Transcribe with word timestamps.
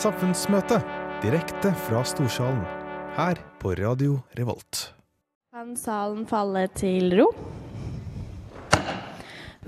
Samfunnsmøte 0.00 0.78
direkte 1.20 1.74
fra 1.76 2.00
Storsalen. 2.08 2.62
Her 3.12 3.36
på 3.60 3.74
Radio 3.76 4.14
Revolt. 4.38 4.94
Kan 5.52 5.74
salen 5.76 6.22
falle 6.24 6.62
til 6.72 7.12
ro? 7.18 7.26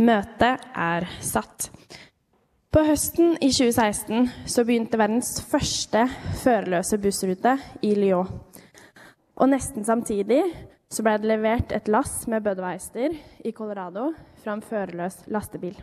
Møtet 0.01 0.65
er 0.73 1.05
satt. 1.21 1.69
På 2.73 2.81
høsten 2.89 3.35
i 3.45 3.51
2016 3.53 4.31
så 4.49 4.65
begynte 4.65 4.97
verdens 4.97 5.35
første 5.51 6.07
førerløse 6.41 6.97
bussrute 7.03 7.59
i 7.85 7.93
Lyon. 8.01 8.33
Og 9.37 9.53
nesten 9.53 9.85
samtidig 9.85 10.41
så 10.89 11.05
ble 11.05 11.19
det 11.21 11.29
levert 11.29 11.77
et 11.77 11.93
lass 11.93 12.23
med 12.25 12.41
Budweiser 12.49 13.21
i 13.45 13.53
Colorado 13.53 14.15
fra 14.41 14.57
en 14.57 14.65
førerløs 14.65 15.27
lastebil. 15.29 15.77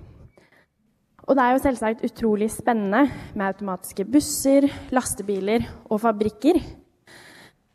Og 1.30 1.38
det 1.38 1.44
er 1.46 1.54
jo 1.54 1.62
selvsagt 1.62 2.00
utrolig 2.08 2.48
spennende 2.50 3.04
med 3.38 3.52
automatiske 3.52 4.02
busser, 4.10 4.66
lastebiler 4.90 5.68
og 5.86 6.00
fabrikker. 6.02 6.58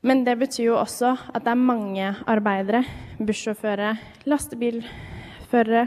Men 0.02 0.24
det 0.26 0.34
betyr 0.40 0.72
jo 0.72 0.80
også 0.80 1.12
at 1.30 1.44
det 1.44 1.52
er 1.52 1.60
mange 1.60 2.08
arbeidere, 2.26 2.80
bussjåfører, 3.22 4.00
lastebilførere, 4.26 5.84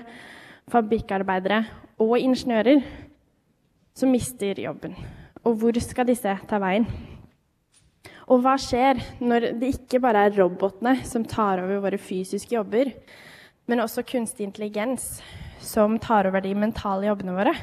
fabrikkarbeidere 0.72 1.59
og 2.00 2.16
ingeniører 2.22 2.80
som 3.97 4.16
mister 4.16 4.61
jobben. 4.64 4.95
Og 5.44 5.59
hvor 5.59 5.75
skal 5.83 6.08
disse 6.08 6.38
ta 6.47 6.59
veien? 6.64 6.88
Og 8.31 8.39
hva 8.44 8.55
skjer 8.59 9.02
når 9.20 9.52
det 9.59 9.73
ikke 9.75 9.99
bare 10.03 10.23
er 10.27 10.39
robotene 10.39 11.02
som 11.08 11.27
tar 11.27 11.59
over 11.66 11.83
våre 11.83 11.99
fysiske 11.99 12.55
jobber, 12.55 12.94
men 13.67 13.83
også 13.83 14.08
kunstig 14.08 14.47
intelligens 14.47 15.17
som 15.63 16.00
tar 16.00 16.27
over 16.30 16.44
de 16.44 16.53
mentale 16.55 17.09
jobbene 17.09 17.36
våre? 17.38 17.53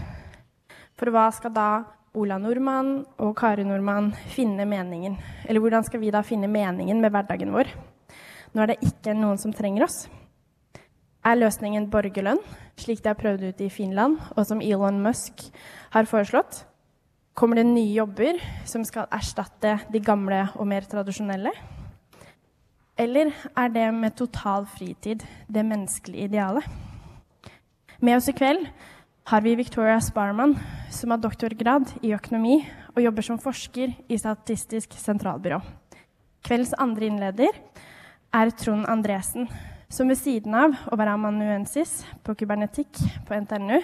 For 0.98 1.11
hva 1.11 1.28
skal 1.34 1.55
da 1.55 1.69
Ola 2.14 2.36
Nordmann 2.39 3.01
og 3.19 3.33
Kari 3.39 3.64
Nordmann 3.67 4.12
finne 4.31 4.67
meningen? 4.70 5.17
Eller 5.48 5.62
hvordan 5.62 5.86
skal 5.86 6.03
vi 6.03 6.12
da 6.14 6.23
finne 6.23 6.51
meningen 6.51 7.01
med 7.03 7.14
hverdagen 7.14 7.55
vår 7.55 7.73
når 8.55 8.70
det 8.70 8.77
ikke 8.86 9.11
er 9.11 9.19
noen 9.19 9.41
som 9.42 9.51
trenger 9.55 9.89
oss? 9.89 10.05
Er 11.25 11.41
løsningen 11.41 11.89
borgerlønn, 11.91 12.39
slik 12.78 13.01
de 13.03 13.11
har 13.11 13.19
prøvd 13.19 13.48
ut 13.48 13.62
i 13.64 13.70
Finland, 13.73 14.19
og 14.36 14.45
som 14.47 14.61
Elon 14.62 15.01
Musk 15.03 15.47
har 15.95 16.06
foreslått? 16.06 16.61
Kommer 17.34 17.58
det 17.58 17.67
nye 17.67 17.97
jobber 17.97 18.39
som 18.69 18.84
skal 18.86 19.08
erstatte 19.11 19.79
de 19.91 20.03
gamle 20.05 20.45
og 20.55 20.69
mer 20.70 20.86
tradisjonelle? 20.86 21.51
Eller 22.95 23.33
er 23.58 23.73
det 23.75 23.89
med 23.97 24.14
total 24.14 24.69
fritid 24.70 25.25
det 25.51 25.64
menneskelige 25.67 26.29
idealet? 26.29 26.69
Med 28.00 28.17
oss 28.17 28.28
i 28.28 28.33
kveld 28.34 28.67
har 29.31 29.41
vi 29.41 29.55
Victoria 29.55 30.00
Sparman, 30.00 30.56
som 30.91 31.11
har 31.11 31.20
doktorgrad 31.23 31.92
i 32.03 32.11
økonomi 32.17 32.56
og 32.95 33.03
jobber 33.05 33.23
som 33.23 33.39
forsker 33.39 33.92
i 34.11 34.19
Statistisk 34.19 34.97
sentralbyrå. 34.98 35.61
Kveldens 36.45 36.75
andre 36.83 37.06
innleder 37.06 37.55
er 38.34 38.51
Trond 38.59 38.89
Andresen, 38.91 39.47
som 39.89 40.11
ved 40.11 40.19
siden 40.19 40.56
av 40.59 40.75
å 40.91 40.98
være 40.98 41.14
amanuensis 41.14 42.01
på 42.27 42.35
kybernetikk 42.41 42.98
på 43.29 43.39
NTNU, 43.45 43.79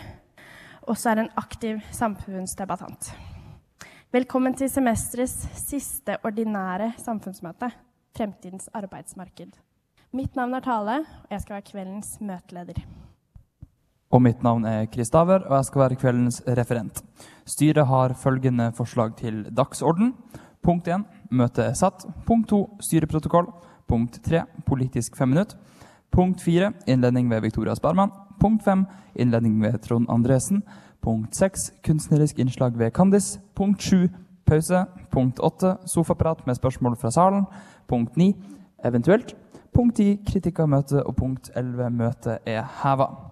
også 0.90 1.12
er 1.12 1.22
en 1.22 1.34
aktiv 1.38 1.78
samfunnsdebattant. 1.94 3.12
Velkommen 4.10 4.56
til 4.58 4.72
semesterets 4.72 5.46
siste 5.68 6.18
ordinære 6.26 6.96
samfunnsmøte, 6.98 7.70
Fremtidens 8.18 8.66
arbeidsmarked. 8.74 9.54
Mitt 10.18 10.34
navn 10.34 10.58
er 10.58 10.66
Tale, 10.66 10.98
og 11.06 11.30
jeg 11.30 11.44
skal 11.44 11.60
være 11.60 11.68
kveldens 11.70 12.16
møteleder. 12.18 12.82
Og 14.10 14.22
mitt 14.22 14.42
navn 14.42 14.64
er 14.66 14.88
Chris 14.90 15.10
Daver, 15.10 15.44
og 15.46 15.52
jeg 15.54 15.64
skal 15.68 15.80
være 15.84 15.98
kveldens 16.00 16.40
referent. 16.58 17.02
Styret 17.46 17.86
har 17.86 18.14
følgende 18.18 18.72
forslag 18.74 19.14
til 19.16 19.44
dagsorden. 19.54 20.14
Punkt 20.62 20.88
1. 20.88 21.04
Møtet 21.30 21.64
er 21.64 21.76
satt. 21.78 22.02
Punkt 22.26 22.48
2. 22.50 22.58
Styreprotokoll. 22.82 23.46
Punkt 23.88 24.18
3. 24.26 24.42
Politisk 24.66 25.16
femminutt. 25.16 25.54
Punkt 26.10 26.42
4. 26.42 26.72
Innledning 26.86 27.30
ved 27.30 27.40
Victoria 27.40 27.74
Sparman. 27.74 28.10
Punkt 28.40 28.64
5. 28.64 28.84
Innledning 29.14 29.62
ved 29.62 29.78
Trond 29.86 30.10
Andresen. 30.10 30.64
Punkt 31.02 31.36
6. 31.36 31.70
Kunstnerisk 31.86 32.38
innslag 32.38 32.78
ved 32.78 32.90
Kandis. 32.90 33.38
Punkt 33.54 33.82
7. 33.82 34.08
Pause. 34.46 34.84
Punkt 35.10 35.38
8. 35.38 35.76
Sofaprat 35.86 36.46
med 36.46 36.54
spørsmål 36.54 36.96
fra 36.96 37.10
salen. 37.10 37.46
Punkt 37.88 38.16
9. 38.16 38.34
Eventuelt. 38.84 39.36
Punkt 39.72 39.96
10. 39.96 40.18
Kritikermøte. 40.26 41.06
Og 41.06 41.16
punkt 41.16 41.50
11. 41.56 41.90
Møtet 41.90 42.38
er 42.46 42.66
heva. 42.82 43.29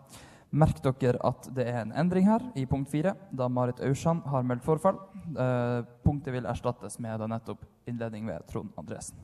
Merk 0.51 0.79
dere 0.81 1.21
at 1.29 1.49
det 1.53 1.67
er 1.69 1.83
en 1.83 1.93
endring 1.93 2.25
her 2.25 2.41
i 2.57 2.65
punkt 2.65 2.89
4, 2.89 3.13
da 3.37 3.49
Marit 3.53 3.83
Aursand 3.85 4.23
har 4.33 4.47
meldt 4.49 4.65
forfall. 4.65 4.97
Eh, 5.37 5.83
punktet 6.05 6.33
vil 6.33 6.49
erstattes 6.49 6.97
med 6.99 7.21
da 7.21 7.27
nettopp 7.29 7.67
innledning 7.87 8.25
ved 8.27 8.47
Trond 8.49 8.71
Andresen. 8.81 9.19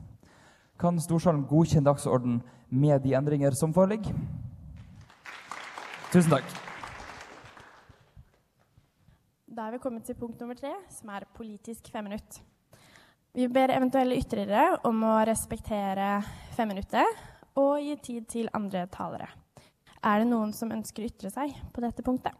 Kan 0.77 0.99
Storsalen 1.01 1.47
godkjenne 1.49 1.87
dagsorden 1.87 2.41
med 2.69 3.01
de 3.01 3.15
endringer 3.17 3.55
som 3.57 3.73
foreligger? 3.73 4.13
Tusen 6.11 6.35
takk. 6.35 6.51
Da 9.55 9.65
er 9.65 9.71
vi 9.71 9.79
kommet 9.81 10.05
til 10.05 10.17
punkt 10.19 10.39
nummer 10.43 10.57
tre, 10.59 10.75
som 10.91 11.09
er 11.15 11.25
politisk 11.33 11.89
femminutt. 11.93 12.41
Vi 13.35 13.47
ber 13.47 13.73
eventuelle 13.73 14.19
ytterligere 14.19 14.77
om 14.85 15.01
å 15.07 15.15
respektere 15.25 16.19
femminuttet 16.55 17.57
og 17.57 17.79
gi 17.81 17.97
tid 18.03 18.29
til 18.31 18.53
andre 18.53 18.85
talere. 18.91 19.31
Er 20.05 20.21
det 20.21 20.29
noen 20.29 20.51
som 20.53 20.69
ønsker 20.69 21.01
å 21.01 21.07
ytre 21.09 21.31
seg 21.33 21.55
på 21.73 21.81
dette 21.81 22.03
punktet? 22.05 22.37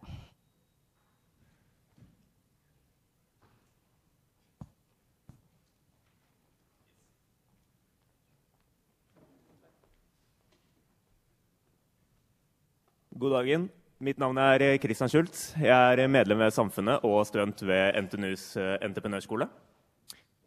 God 13.15 13.33
dagen. 13.33 13.69
Mitt 13.97 14.19
navn 14.21 14.37
er 14.37 14.75
Christian 14.83 15.09
Schultz. 15.09 15.53
Jeg 15.57 15.71
er 15.71 16.05
medlem 16.11 16.43
ved 16.43 16.53
Samfunnet 16.53 17.01
og 17.07 17.23
student 17.25 17.65
ved 17.65 17.95
NTNUs 18.05 18.49
eh, 18.61 18.73
entreprenørskole. 18.85 19.47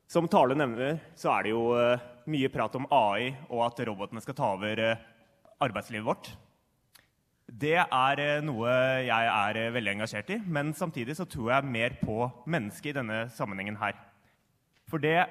Som 0.06 0.29
Tale 0.31 0.55
nevner, 0.55 1.00
så 1.19 1.33
er 1.35 1.49
det 1.49 1.56
jo 1.56 1.71
eh, 1.75 2.11
mye 2.31 2.53
prat 2.53 2.77
om 2.79 2.87
AI 2.95 3.33
og 3.49 3.65
at 3.67 3.89
robotene 3.89 4.23
skal 4.23 4.37
ta 4.39 4.53
over 4.55 4.85
eh, 4.85 5.09
arbeidslivet 5.65 6.06
vårt. 6.06 6.37
Det 7.58 7.74
er 7.74 8.20
eh, 8.22 8.44
noe 8.44 8.70
jeg 9.02 9.30
er 9.32 9.58
eh, 9.58 9.72
veldig 9.74 9.96
engasjert 9.96 10.28
i, 10.30 10.36
men 10.46 10.70
samtidig 10.76 11.16
så 11.19 11.24
tror 11.26 11.50
jeg 11.56 11.70
mer 11.72 11.96
på 11.98 12.28
mennesket 12.46 12.92
i 12.92 12.98
denne 13.00 13.24
sammenhengen 13.34 13.78
her. 13.80 13.96
For 14.86 15.02
det 15.02 15.24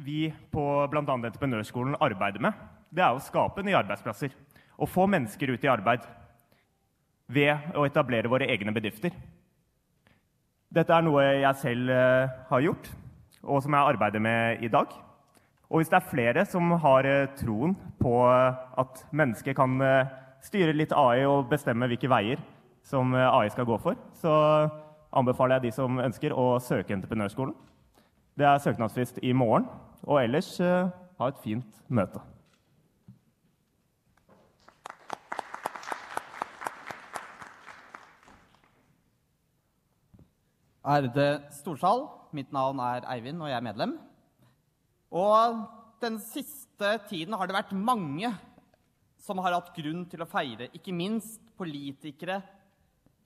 vi 0.00 0.30
på 0.52 0.64
bl.a. 0.88 1.02
Entreprenørskolen 1.04 1.98
arbeider 2.00 2.40
med, 2.46 2.56
det 2.88 3.04
er 3.04 3.12
å 3.12 3.20
skape 3.20 3.64
nye 3.66 3.76
arbeidsplasser. 3.76 4.32
Og 4.80 4.88
få 4.88 5.04
mennesker 5.10 5.52
ut 5.52 5.68
i 5.68 5.72
arbeid 5.72 6.08
ved 7.28 7.76
å 7.76 7.84
etablere 7.84 8.30
våre 8.32 8.48
egne 8.48 8.72
bedrifter. 8.72 9.12
Dette 10.72 10.96
er 10.96 11.04
noe 11.04 11.28
jeg 11.42 11.60
selv 11.60 11.92
eh, 11.92 12.36
har 12.54 12.68
gjort, 12.70 12.92
og 13.44 13.64
som 13.64 13.76
jeg 13.76 13.92
arbeider 13.92 14.24
med 14.24 14.64
i 14.64 14.72
dag. 14.72 14.96
Og 15.68 15.82
hvis 15.82 15.92
det 15.92 16.00
er 16.00 16.12
flere 16.14 16.48
som 16.48 16.72
har 16.80 17.08
troen 17.36 17.74
på 18.00 18.20
at 18.30 19.08
mennesket 19.10 19.58
kan 19.58 19.82
styre 20.46 20.74
litt 20.76 20.94
AI 20.94 21.24
og 21.26 21.48
bestemme 21.50 21.88
hvilke 21.90 22.10
veier 22.10 22.40
som 22.86 23.14
eh, 23.14 23.26
AI 23.26 23.50
skal 23.50 23.66
gå 23.68 23.78
for, 23.82 23.98
så 24.14 24.32
anbefaler 25.16 25.58
jeg 25.58 25.68
de 25.68 25.74
som 25.74 25.98
ønsker, 26.02 26.34
å 26.34 26.60
søke 26.62 26.94
entreprenørskolen. 26.94 27.54
Det 28.36 28.46
er 28.46 28.62
søknadsfrist 28.62 29.18
i 29.24 29.32
morgen. 29.32 29.64
Og 30.04 30.20
ellers 30.20 30.50
uh, 30.60 30.90
ha 31.18 31.28
et 31.30 31.38
fint 31.42 31.78
møte. 31.88 32.20
Ærede 40.86 41.40
storsal. 41.56 42.04
Mitt 42.36 42.52
navn 42.54 42.78
er 42.84 43.08
Eivind, 43.10 43.40
og 43.40 43.48
jeg 43.48 43.56
er 43.56 43.64
medlem. 43.64 43.96
Og 45.10 45.64
den 46.04 46.20
siste 46.20 46.92
tiden 47.08 47.34
har 47.34 47.48
det 47.48 47.56
vært 47.56 47.72
mange 47.72 48.30
som 49.26 49.40
har 49.42 49.56
hatt 49.56 49.74
grunn 49.74 50.04
til 50.10 50.22
å 50.22 50.28
feire, 50.30 50.70
ikke 50.76 50.94
minst 50.94 51.42
politikere 51.58 52.40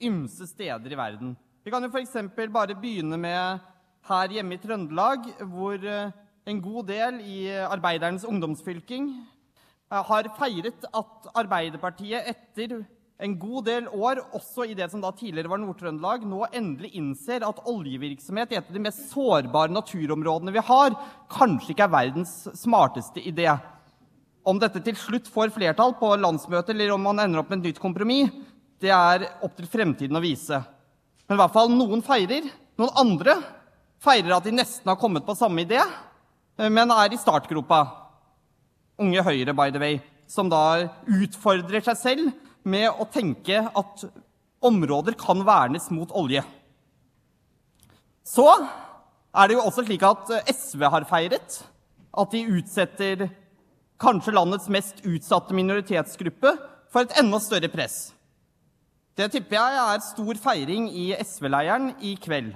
ymse 0.00 0.48
steder 0.48 0.92
i 0.92 0.98
verden. 0.98 1.34
Vi 1.60 1.72
kan 1.72 1.84
jo 1.84 1.90
f.eks. 1.92 2.16
bare 2.48 2.76
begynne 2.78 3.18
med 3.20 3.66
her 4.08 4.32
hjemme 4.32 4.56
i 4.56 4.62
Trøndelag, 4.62 5.26
hvor 5.52 5.76
eh, 5.84 6.14
en 6.48 6.62
god 6.64 6.88
del 6.88 7.20
i 7.20 7.42
arbeidernes 7.52 8.24
ungdomsfylking 8.24 9.10
eh, 9.12 10.00
har 10.08 10.30
feiret 10.38 10.88
at 10.88 11.28
Arbeiderpartiet 11.36 12.32
etter 12.32 12.80
en 13.20 13.34
god 13.36 13.66
del 13.68 13.88
år, 13.92 14.22
også 14.32 14.64
i 14.64 14.76
det 14.76 14.86
som 14.88 15.02
da 15.04 15.10
tidligere 15.12 15.50
var 15.52 15.60
Nord-Trøndelag, 15.60 16.24
nå 16.24 16.46
endelig 16.56 16.94
innser 16.96 17.44
at 17.44 17.60
oljevirksomhet 17.68 18.54
i 18.54 18.56
et 18.56 18.70
av 18.70 18.76
de 18.78 18.82
mest 18.86 19.10
sårbare 19.10 19.74
naturområdene 19.74 20.54
vi 20.56 20.62
har, 20.64 20.96
kanskje 21.28 21.74
ikke 21.74 21.84
er 21.84 21.92
verdens 21.92 22.32
smarteste 22.56 23.20
idé. 23.20 23.50
Om 24.42 24.60
dette 24.60 24.80
til 24.84 24.96
slutt 24.96 25.28
får 25.28 25.52
flertall 25.52 25.92
på 25.98 26.14
landsmøtet, 26.16 26.72
eller 26.72 26.94
om 26.94 27.02
man 27.04 27.20
ender 27.20 27.42
opp 27.42 27.50
med 27.52 27.60
et 27.60 27.70
nytt 27.70 27.80
kompromiss, 27.82 28.32
det 28.80 28.92
er 28.94 29.26
opp 29.44 29.56
til 29.58 29.68
fremtiden 29.68 30.16
å 30.16 30.22
vise. 30.24 30.62
Men 31.28 31.36
i 31.36 31.40
hvert 31.42 31.54
fall 31.54 31.72
noen 31.72 32.00
feirer. 32.02 32.46
Noen 32.80 32.96
andre 33.02 33.36
feirer 34.00 34.32
at 34.38 34.46
de 34.46 34.54
nesten 34.56 34.88
har 34.88 34.96
kommet 35.00 35.26
på 35.26 35.36
samme 35.36 35.66
idé, 35.66 35.82
men 36.60 36.92
er 36.94 37.12
i 37.12 37.20
startgropa. 37.20 37.82
Unge 39.00 39.24
Høyre, 39.24 39.52
by 39.56 39.68
the 39.72 39.80
way, 39.80 40.00
som 40.28 40.48
da 40.52 40.88
utfordrer 41.04 41.84
seg 41.84 42.00
selv 42.00 42.32
med 42.68 42.88
å 42.90 43.06
tenke 43.12 43.60
at 43.60 44.04
områder 44.64 45.16
kan 45.20 45.44
vernes 45.44 45.88
mot 45.92 46.12
olje. 46.16 46.42
Så 48.24 48.46
er 48.50 49.48
det 49.48 49.56
jo 49.56 49.64
også 49.64 49.84
slik 49.86 50.04
at 50.04 50.32
SV 50.48 50.84
har 50.92 51.06
feiret 51.08 51.60
at 52.10 52.34
de 52.34 52.42
utsetter 52.58 53.28
kanskje 54.00 54.34
landets 54.34 54.68
mest 54.72 55.02
utsatte 55.04 55.56
minoritetsgruppe 55.56 56.54
for 56.90 57.04
et 57.04 57.18
enda 57.20 57.40
større 57.42 57.70
press. 57.72 58.10
Det 59.18 59.28
tipper 59.34 59.58
jeg 59.58 59.80
er 59.82 60.04
stor 60.04 60.40
feiring 60.40 60.88
i 60.96 61.10
SV-leiren 61.20 61.92
i 62.06 62.14
kveld. 62.20 62.54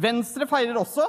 Venstre 0.00 0.46
feirer 0.50 0.76
også 0.78 1.06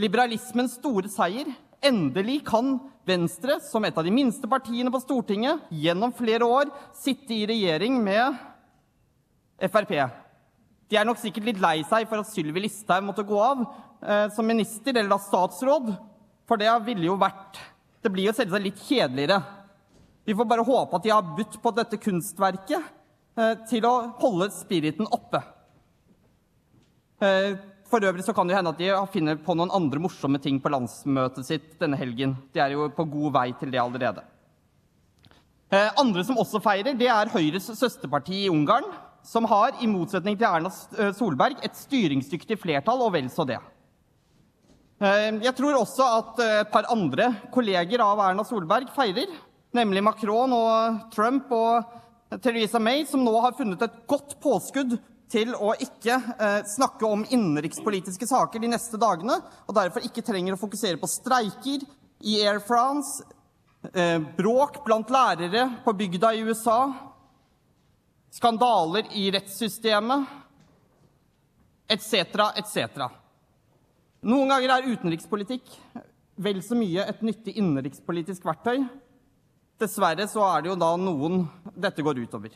liberalismens 0.00 0.78
store 0.78 1.10
seier. 1.12 1.50
Endelig 1.82 2.40
kan 2.46 2.78
Venstre, 3.06 3.58
som 3.66 3.84
et 3.84 3.96
av 3.98 4.06
de 4.06 4.14
minste 4.14 4.46
partiene 4.46 4.90
på 4.94 5.00
Stortinget, 5.02 5.64
gjennom 5.74 6.14
flere 6.14 6.46
år 6.46 6.70
sitte 6.94 7.34
i 7.34 7.46
regjering 7.50 7.98
med 8.02 8.38
Frp. 9.72 9.96
De 10.86 10.98
er 10.98 11.08
nok 11.08 11.18
sikkert 11.18 11.48
litt 11.48 11.60
lei 11.62 11.80
seg 11.88 12.06
for 12.06 12.22
at 12.22 12.30
Sylvi 12.30 12.62
Listhaug 12.62 13.04
måtte 13.08 13.26
gå 13.26 13.38
av 13.42 13.64
eh, 13.64 14.28
som 14.34 14.46
minister, 14.46 14.94
eller 14.94 15.10
da 15.10 15.18
statsråd, 15.22 15.90
for 16.46 16.60
det 16.60 16.70
ville 16.86 17.08
jo 17.08 17.18
vært 17.18 17.58
Det 18.02 18.10
blir 18.10 18.26
jo 18.26 18.34
selvsagt 18.34 18.64
litt 18.66 18.80
kjedeligere. 18.82 19.38
Vi 20.26 20.34
får 20.34 20.46
bare 20.50 20.66
håpe 20.66 20.98
at 20.98 21.04
de 21.04 21.12
har 21.14 21.34
budt 21.36 21.58
på 21.62 21.72
dette 21.74 21.98
kunstverket 22.02 22.78
eh, 23.38 23.54
til 23.70 23.86
å 23.86 23.92
holde 24.22 24.50
spiriten 24.54 25.06
oppe. 25.06 25.42
Eh, 27.22 27.54
for 27.90 28.02
øvrig 28.02 28.24
så 28.26 28.34
kan 28.34 28.48
det 28.48 28.56
hende 28.56 28.72
at 28.72 28.80
de 28.80 28.90
finner 29.12 29.38
på 29.42 29.54
noen 29.58 29.70
andre 29.74 30.02
morsomme 30.02 30.40
ting 30.42 30.58
på 30.62 30.70
landsmøtet 30.72 31.46
sitt 31.46 31.74
denne 31.82 31.98
helgen. 32.00 32.34
De 32.54 32.62
er 32.64 32.74
jo 32.74 32.88
på 32.94 33.06
god 33.12 33.36
vei 33.38 33.48
til 33.60 33.74
det 33.74 33.82
allerede. 33.82 34.24
Eh, 35.72 35.90
andre 36.00 36.24
som 36.26 36.40
også 36.42 36.62
feirer, 36.62 36.98
det 36.98 37.10
er 37.10 37.30
Høyres 37.32 37.70
søsterparti 37.78 38.44
i 38.44 38.50
Ungarn, 38.50 38.88
som 39.26 39.46
har, 39.46 39.76
i 39.78 39.86
motsetning 39.86 40.34
til 40.34 40.48
Erna 40.48 40.72
Solberg, 41.14 41.60
et 41.62 41.78
styringsdyktig 41.78 42.58
flertall, 42.58 43.04
og 43.06 43.14
vel 43.14 43.30
så 43.30 43.46
det. 43.46 43.60
Eh, 45.02 45.40
jeg 45.42 45.54
tror 45.58 45.80
også 45.80 46.04
at 46.06 46.40
et 46.44 46.68
par 46.70 46.86
andre 46.92 47.32
kolleger 47.50 48.04
av 48.04 48.20
Erna 48.22 48.44
Solberg 48.46 48.92
feirer, 48.94 49.30
nemlig 49.74 50.02
Macron 50.06 50.52
og 50.54 51.08
Trump 51.10 51.50
og 51.56 52.38
Theresa 52.44 52.78
May, 52.78 53.02
som 53.08 53.24
nå 53.26 53.32
har 53.42 53.56
funnet 53.58 53.82
et 53.82 53.96
godt 54.06 54.36
påskudd 54.42 54.94
til 55.32 55.56
å 55.56 55.72
ikke 55.80 56.14
eh, 56.36 56.60
snakke 56.70 57.08
om 57.08 57.24
innenrikspolitiske 57.24 58.28
saker 58.30 58.62
de 58.62 58.70
neste 58.70 59.00
dagene, 59.00 59.40
og 59.66 59.74
derfor 59.74 60.06
ikke 60.06 60.22
trenger 60.22 60.54
å 60.54 60.60
fokusere 60.60 61.00
på 61.00 61.10
streiker 61.10 61.82
i 62.22 62.36
Air 62.44 62.60
France, 62.62 63.24
eh, 63.90 64.20
bråk 64.36 64.84
blant 64.86 65.10
lærere 65.10 65.64
på 65.82 65.96
bygda 65.98 66.30
i 66.36 66.44
USA, 66.46 66.78
skandaler 68.32 69.10
i 69.18 69.26
rettssystemet 69.34 70.38
etc., 71.90 72.46
etc. 72.62 73.10
Noen 74.22 74.52
ganger 74.52 74.70
er 74.70 74.84
utenrikspolitikk 74.86 75.70
vel 76.42 76.60
så 76.62 76.76
mye 76.78 77.02
et 77.10 77.22
nyttig 77.26 77.56
innenrikspolitisk 77.58 78.44
verktøy. 78.46 78.84
Dessverre 79.82 80.28
så 80.30 80.44
er 80.46 80.62
det 80.62 80.70
jo 80.70 80.76
da 80.78 80.92
noen 80.94 81.40
dette 81.74 82.04
går 82.06 82.20
utover. 82.22 82.54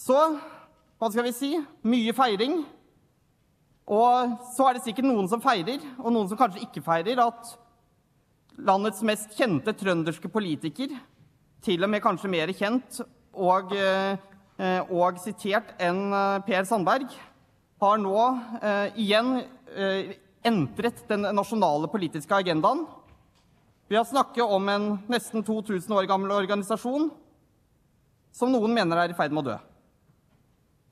Så 0.00 0.16
hva 0.16 1.10
skal 1.10 1.26
vi 1.26 1.34
si, 1.36 1.50
mye 1.84 2.14
feiring. 2.16 2.62
Og 3.90 4.32
så 4.54 4.70
er 4.70 4.78
det 4.78 4.84
sikkert 4.86 5.10
noen 5.10 5.28
som 5.28 5.42
feirer, 5.44 5.84
og 5.98 6.08
noen 6.14 6.30
som 6.30 6.40
kanskje 6.40 6.64
ikke 6.64 6.84
feirer, 6.88 7.20
at 7.20 7.52
landets 8.64 9.04
mest 9.04 9.36
kjente 9.36 9.76
trønderske 9.76 10.32
politiker, 10.32 10.94
til 11.60 11.84
og 11.84 11.92
med 11.92 12.00
kanskje 12.04 12.32
mer 12.32 12.52
kjent 12.56 13.02
og, 13.36 13.76
eh, 13.76 14.80
og 14.88 15.20
sitert 15.20 15.74
enn 15.82 16.06
eh, 16.16 16.40
Per 16.48 16.64
Sandberg, 16.68 17.12
har 17.80 18.00
nå 18.00 18.16
eh, 18.60 19.00
igjen 19.04 19.34
eh, 19.76 20.16
entret 20.46 21.02
den 21.08 21.26
nasjonale 21.36 21.88
politiske 21.92 22.34
agendaen. 22.34 22.86
Vi 23.90 23.96
har 23.98 24.06
snakket 24.06 24.44
om 24.46 24.68
en 24.68 24.86
nesten 25.10 25.42
2000 25.44 25.96
år 25.96 26.06
gammel 26.08 26.32
organisasjon 26.32 27.10
som 28.30 28.52
noen 28.52 28.72
mener 28.74 29.02
er 29.02 29.12
i 29.12 29.16
ferd 29.18 29.34
med 29.34 29.42
å 29.42 29.50
dø. 29.50 29.56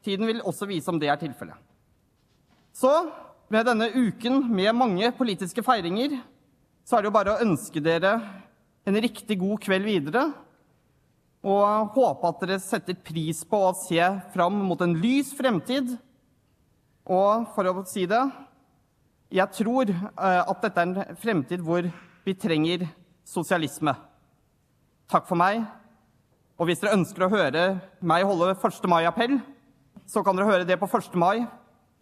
Tiden 0.05 0.27
vil 0.27 0.43
også 0.43 0.67
vise 0.67 0.91
om 0.91 0.99
det 0.99 1.11
er 1.11 1.21
tilfellet. 1.21 1.57
Så 2.75 2.91
med 3.51 3.67
denne 3.67 3.89
uken 3.95 4.43
med 4.51 4.75
mange 4.77 5.11
politiske 5.17 5.63
feiringer, 5.65 6.19
så 6.85 6.99
er 6.99 7.05
det 7.05 7.11
jo 7.11 7.17
bare 7.17 7.37
å 7.37 7.45
ønske 7.45 7.83
dere 7.83 8.19
en 8.89 8.99
riktig 8.99 9.39
god 9.41 9.63
kveld 9.63 9.87
videre. 9.87 10.27
Og 11.47 11.95
håpe 11.95 12.29
at 12.29 12.43
dere 12.43 12.59
setter 12.63 12.99
pris 12.99 13.45
på 13.47 13.61
å 13.69 13.75
se 13.79 14.03
fram 14.35 14.59
mot 14.69 14.81
en 14.83 14.97
lys 14.99 15.31
fremtid. 15.39 15.95
Og 17.09 17.47
for 17.55 17.71
å 17.71 17.87
si 17.89 18.07
det 18.11 18.25
jeg 19.29 19.53
tror 19.59 19.91
eh, 19.91 20.41
at 20.41 20.63
dette 20.65 20.81
er 20.81 20.89
en 20.89 21.19
fremtid 21.21 21.65
hvor 21.65 21.85
vi 22.25 22.35
trenger 22.35 22.87
sosialisme. 23.29 23.93
Takk 25.09 25.29
for 25.29 25.41
meg. 25.41 25.63
Og 26.59 26.69
hvis 26.69 26.81
dere 26.83 26.97
ønsker 26.97 27.27
å 27.27 27.33
høre 27.33 27.65
meg 28.01 28.27
holde 28.27 28.55
1. 28.57 28.89
mai-appell, 28.91 29.39
så 30.09 30.25
kan 30.25 30.37
dere 30.37 30.49
høre 30.49 30.69
det 30.69 30.79
på 30.81 30.89
1. 30.89 31.13
mai 31.21 31.45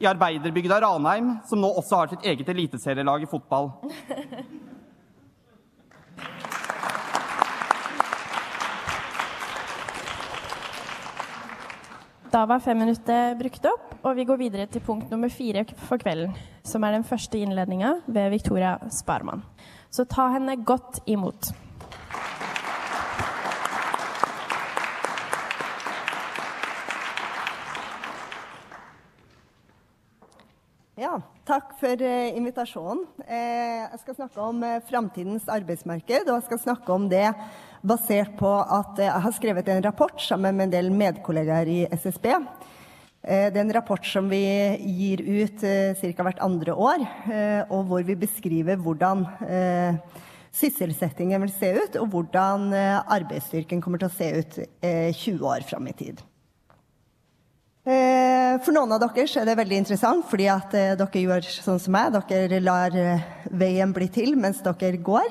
i 0.01 0.07
arbeiderbygda 0.09 0.79
Ranheim, 0.85 1.37
som 1.49 1.61
nå 1.61 1.71
også 1.81 2.01
har 2.01 2.13
sitt 2.13 2.27
eget 2.29 2.49
eliteserielag 2.53 3.25
i 3.25 3.31
fotball. 3.31 3.73
Da 12.37 12.43
var 12.45 12.61
fem 12.61 12.77
minutter 12.77 13.31
brukt 13.41 13.65
opp, 13.65 13.95
og 14.05 14.19
vi 14.19 14.27
går 14.29 14.37
videre 14.37 14.65
til 14.69 14.83
punkt 14.85 15.09
nummer 15.09 15.31
fire 15.33 15.63
for 15.87 15.97
kvelden, 15.97 16.35
som 16.69 16.85
er 16.85 16.93
den 16.93 17.07
første 17.09 17.39
innledninga 17.41 17.95
ved 18.05 18.29
Victoria 18.35 18.75
Sparman. 18.93 19.41
Så 19.89 20.05
ta 20.05 20.27
henne 20.35 20.59
godt 20.61 20.99
imot. 21.09 21.49
Ja, 31.01 31.15
takk 31.49 31.73
for 31.81 32.05
uh, 32.05 32.37
invitasjonen. 32.37 33.03
Eh, 33.25 33.81
jeg 33.87 33.99
skal 34.01 34.21
snakke 34.21 34.45
om 34.45 34.61
uh, 34.61 34.77
framtidens 34.85 35.49
arbeidsmarked, 35.49 36.29
og 36.29 36.39
jeg 36.39 36.47
skal 36.51 36.63
snakke 36.69 36.93
om 36.93 37.09
det 37.09 37.31
basert 37.87 38.37
på 38.39 38.51
at 38.51 38.99
uh, 38.99 39.05
jeg 39.07 39.25
har 39.27 39.35
skrevet 39.37 39.71
en 39.73 39.85
rapport 39.87 40.21
sammen 40.23 40.57
med 40.57 40.69
en 40.69 40.77
del 40.77 40.93
medkollegaer 40.95 41.71
i 41.71 41.81
SSB. 41.93 42.29
det 43.27 43.59
er 43.59 43.63
en 43.63 43.75
rapport 43.75 44.05
som 44.07 44.29
vi 44.31 44.45
gir 44.79 45.23
ut 45.25 45.65
uh, 45.67 45.99
ca. 45.99 46.23
hvert 46.23 46.45
andre 46.45 46.75
år, 46.75 47.03
og 47.71 47.89
hvor 47.89 48.07
vi 48.07 48.15
beskriver 48.15 48.77
hvordan 48.77 49.27
sysselsettingen 50.53 51.43
vil 51.43 51.53
se 51.53 51.73
ut, 51.75 51.99
og 52.01 52.09
hvordan 52.13 52.73
arbeidsstyrken 52.75 53.83
kommer 53.83 53.99
til 53.99 54.09
å 54.09 54.17
se 54.17 54.31
ut 54.41 54.59
20 54.83 55.45
år 55.45 55.67
fram 55.69 55.91
i 55.91 55.99
tid. 55.99 56.23
Eh, 57.87 58.57
for 58.67 58.75
noen 58.75 58.91
av 58.97 58.99
dere 58.99 59.23
er 59.31 59.47
det 59.47 59.61
veldig 59.61 59.77
interessant, 59.79 60.25
fordi 60.27 60.49
at 60.51 60.73
eh, 60.75 60.97
dere 60.99 61.21
gjør 61.23 61.45
sånn 61.47 61.79
som 61.79 61.95
meg. 61.95 62.17
Dere 62.27 62.59
lar 62.59 62.97
eh, 62.99 63.23
veien 63.55 63.93
bli 63.95 64.09
til 64.11 64.35
mens 64.35 64.59
dere 64.65 64.99
går. 65.07 65.29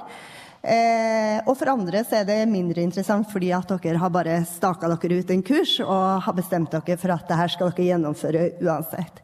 Og 0.66 1.52
for 1.60 1.70
andre 1.70 2.02
så 2.08 2.22
er 2.22 2.26
det 2.26 2.38
mindre 2.50 2.82
interessant 2.82 3.28
fordi 3.30 3.52
at 3.54 3.70
dere 3.70 4.00
har 4.02 4.10
bare 4.14 4.40
staka 4.50 4.90
dere 4.90 5.20
ut 5.22 5.34
en 5.34 5.44
kurs 5.46 5.76
og 5.84 6.24
har 6.26 6.38
bestemt 6.38 6.74
dere 6.74 6.98
for 6.98 7.14
at 7.14 7.28
det 7.30 7.38
her 7.38 7.52
skal 7.54 7.70
dere 7.70 7.90
gjennomføre 7.92 8.48
uansett. 8.66 9.22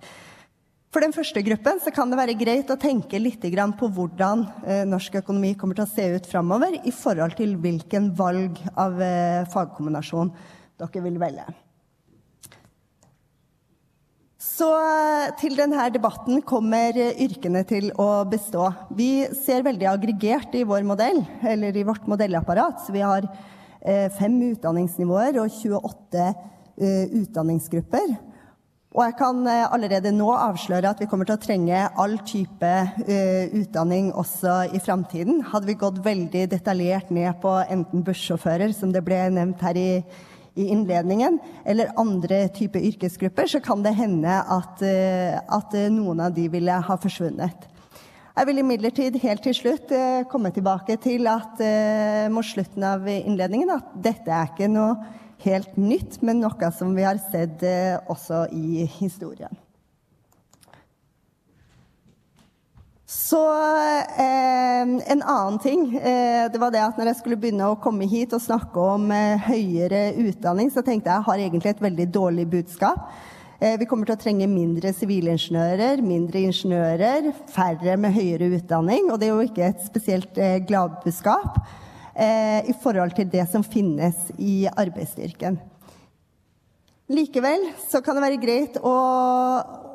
For 0.92 1.02
den 1.02 1.16
første 1.16 1.42
gruppen 1.42 1.80
så 1.82 1.94
kan 1.96 2.12
det 2.12 2.20
være 2.20 2.36
greit 2.38 2.70
å 2.70 2.78
tenke 2.78 3.18
litt 3.18 3.42
på 3.42 3.90
hvordan 3.96 4.46
norsk 4.92 5.18
økonomi 5.24 5.56
kommer 5.56 5.80
til 5.80 5.88
å 5.88 5.94
se 5.96 6.08
ut 6.18 6.30
framover 6.30 6.78
i 6.84 6.92
forhold 6.92 7.38
til 7.40 7.56
hvilken 7.58 8.12
valg 8.14 8.60
av 8.76 9.02
fagkombinasjon 9.54 10.34
dere 10.78 11.06
vil 11.08 11.18
velge. 11.22 11.48
Så 14.42 14.68
til 15.38 15.54
denne 15.54 15.84
debatten 15.94 16.40
kommer 16.42 16.98
yrkene 16.98 17.62
til 17.70 17.92
å 18.02 18.24
bestå. 18.26 18.72
Vi 18.98 19.28
ser 19.38 19.62
veldig 19.68 19.86
aggregert 19.92 20.56
i 20.58 20.64
vår 20.66 20.82
modell, 20.88 21.22
eller 21.46 21.78
i 21.78 21.84
vårt 21.86 22.08
modellapparat. 22.10 22.82
Så 22.82 22.96
vi 22.96 23.04
har 23.06 23.28
eh, 23.30 24.08
fem 24.18 24.40
utdanningsnivåer 24.48 25.38
og 25.44 25.54
28 25.54 26.26
eh, 26.26 27.14
utdanningsgrupper. 27.22 28.16
Og 28.98 29.04
jeg 29.06 29.16
kan 29.22 29.46
eh, 29.46 29.68
allerede 29.78 30.16
nå 30.16 30.32
avsløre 30.34 30.90
at 30.90 31.06
vi 31.06 31.10
kommer 31.12 31.30
til 31.30 31.38
å 31.38 31.44
trenge 31.46 31.86
all 32.02 32.18
type 32.26 32.74
utdanning 33.62 34.10
også 34.18 34.74
i 34.74 34.82
framtiden. 34.82 35.46
Hadde 35.54 35.70
vi 35.70 35.78
gått 35.86 36.02
veldig 36.02 36.48
detaljert 36.50 37.14
ned 37.14 37.38
på 37.46 37.60
enten 37.62 38.02
bussjåfører, 38.10 38.74
som 38.74 38.90
det 38.90 39.06
ble 39.06 39.22
nevnt 39.38 39.62
her 39.70 39.78
i, 39.78 39.90
i 40.56 40.68
innledningen, 40.74 41.40
eller 41.66 41.94
andre 42.00 42.44
typer 42.56 42.84
yrkesgrupper, 42.92 43.48
så 43.48 43.62
kan 43.64 43.84
det 43.84 43.96
hende 43.96 44.40
at, 44.42 44.84
uh, 44.84 45.40
at 45.58 45.78
noen 45.94 46.26
av 46.28 46.36
de 46.36 46.50
ville 46.52 46.82
ha 46.88 46.98
forsvunnet. 47.00 47.68
Jeg 48.32 48.48
vil 48.48 48.62
imidlertid 48.62 49.18
helt 49.24 49.44
til 49.44 49.56
slutt 49.56 49.92
uh, 49.96 50.22
komme 50.32 50.52
tilbake 50.56 50.96
til 51.04 51.28
at 51.32 51.64
mot 52.32 52.48
slutten 52.48 52.84
av 52.88 53.08
innledningen 53.08 53.74
at 53.76 53.98
dette 54.04 54.32
er 54.32 54.52
ikke 54.54 54.72
noe 54.72 55.20
helt 55.46 55.78
nytt, 55.80 56.22
men 56.22 56.42
noe 56.42 56.72
som 56.76 56.94
vi 56.96 57.06
har 57.06 57.20
sett 57.32 57.64
eh, 57.66 57.98
også 58.12 58.46
i 58.56 58.86
historien. 59.00 59.54
Så 63.12 63.42
eh, 64.18 64.82
en 65.12 65.24
annen 65.24 65.60
ting 65.60 65.98
eh, 65.98 66.52
det 66.52 66.60
var 66.62 66.72
det 66.72 66.80
at 66.80 67.00
når 67.00 67.10
jeg 67.10 67.18
skulle 67.20 67.38
begynne 67.42 67.68
å 67.68 67.80
komme 67.84 68.08
hit 68.08 68.32
og 68.32 68.40
snakke 68.40 68.86
om 68.94 69.10
eh, 69.12 69.50
høyere 69.50 70.14
utdanning, 70.22 70.72
så 70.72 70.80
tenkte 70.80 71.12
jeg 71.12 71.20
jeg 71.20 71.28
har 71.28 71.44
egentlig 71.44 71.74
et 71.74 71.84
veldig 71.84 72.06
dårlig 72.16 72.46
budskap. 72.54 73.10
Eh, 73.60 73.76
vi 73.82 73.86
kommer 73.90 74.08
til 74.08 74.16
å 74.16 74.22
trenge 74.22 74.48
mindre 74.48 74.94
sivilingeniører, 74.96 76.00
mindre 76.08 76.46
ingeniører, 76.48 77.28
færre 77.52 77.98
med 78.00 78.16
høyere 78.16 78.48
utdanning. 78.56 79.12
Og 79.12 79.20
det 79.20 79.28
er 79.28 79.36
jo 79.36 79.50
ikke 79.50 79.68
et 79.68 79.84
spesielt 79.90 80.40
eh, 80.40 80.62
gladbudskap 80.64 81.60
eh, 82.16 82.64
i 82.72 82.78
forhold 82.80 83.18
til 83.20 83.28
det 83.36 83.44
som 83.52 83.68
finnes 83.68 84.32
i 84.40 84.64
arbeidsstyrken. 84.72 85.60
Likevel 87.12 87.74
så 87.92 88.00
kan 88.00 88.16
det 88.16 88.24
være 88.24 88.40
greit 88.40 88.80
å, 88.80 88.96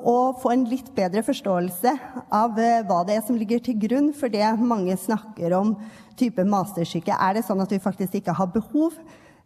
å 0.04 0.32
få 0.40 0.52
en 0.52 0.64
litt 0.68 0.88
bedre 0.96 1.22
forståelse 1.26 1.92
av 2.34 2.58
eh, 2.60 2.82
hva 2.86 3.02
det 3.06 3.16
er 3.16 3.24
som 3.26 3.38
ligger 3.38 3.62
til 3.62 3.78
grunn 3.86 4.12
for 4.16 4.32
det 4.32 4.46
mange 4.60 4.96
snakker 5.00 5.54
om 5.56 5.74
type 6.18 6.44
mastersyke. 6.48 7.14
Er 7.14 7.36
det 7.36 7.46
sånn 7.46 7.62
at 7.64 7.72
vi 7.72 7.82
faktisk 7.82 8.18
ikke 8.20 8.36
har 8.36 8.50
behov 8.52 8.96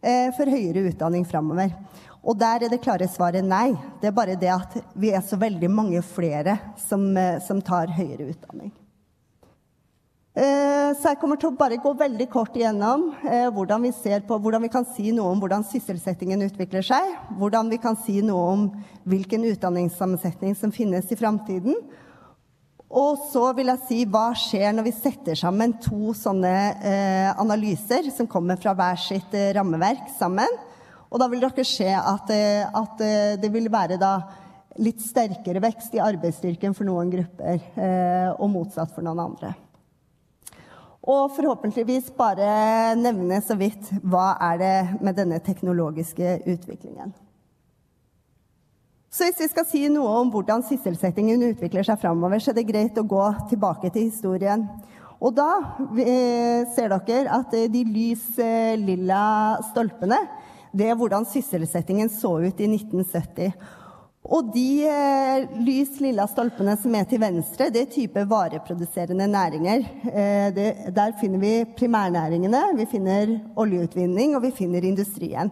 eh, 0.01 0.29
for 0.35 0.49
høyere 0.49 0.87
utdanning 0.91 1.27
framover? 1.27 1.73
Og 2.21 2.37
der 2.37 2.65
er 2.65 2.73
det 2.73 2.83
klare 2.83 3.07
svaret 3.09 3.45
nei. 3.45 3.71
Det 4.01 4.11
er 4.11 4.17
bare 4.17 4.37
det 4.39 4.51
at 4.53 4.77
vi 4.93 5.13
er 5.15 5.23
så 5.25 5.39
veldig 5.41 5.71
mange 5.73 6.03
flere 6.05 6.59
som, 6.87 7.09
eh, 7.17 7.39
som 7.41 7.61
tar 7.65 7.93
høyere 7.95 8.29
utdanning. 8.33 8.73
Eh, 10.31 10.91
så 10.95 11.09
jeg 11.11 11.17
kommer 11.19 11.35
til 11.35 11.49
å 11.49 11.57
bare 11.59 11.75
gå 11.83 11.91
veldig 11.99 12.25
kort 12.31 12.55
igjennom 12.55 13.09
eh, 13.27 13.49
hvordan 13.51 13.83
vi 13.83 13.89
på, 14.23 14.35
hvordan 14.39 14.63
vi 14.63 14.69
kan 14.71 14.85
si 14.87 15.09
noe 15.11 15.33
om 15.33 15.39
hvordan 15.43 15.65
sysselsettingen 15.67 16.45
utvikler 16.45 16.85
seg, 16.87 17.17
hvordan 17.35 17.67
vi 17.67 17.79
kan 17.83 17.97
si 17.99 18.21
noe 18.23 18.45
om 18.53 18.61
hvilken 19.03 19.43
utdanningssammensetning 19.49 20.55
som 20.55 20.71
finnes 20.71 21.09
i 21.11 21.17
framtiden. 21.19 21.75
Og 22.87 23.25
så 23.33 23.49
vil 23.57 23.73
jeg 23.73 23.83
si 23.89 23.97
hva 24.07 24.29
skjer 24.39 24.71
når 24.71 24.87
vi 24.87 24.93
setter 24.95 25.35
sammen 25.35 25.73
to 25.83 26.13
sånne 26.15 26.53
eh, 26.79 27.31
analyser 27.35 28.07
som 28.15 28.29
kommer 28.31 28.59
fra 28.59 28.71
hver 28.77 29.01
sitt 29.03 29.35
rammeverk 29.57 30.13
sammen. 30.15 30.47
Og 31.11 31.19
da 31.19 31.27
vil 31.27 31.43
dere 31.43 31.65
se 31.67 31.89
at, 31.91 32.31
at 32.31 33.03
det 33.43 33.49
vil 33.51 33.67
være 33.71 33.97
da 33.99 34.13
litt 34.79 35.03
sterkere 35.03 35.59
vekst 35.59 35.99
i 35.99 36.03
arbeidsstyrken 36.03 36.71
for 36.77 36.87
noen 36.87 37.11
grupper, 37.11 37.59
og 38.39 38.47
motsatt 38.53 38.95
for 38.95 39.03
noen 39.03 39.19
andre. 39.25 39.51
Og 41.01 41.31
forhåpentligvis 41.33 42.11
bare 42.13 42.93
nevne 42.99 43.39
så 43.41 43.57
vidt 43.57 43.89
hva 44.05 44.35
er 44.51 44.61
det 44.61 44.75
med 45.01 45.17
denne 45.17 45.39
teknologiske 45.41 46.41
utviklingen. 46.45 47.13
Så 49.11 49.25
hvis 49.27 49.41
vi 49.41 49.49
skal 49.51 49.65
si 49.67 49.81
noe 49.91 50.11
om 50.21 50.29
hvordan 50.31 50.61
sysselsettingen 50.63 51.41
utvikler 51.49 51.83
seg 51.83 51.99
framover, 51.99 52.39
så 52.39 52.53
er 52.53 52.61
det 52.61 52.69
greit 52.69 52.99
å 53.01 53.03
gå 53.03 53.25
tilbake 53.49 53.89
til 53.91 54.07
historien. 54.07 54.63
Og 55.21 55.33
da 55.35 55.49
eh, 55.99 56.69
ser 56.71 56.93
dere 56.93 57.33
at 57.41 57.51
de 57.73 57.81
lys 57.85 58.23
eh, 58.39 58.77
lilla 58.79 59.59
stolpene, 59.67 60.21
det 60.71 60.87
er 60.87 60.95
hvordan 60.95 61.27
sysselsettingen 61.27 62.09
så 62.13 62.37
ut 62.39 62.61
i 62.63 62.69
1970. 62.71 63.51
Og 64.21 64.51
de 64.53 64.85
eh, 64.85 65.47
lys 65.65 65.95
lilla 66.03 66.27
stolpene 66.29 66.75
som 66.77 66.93
er 66.93 67.07
til 67.09 67.21
venstre, 67.23 67.71
det 67.73 67.81
er 67.81 67.89
type 67.89 68.21
vareproduserende 68.29 69.25
næringer. 69.27 69.85
Eh, 70.11 70.47
det, 70.53 70.67
der 70.93 71.15
finner 71.17 71.41
vi 71.41 71.53
primærnæringene, 71.77 72.61
vi 72.77 72.85
finner 72.91 73.33
oljeutvinning, 73.57 74.35
og 74.37 74.45
vi 74.45 74.53
finner 74.59 74.85
industrien. 74.85 75.49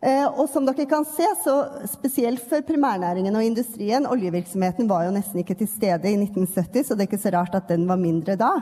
Eh, 0.00 0.24
og 0.24 0.48
som 0.52 0.64
dere 0.68 0.88
kan 0.88 1.04
se, 1.08 1.28
så 1.44 1.54
spesielt 1.92 2.40
for 2.48 2.64
primærnæringen 2.64 3.36
og 3.36 3.44
industrien 3.44 4.08
Oljevirksomheten 4.08 4.88
var 4.88 5.06
jo 5.06 5.14
nesten 5.14 5.40
ikke 5.40 5.56
til 5.60 5.68
stede 5.68 6.08
i 6.08 6.18
1970, 6.20 6.88
så 6.88 6.96
det 6.96 7.06
er 7.06 7.10
ikke 7.10 7.22
så 7.22 7.32
rart 7.36 7.56
at 7.56 7.68
den 7.68 7.84
var 7.88 8.00
mindre 8.00 8.36
da. 8.40 8.52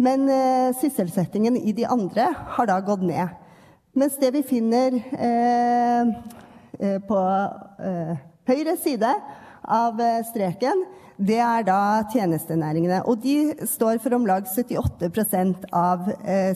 Men 0.00 0.28
eh, 0.32 0.72
sysselsettingen 0.80 1.56
i 1.60 1.76
de 1.76 1.84
andre 1.88 2.28
har 2.56 2.68
da 2.70 2.80
gått 2.84 3.04
ned. 3.04 3.36
Mens 3.98 4.16
det 4.20 4.30
vi 4.36 4.44
finner 4.46 4.96
eh, 4.96 6.12
på 7.08 7.18
eh, 7.84 8.14
høyre 8.48 8.76
side 8.80 9.10
av 9.68 10.00
eh, 10.00 10.20
streken, 10.28 10.84
det 11.18 11.40
er 11.42 11.64
da 11.66 11.80
tjenestenæringene. 12.12 13.00
Og 13.10 13.18
de 13.24 13.66
står 13.66 13.98
for 14.02 14.14
om 14.14 14.26
lag 14.28 14.46
78% 14.46 15.66
av 15.74 16.06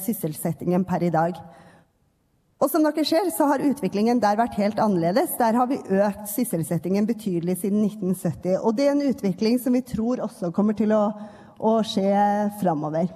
sysselsettingen 0.04 0.84
per 0.86 1.02
i 1.02 1.10
dag. 1.10 1.40
Og 2.62 2.70
som 2.70 2.84
dere 2.86 3.02
ser, 3.02 3.26
så 3.34 3.48
har 3.50 3.64
utviklingen 3.66 4.20
der 4.22 4.38
vært 4.38 4.54
helt 4.60 4.78
annerledes. 4.78 5.34
Der 5.40 5.58
har 5.58 5.66
vi 5.66 5.80
økt 5.82 6.28
sysselsettingen 6.30 7.08
betydelig 7.08 7.56
siden 7.64 7.82
1970. 7.88 8.60
Og 8.62 8.76
det 8.78 8.86
er 8.86 8.94
en 8.94 9.08
utvikling 9.08 9.58
som 9.58 9.74
vi 9.74 9.82
tror 9.82 10.22
også 10.28 10.52
kommer 10.54 10.78
til 10.78 10.94
å, 10.94 11.08
å 11.58 11.80
skje 11.82 12.14
framover. 12.62 13.10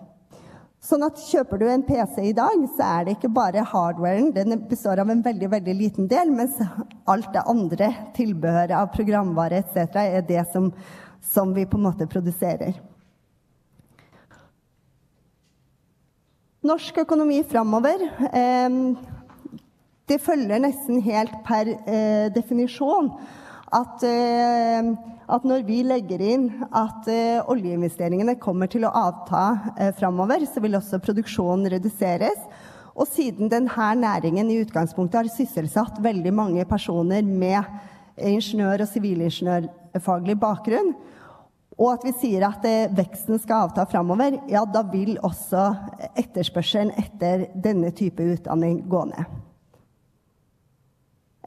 Sånn 0.86 1.02
at 1.02 1.18
Kjøper 1.18 1.58
du 1.58 1.64
en 1.66 1.82
PC 1.82 2.28
i 2.28 2.34
dag, 2.36 2.60
så 2.76 2.84
er 2.86 3.06
det 3.06 3.16
ikke 3.16 3.30
bare 3.34 3.64
hardwaren. 3.66 4.28
Den 4.34 4.54
består 4.70 5.00
av 5.02 5.08
en 5.10 5.22
veldig 5.24 5.48
veldig 5.56 5.72
liten 5.74 6.06
del, 6.10 6.30
mens 6.30 6.60
alt 7.10 7.32
det 7.34 7.42
andre, 7.50 7.88
tilbehøret 8.14 8.74
av 8.78 8.92
programvare 8.94 9.64
etc., 9.64 9.96
er 10.04 10.22
det 10.28 10.44
som, 10.52 10.68
som, 11.32 11.54
vi 11.56 11.64
på 11.66 11.80
en 11.80 11.88
måte 11.88 12.06
produserer. 12.10 12.78
Norsk 16.66 17.02
økonomi 17.02 17.40
framover 17.46 18.00
eh, 18.34 18.78
Det 20.06 20.16
følger 20.22 20.62
nesten 20.62 21.02
helt 21.02 21.34
per 21.46 21.70
eh, 21.70 22.30
definisjon 22.34 23.10
at 23.74 24.02
eh, 24.06 24.94
at 25.26 25.46
når 25.46 25.64
vi 25.66 25.80
legger 25.86 26.22
inn 26.22 26.46
at 26.70 27.08
uh, 27.10 27.48
oljeinvesteringene 27.50 28.36
kommer 28.42 28.70
til 28.70 28.86
å 28.86 28.92
avta 28.94 29.42
uh, 29.74 29.90
framover, 29.98 30.44
så 30.46 30.62
vil 30.62 30.78
også 30.78 31.00
produksjonen 31.02 31.66
reduseres. 31.72 32.38
Og 32.96 33.08
siden 33.10 33.50
denne 33.52 33.88
næringen 34.00 34.48
i 34.52 34.60
utgangspunktet 34.62 35.18
har 35.18 35.32
sysselsatt 35.32 35.98
veldig 36.04 36.32
mange 36.32 36.64
personer 36.68 37.26
med 37.26 37.58
ingeniør- 38.16 38.86
og 38.86 38.88
sivilingeniørfaglig 38.88 40.38
bakgrunn, 40.40 40.94
og 41.76 41.90
at 41.90 42.06
vi 42.06 42.14
sier 42.16 42.46
at 42.46 42.62
veksten 42.96 43.36
skal 43.42 43.66
avta 43.66 43.84
framover, 43.90 44.38
ja, 44.48 44.62
da 44.64 44.80
vil 44.88 45.18
også 45.20 45.66
etterspørselen 46.16 46.94
etter 46.96 47.50
denne 47.52 47.90
type 47.92 48.24
utdanning 48.32 48.78
gå 48.88 49.02
ned. 49.10 49.45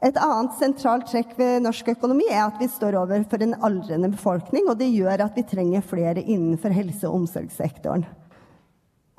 Et 0.00 0.16
annet 0.16 0.54
sentralt 0.56 1.10
trekk 1.10 1.34
ved 1.36 1.60
norsk 1.66 1.90
økonomi 1.92 2.24
er 2.30 2.46
at 2.46 2.56
vi 2.60 2.70
står 2.72 2.96
overfor 3.02 3.42
en 3.44 3.58
aldrende 3.60 4.08
befolkning, 4.14 4.70
og 4.70 4.78
det 4.80 4.88
gjør 4.94 5.26
at 5.26 5.36
vi 5.36 5.44
trenger 5.44 5.84
flere 5.84 6.22
innenfor 6.22 6.72
helse- 6.72 7.08
og 7.08 7.20
omsorgssektoren. 7.20 8.06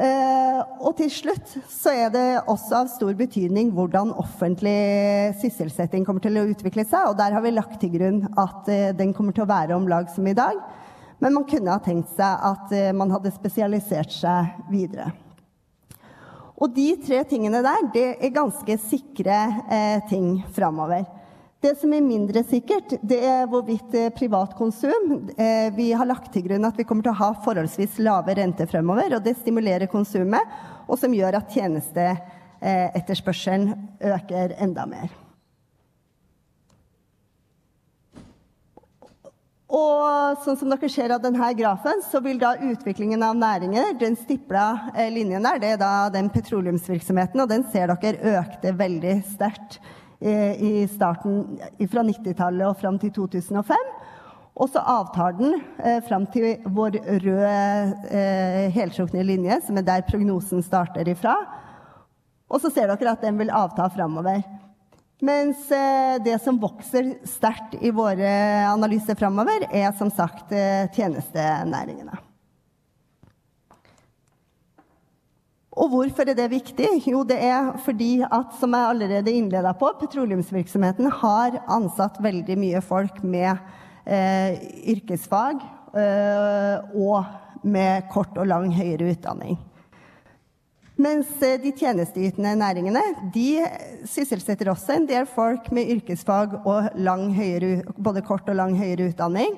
Eh, 0.01 0.61
og 0.81 0.95
til 0.97 1.11
slutt 1.13 1.51
så 1.69 1.91
er 1.93 2.09
det 2.09 2.25
også 2.49 2.79
av 2.79 2.87
stor 2.89 3.13
betydning 3.19 3.69
hvordan 3.75 4.15
offentlig 4.17 4.73
sysselsetting 5.43 6.07
kommer 6.07 6.23
til 6.23 6.39
å 6.41 6.47
utvikle 6.49 6.87
seg, 6.89 7.11
og 7.11 7.19
der 7.19 7.35
har 7.35 7.45
vi 7.45 7.53
lagt 7.53 7.77
til 7.83 7.93
grunn 7.93 8.23
at 8.33 8.71
eh, 8.71 8.89
den 8.97 9.13
kommer 9.13 9.37
til 9.37 9.45
å 9.45 9.51
være 9.51 9.77
om 9.77 9.85
lag 9.91 10.09
som 10.09 10.25
i 10.25 10.37
dag. 10.37 10.57
Men 11.21 11.37
man 11.37 11.45
kunne 11.45 11.75
ha 11.75 11.83
tenkt 11.85 12.09
seg 12.17 12.47
at 12.49 12.73
eh, 12.73 12.89
man 12.97 13.13
hadde 13.13 13.35
spesialisert 13.35 14.09
seg 14.15 14.65
videre. 14.73 15.11
Og 16.61 16.69
de 16.75 16.91
tre 17.01 17.23
tingene 17.25 17.63
der, 17.65 17.87
det 17.93 18.17
er 18.21 18.35
ganske 18.35 18.77
sikre 18.83 19.37
eh, 19.65 19.99
ting 20.11 20.43
framover. 20.53 21.05
Det 21.61 21.77
som 21.77 21.93
er 21.93 22.01
mindre 22.05 22.43
sikkert, 22.45 22.93
det 23.05 23.19
er 23.25 23.47
hvorvidt 23.49 24.13
privat 24.17 24.55
konsum. 24.57 25.29
eh, 25.37 25.69
Vi 25.73 25.91
har 25.93 26.05
lagt 26.09 26.33
til 26.33 26.43
grunn 26.45 26.65
at 26.65 26.77
vi 26.77 26.83
kommer 26.85 27.03
til 27.05 27.11
å 27.13 27.21
ha 27.21 27.33
forholdsvis 27.45 27.99
lave 28.01 28.35
renter 28.37 28.65
fremover, 28.69 29.15
og 29.17 29.23
det 29.25 29.35
stimulerer 29.37 29.87
konsumet, 29.89 30.41
og 30.87 30.99
som 31.01 31.13
gjør 31.13 31.35
at 31.37 31.53
tjenesteetterspørselen 31.53 33.75
øker 34.13 34.47
enda 34.61 34.85
mer. 34.89 35.20
Og 39.71 40.41
sånn 40.43 40.57
som 40.59 40.71
dere 40.73 40.89
ser 40.91 41.13
av 41.15 41.21
denne 41.23 41.47
grafen, 41.55 42.01
så 42.03 42.19
vil 42.23 42.39
da 42.41 42.57
utviklingen 42.59 43.23
av 43.23 43.37
næringer, 43.39 43.93
den 44.01 44.17
stipla 44.19 44.91
eh, 44.91 45.07
linjen 45.13 45.47
der, 45.47 45.61
det 45.63 45.69
er 45.75 45.79
da 45.79 45.93
den 46.11 46.27
petroleumsvirksomheten, 46.33 47.39
og 47.39 47.47
den 47.47 47.63
ser 47.71 47.93
dere 47.93 48.35
økte 48.41 48.73
veldig 48.75 49.15
sterkt 49.31 49.79
eh, 50.19 50.59
i 50.59 50.73
starten 50.91 51.61
fra 51.87 52.03
90-tallet 52.03 52.67
og 52.67 52.81
fram 52.83 52.99
til 52.99 53.13
2005. 53.15 53.91
Og 54.59 54.69
så 54.73 54.83
avtar 54.83 55.37
den 55.39 55.55
eh, 55.79 56.01
fram 56.03 56.27
til 56.33 56.59
vår 56.67 56.99
røde 57.23 57.53
eh, 58.11 58.67
heltrukne 58.75 59.23
linje, 59.23 59.61
som 59.63 59.79
er 59.79 59.87
der 59.87 60.03
prognosen 60.09 60.59
starter 60.65 61.07
ifra. 61.07 61.37
Og 62.51 62.59
så 62.59 62.73
ser 62.73 62.91
dere 62.91 63.15
at 63.15 63.23
den 63.23 63.39
vil 63.39 63.53
avta 63.55 63.87
framover. 63.93 64.43
Mens 65.21 65.67
eh, 65.71 66.17
det 66.25 66.39
som 66.41 66.57
vokser 66.57 67.13
sterkt 67.29 67.75
i 67.77 67.91
våre 67.93 68.31
analyser 68.71 69.17
framover, 69.19 69.67
er 69.69 69.91
som 69.97 70.09
sagt 70.09 70.49
eh, 70.55 70.89
tjenestenæringene. 70.95 72.17
Og 75.71 75.93
hvorfor 75.93 76.27
er 76.27 76.35
det 76.35 76.49
viktig? 76.51 76.89
Jo, 77.05 77.21
det 77.23 77.37
er 77.47 77.69
fordi 77.85 78.19
at, 78.25 78.57
som 78.59 78.73
jeg 78.75 78.89
allerede 78.89 79.31
innleda 79.31 79.71
på, 79.77 79.93
petroleumsvirksomheten 80.01 81.07
har 81.21 81.61
ansatt 81.71 82.19
veldig 82.21 82.57
mye 82.59 82.81
folk 82.83 83.21
med 83.23 83.53
eh, 84.03 84.57
yrkesfag 84.97 85.61
eh, 85.95 86.91
og 86.97 87.61
med 87.63 88.09
kort 88.11 88.35
og 88.41 88.49
lang 88.49 88.73
høyere 88.75 89.13
utdanning. 89.13 89.55
Mens 91.01 91.29
eh, 91.41 91.57
de 91.61 91.71
tjenesteytende 91.73 92.53
næringene 92.59 93.01
de 93.33 93.63
sysselsetter 94.09 94.69
også 94.69 94.97
en 94.99 95.07
del 95.09 95.25
folk 95.29 95.71
med 95.73 95.89
yrkesfag 95.95 96.59
og 96.61 96.89
høyere, 97.37 97.83
både 97.97 98.21
kort 98.25 98.49
og 98.51 98.59
lang 98.59 98.75
høyere 98.77 99.09
utdanning. 99.09 99.55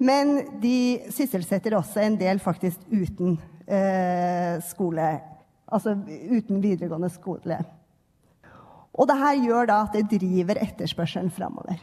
Men 0.00 0.60
de 0.62 1.02
sysselsetter 1.12 1.76
også 1.76 2.00
en 2.02 2.16
del 2.18 2.40
faktisk 2.40 2.80
uten 2.88 3.36
eh, 3.68 4.56
skole, 4.64 5.12
altså 5.68 5.94
uten 6.32 6.62
videregående 6.62 7.12
skole. 7.12 7.60
Og 8.90 9.06
dette 9.06 9.34
gjør 9.44 9.68
da 9.70 9.82
at 9.84 9.94
det 9.94 10.08
driver 10.18 10.58
etterspørselen 10.64 11.30
framover. 11.30 11.78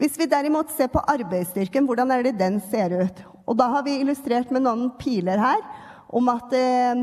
Hvis 0.00 0.16
vi 0.16 0.30
derimot 0.30 0.70
ser 0.72 0.88
på 0.88 1.02
arbeidsstyrken, 1.12 1.84
hvordan 1.84 2.14
er 2.14 2.22
det 2.24 2.38
den 2.38 2.56
ser 2.70 2.94
ut? 3.02 3.18
Og 3.44 3.58
da 3.58 3.66
har 3.74 3.84
vi 3.84 3.98
illustrert 4.00 4.48
med 4.54 4.64
noen 4.64 4.88
piler 4.96 5.42
her 5.42 5.60
om 6.08 6.30
at 6.32 6.54
eh, 6.56 7.02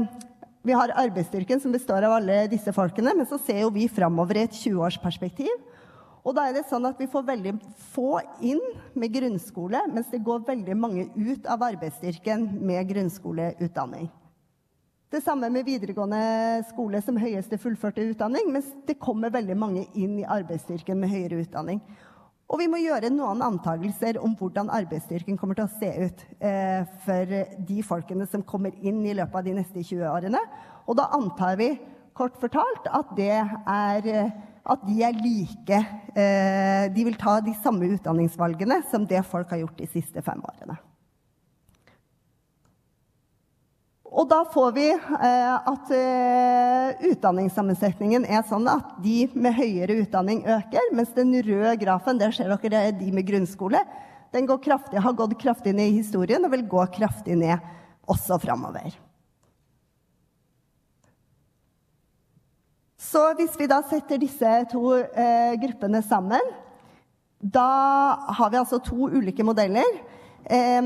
vi 0.68 0.76
har 0.76 0.92
arbeidsstyrken 1.00 1.62
som 1.64 1.72
består 1.72 2.04
av 2.04 2.18
alle 2.18 2.42
disse 2.52 2.74
folkene, 2.76 3.14
men 3.16 3.28
så 3.30 3.40
ser 3.40 3.62
jo 3.64 3.72
vi 3.72 3.88
framover 3.88 4.42
i 4.42 4.46
et 4.48 4.56
20-årsperspektiv. 4.58 5.54
Og 6.28 6.36
da 6.36 6.44
er 6.50 6.58
det 6.58 6.66
sånn 6.68 6.84
at 6.90 7.00
vi 7.00 7.08
får 7.08 7.24
veldig 7.30 7.54
få 7.94 8.20
inn 8.44 8.60
med 9.00 9.14
grunnskole, 9.16 9.86
mens 9.94 10.10
det 10.12 10.20
går 10.28 10.44
veldig 10.50 10.76
mange 10.76 11.06
ut 11.16 11.48
av 11.48 11.64
arbeidsstyrken 11.70 12.50
med 12.68 12.90
grunnskoleutdanning. 12.90 14.10
Det 15.08 15.22
samme 15.24 15.48
med 15.48 15.64
videregående 15.64 16.66
skole 16.68 17.00
som 17.00 17.16
høyeste 17.16 17.56
fullførte 17.64 18.04
utdanning, 18.10 18.50
mens 18.52 18.68
det 18.90 18.98
kommer 19.00 19.32
veldig 19.32 19.56
mange 19.56 19.86
inn 19.96 20.18
i 20.20 20.28
arbeidsstyrken 20.28 21.00
med 21.00 21.14
høyere 21.14 21.46
utdanning. 21.46 21.80
Og 22.48 22.62
vi 22.62 22.70
må 22.72 22.80
gjøre 22.80 23.10
noen 23.12 23.42
antakelser 23.44 24.22
om 24.24 24.32
hvordan 24.40 24.70
arbeidsstyrken 24.72 25.36
kommer 25.40 25.58
til 25.58 25.68
å 25.68 25.80
se 25.82 25.90
ut 26.00 26.22
eh, 26.40 26.88
for 27.04 27.34
de 27.68 27.82
folkene 27.84 28.28
som 28.32 28.46
kommer 28.48 28.76
inn 28.80 29.02
i 29.04 29.16
løpet 29.18 29.36
av 29.36 29.48
de 29.50 29.56
neste 29.58 29.84
20 29.84 30.08
årene. 30.08 30.42
Og 30.88 30.96
da 30.96 31.10
antar 31.18 31.60
vi 31.60 31.74
kort 32.16 32.40
fortalt 32.40 32.88
at, 32.88 33.12
er, 33.20 34.32
at 34.64 34.88
de 34.88 34.96
er 35.06 35.20
like 35.20 35.82
eh, 36.16 36.88
De 36.96 37.04
vil 37.06 37.20
ta 37.20 37.38
de 37.44 37.54
samme 37.60 37.92
utdanningsvalgene 37.98 38.80
som 38.92 39.06
det 39.10 39.26
folk 39.28 39.52
har 39.52 39.66
gjort 39.66 39.84
de 39.84 39.92
siste 39.92 40.24
fem 40.24 40.40
årene. 40.40 40.80
Og 44.18 44.26
da 44.26 44.40
får 44.50 44.72
vi 44.74 44.88
eh, 44.90 45.56
at 45.72 45.92
eh, 45.94 47.08
utdanningssammensetningen 47.12 48.26
er 48.26 48.42
sånn 48.50 48.66
at 48.72 48.96
de 49.04 49.28
med 49.38 49.54
høyere 49.54 50.00
utdanning 50.02 50.42
øker, 50.42 50.90
mens 50.98 51.12
den 51.14 51.36
røde 51.46 51.76
grafen 51.84 52.18
der 52.18 52.34
ser 52.34 52.50
dere 52.50 52.88
er 52.90 52.96
de 52.98 53.12
med 53.14 53.28
grunnskole. 53.28 53.84
Den 54.34 54.50
kraftig, 54.50 54.98
har 55.00 55.14
gått 55.14 55.38
kraftig 55.40 55.76
ned 55.78 55.92
i 55.92 56.00
historien 56.00 56.44
og 56.44 56.56
vil 56.56 56.66
gå 56.66 56.88
kraftig 56.98 57.38
ned 57.38 57.62
også 58.10 58.40
framover. 58.42 58.98
Så 62.98 63.22
hvis 63.38 63.54
vi 63.60 63.70
da 63.70 63.84
setter 63.86 64.18
disse 64.18 64.58
to 64.74 64.98
eh, 64.98 65.54
gruppene 65.62 66.02
sammen, 66.02 66.54
da 67.38 67.70
har 68.34 68.50
vi 68.50 68.58
altså 68.66 68.82
to 68.82 69.12
ulike 69.14 69.46
modeller. 69.46 70.02
Eh, 70.50 70.82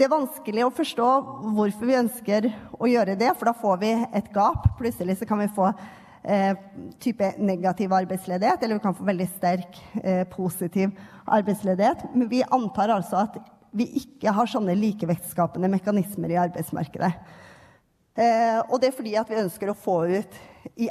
det 0.00 0.06
er 0.06 0.14
vanskelig 0.14 0.62
å 0.64 0.72
forstå 0.72 1.06
hvorfor 1.52 1.84
vi 1.84 1.96
ønsker 1.98 2.46
å 2.80 2.88
gjøre 2.88 3.18
det, 3.20 3.34
for 3.36 3.50
da 3.50 3.52
får 3.52 3.80
vi 3.82 3.90
et 4.16 4.28
gap. 4.32 4.70
Plutselig 4.78 5.18
så 5.20 5.26
kan 5.28 5.42
vi 5.42 5.48
få 5.52 5.66
eh, 6.24 6.54
type 7.04 7.26
negativ 7.36 7.92
arbeidsledighet, 7.92 8.64
eller 8.64 8.78
vi 8.78 8.84
kan 8.86 8.96
få 8.96 9.04
veldig 9.04 9.26
sterk 9.34 9.76
eh, 10.00 10.22
positiv 10.32 10.94
arbeidsledighet. 11.28 12.06
Men 12.14 12.30
vi 12.32 12.40
antar 12.48 12.94
altså 12.94 13.26
at 13.26 13.36
vi 13.76 13.90
ikke 14.00 14.32
har 14.38 14.48
sånne 14.48 14.72
likevektsskapende 14.78 15.68
mekanismer 15.68 16.32
i 16.32 16.38
arbeidsmarkedet. 16.46 17.10
Eh, 18.16 18.56
og 18.62 18.80
det 18.80 18.88
er 18.88 18.96
fordi 18.96 19.12
at 19.20 19.28
vi 19.28 19.42
ønsker 19.42 19.68
å 19.68 19.76
få 19.76 19.98
ut 20.14 20.40
i 20.80 20.88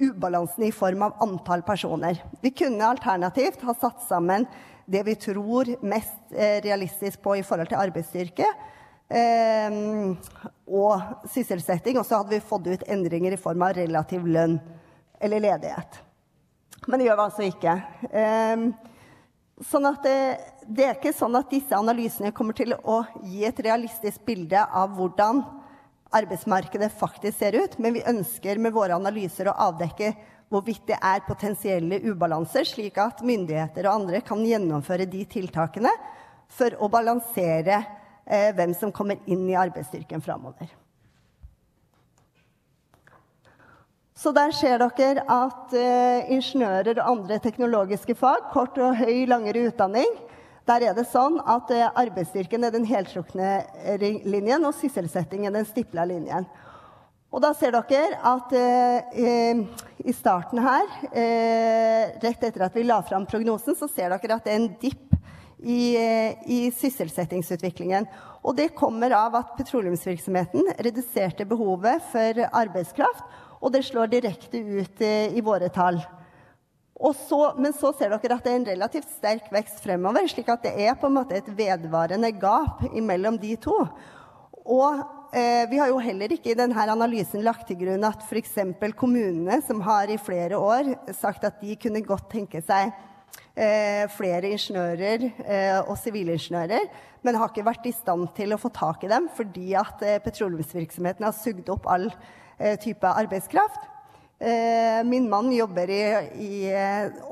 ubalansen 0.00 0.64
i 0.64 0.72
form 0.72 1.04
av 1.10 1.20
antall 1.28 1.60
personer. 1.66 2.24
Vi 2.40 2.56
kunne 2.56 2.88
alternativt 2.88 3.68
ha 3.68 3.76
satt 3.76 4.00
sammen 4.08 4.48
det 4.86 5.02
vi 5.02 5.14
tror 5.18 5.72
mest 5.82 6.32
eh, 6.32 6.62
realistisk 6.62 7.22
på 7.22 7.36
i 7.36 7.44
forhold 7.46 7.70
til 7.70 7.80
arbeidsstyrke 7.80 8.46
eh, 9.10 9.78
og 10.66 11.28
sysselsetting. 11.32 11.98
Og 11.98 12.06
så 12.06 12.20
hadde 12.20 12.36
vi 12.36 12.42
fått 12.42 12.68
ut 12.70 12.88
endringer 12.88 13.34
i 13.34 13.40
form 13.40 13.66
av 13.66 13.76
relativ 13.78 14.26
lønn 14.26 14.58
eller 15.20 15.42
ledighet. 15.42 16.02
Men 16.86 17.00
det 17.00 17.08
gjør 17.08 17.18
vi 17.18 17.26
altså 17.26 17.46
ikke. 17.48 17.76
Eh, 18.22 18.66
sånn 19.66 19.90
at 19.90 20.06
det, 20.06 20.16
det, 20.68 20.86
er 20.86 20.96
ikke 20.98 21.14
sånn 21.16 21.38
at 21.38 21.50
disse 21.50 21.76
analysene 21.76 22.34
kommer 22.36 22.56
til 22.56 22.76
å 22.76 23.02
gi 23.24 23.46
et 23.48 23.62
realistisk 23.66 24.22
bilde 24.28 24.62
av 24.62 24.94
hvordan 24.94 25.42
arbeidsmarkedet 26.16 26.92
faktisk 26.94 27.40
ser 27.40 27.56
ut, 27.58 27.74
men 27.82 27.96
vi 27.96 28.06
ønsker 28.06 28.60
med 28.62 28.74
våre 28.76 28.94
analyser 28.94 29.50
å 29.50 29.56
avdekke 29.66 30.12
hvorvidt 30.52 30.86
det 30.88 30.98
er 31.02 31.24
potensielle 31.26 31.98
ubalanser, 32.06 32.66
slik 32.68 32.98
at 33.02 33.22
myndigheter 33.26 33.88
og 33.88 34.00
andre 34.02 34.22
kan 34.24 34.42
gjennomføre 34.46 35.08
de 35.10 35.24
tiltakene 35.30 35.92
for 36.52 36.76
å 36.78 36.88
balansere 36.90 37.80
eh, 38.24 38.52
hvem 38.54 38.74
som 38.78 38.94
kommer 38.94 39.18
inn 39.26 39.46
i 39.50 39.58
arbeidsstyrken 39.58 40.22
framover. 40.22 40.70
Så 44.16 44.32
der 44.32 44.54
ser 44.56 44.80
dere 44.80 45.26
at 45.28 45.74
eh, 45.76 46.30
ingeniører 46.32 47.02
og 47.02 47.10
andre 47.10 47.40
teknologiske 47.42 48.16
fag, 48.16 48.46
kort 48.54 48.78
og 48.80 48.96
høy, 49.02 49.26
langere 49.28 49.66
utdanning, 49.68 50.08
der 50.66 50.82
er 50.88 50.94
det 50.96 51.04
sånn 51.10 51.36
at 51.44 51.68
eh, 51.74 51.90
arbeidsstyrken 51.90 52.64
er 52.64 52.72
den 52.74 52.86
heltrukne 52.88 53.58
linjen, 54.24 54.64
og 54.64 54.74
sysselsettingen 54.78 55.54
den 55.54 55.68
stipla 55.68 56.06
linjen. 56.08 56.48
Og 57.34 57.42
da 57.42 57.50
ser 57.58 57.74
dere 57.74 58.20
at 58.30 58.52
eh, 58.54 59.64
i 60.06 60.14
starten 60.14 60.60
her, 60.62 60.86
eh, 61.10 62.14
rett 62.22 62.44
etter 62.46 62.66
at 62.68 62.76
vi 62.76 62.84
la 62.86 63.00
fram 63.04 63.26
prognosen, 63.26 63.74
så 63.74 63.88
ser 63.90 64.14
dere 64.14 64.38
at 64.38 64.46
det 64.46 64.52
er 64.52 64.60
en 64.60 64.70
dipp 64.80 65.16
i, 65.58 65.96
eh, 65.98 66.36
i, 66.46 66.70
sysselsettingsutviklingen. 66.70 68.06
Og 68.46 68.54
det 68.56 68.74
kommer 68.78 69.10
av 69.10 69.34
at 69.40 69.56
petroleumsvirksomheten 69.58 70.70
reduserte 70.78 71.46
behovet 71.48 72.04
for 72.12 72.44
arbeidskraft, 72.52 73.24
og 73.60 73.72
det 73.74 73.82
slår 73.88 74.12
direkte 74.12 74.60
ut 74.60 75.02
eh, 75.02 75.34
i 75.34 75.42
våre 75.42 75.72
tall. 75.74 75.98
Så, 77.26 77.40
men 77.58 77.74
så 77.76 77.90
ser 77.92 78.14
dere 78.14 78.38
at 78.38 78.46
det 78.46 78.52
er 78.52 78.60
en 78.60 78.70
relativt 78.70 79.10
sterk 79.18 79.50
vekst 79.52 79.82
fremover, 79.84 80.24
slik 80.30 80.48
at 80.48 80.62
det 80.64 80.72
er 80.86 80.94
på 80.96 81.10
en 81.10 81.18
måte 81.18 81.36
et 81.36 81.50
vedvarende 81.58 82.30
gap 82.40 82.86
mellom 82.94 83.36
de 83.42 83.52
to. 83.60 83.74
Og 84.64 85.02
eh, 85.32 85.64
vi 85.70 85.78
har 85.80 85.90
jo 85.90 85.98
heller 86.02 86.32
ikke 86.34 86.52
i 86.52 86.58
denne 86.58 86.86
analysen 86.92 87.42
lagt 87.44 87.66
til 87.70 87.78
grunn 87.80 88.04
at 88.06 88.22
f.eks. 88.26 88.54
kommunene, 88.98 89.60
som 89.66 89.80
har 89.86 90.10
i 90.12 90.18
flere 90.20 90.58
år 90.58 90.92
sagt 91.16 91.46
at 91.48 91.60
de 91.62 91.76
kunne 91.80 92.02
godt 92.06 92.28
tenke 92.32 92.62
seg 92.64 92.92
eh, 93.56 94.04
flere 94.14 94.52
ingeniører 94.52 95.26
eh, 95.26 95.80
og 95.82 95.96
sivilingeniører, 96.00 96.86
men 97.26 97.40
har 97.40 97.50
ikke 97.50 97.66
vært 97.66 97.88
i 97.88 97.94
stand 97.96 98.28
til 98.36 98.54
å 98.54 98.60
få 98.60 98.70
tak 98.74 99.06
i 99.06 99.10
dem 99.10 99.30
fordi 99.34 99.74
at 99.78 100.04
eh, 100.06 100.20
petroleumsvirksomheten 100.24 101.26
har 101.26 101.34
sugd 101.36 101.72
opp 101.74 101.88
all 101.90 102.06
eh, 102.10 102.76
type 102.82 103.08
arbeidskraft. 103.08 103.90
Eh, 104.36 105.00
min 105.08 105.30
mann 105.32 105.48
jobber 105.54 105.90
i, 105.90 106.02
i 106.44 106.52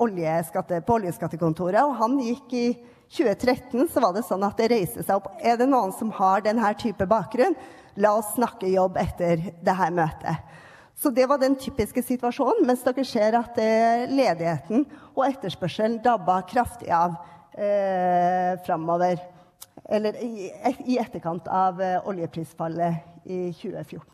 oljeskatte, 0.01 0.81
på 0.87 0.99
oljeskattekontoret, 0.99 1.83
og 1.85 1.99
han 2.01 2.19
gikk 2.25 2.59
i 2.59 2.67
2013 3.15 3.89
så 3.93 4.03
var 4.03 4.15
det 4.17 4.25
sånn 4.27 4.43
at 4.47 4.59
det 4.59 4.71
reiste 4.73 5.05
seg 5.05 5.21
opp 5.21 5.43
Er 5.45 5.59
det 5.61 5.69
noen 5.71 5.93
som 5.95 6.11
har 6.17 6.43
denne 6.43 6.73
type 6.81 7.07
bakgrunn? 7.07 7.55
La 8.03 8.17
oss 8.19 8.33
snakke 8.35 8.69
jobb 8.73 8.97
etter 8.99 9.41
dette 9.63 9.91
møtet. 9.95 10.53
Så 10.95 11.11
det 11.11 11.27
var 11.27 11.41
den 11.43 11.57
typiske 11.59 12.03
situasjonen, 12.07 12.67
mens 12.67 12.85
dere 12.87 13.05
ser 13.07 13.35
at 13.39 13.59
eh, 13.61 14.07
ledigheten 14.11 14.85
og 15.15 15.25
etterspørselen 15.27 15.99
dabba 16.05 16.41
kraftig 16.47 16.91
av 16.95 17.17
eh, 17.59 18.55
framover. 18.67 19.19
Eller 19.85 20.17
i, 20.23 20.51
etterkant 20.97 21.49
av 21.51 21.83
eh, 21.83 21.99
oljeprisfallet 22.09 23.27
i 23.27 23.41
2014. 23.59 24.11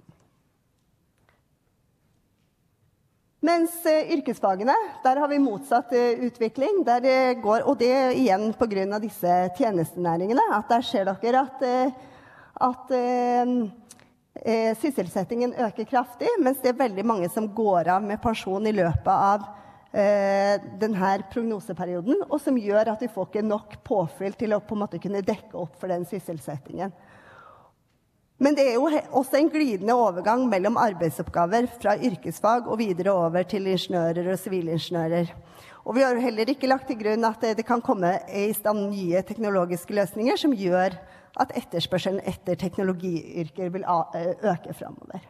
Mens 3.45 3.77
eh, 3.89 4.11
yrkesfagene, 4.17 4.75
der 5.05 5.21
har 5.21 5.31
vi 5.31 5.41
motsatt 5.41 5.93
utvikling. 6.27 6.83
Der 6.89 7.37
går, 7.41 7.69
og 7.69 7.79
det 7.81 7.95
igjen 8.19 8.51
pga. 8.57 8.99
disse 8.99 9.37
tjenestenæringene. 9.57 10.49
At 10.57 10.69
der 10.73 10.85
ser 10.85 11.13
dere 11.13 11.45
at, 11.45 11.69
at 12.59 12.93
eh, 12.97 14.73
sysselsettingen 14.81 15.55
øker 15.55 15.89
kraftig, 15.89 16.29
mens 16.43 16.61
det 16.63 16.73
er 16.73 16.83
veldig 16.83 17.07
mange 17.07 17.31
som 17.33 17.49
går 17.55 17.91
av 17.97 18.05
med 18.05 18.21
pensjon 18.23 18.67
i 18.67 18.75
løpet 18.75 19.11
av 19.13 19.47
eh, 19.93 20.57
denne 20.81 21.13
prognoseperioden, 21.33 22.25
og 22.29 22.39
som 22.43 22.59
gjør 22.59 22.93
at 22.95 23.03
de 23.03 23.11
får 23.13 23.31
ikke 23.31 23.47
nok 23.47 23.79
påfyll 23.87 24.37
til 24.39 24.57
å 24.57 24.63
måte 24.79 25.03
kunne 25.03 25.25
dekke 25.27 25.57
opp 25.59 25.79
for 25.81 25.93
den 25.93 26.07
sysselsettingen. 26.09 26.93
Men 28.41 28.57
det 28.57 28.65
er 28.71 28.79
jo 28.79 28.89
også 28.89 29.37
en 29.37 29.51
glidende 29.53 29.93
overgang 30.01 30.47
mellom 30.49 30.79
arbeidsoppgaver 30.81 31.67
fra 31.75 31.93
yrkesfag 32.01 32.69
og 32.73 32.79
videre 32.81 33.13
over 33.13 33.45
til 33.45 33.67
ingeniører 33.69 34.31
og 34.33 34.39
sivilingeniører. 34.41 35.35
Og 35.85 35.97
vi 35.97 36.05
har 36.05 36.17
heller 36.21 36.49
ikke 36.49 36.71
lagt 36.71 36.89
til 36.89 36.97
grunn 37.03 37.27
at 37.29 37.45
det 37.59 37.67
kan 37.69 37.83
komme 37.85 38.15
i 38.33 38.47
stand 38.57 38.87
nye 38.95 39.21
teknologiske 39.29 39.93
løsninger 39.97 40.41
som 40.41 40.57
gjør 40.57 40.97
at 41.41 41.53
etterspørselen 41.61 42.23
etter 42.25 42.57
teknologiyrker 42.61 43.69
vil 43.77 43.85
øke 43.85 44.75
framover. 44.79 45.21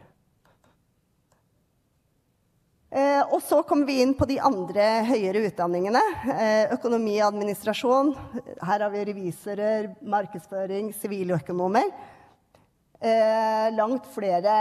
Eh, 2.91 3.21
og 3.31 3.39
så 3.43 3.61
kommer 3.63 3.87
vi 3.87 4.01
inn 4.03 4.15
på 4.19 4.27
de 4.27 4.39
andre 4.43 4.87
høyere 5.07 5.45
utdanningene. 5.47 6.01
Eh, 6.31 6.73
økonomi 6.75 7.19
og 7.21 7.29
administrasjon. 7.29 8.15
Her 8.59 8.83
har 8.83 8.89
vi 8.91 9.05
revisorer, 9.07 9.93
markedsføring, 10.03 10.91
siviløkonomer 10.99 11.87
eh, 11.87 12.10
langt 13.73 14.05
flere 14.13 14.51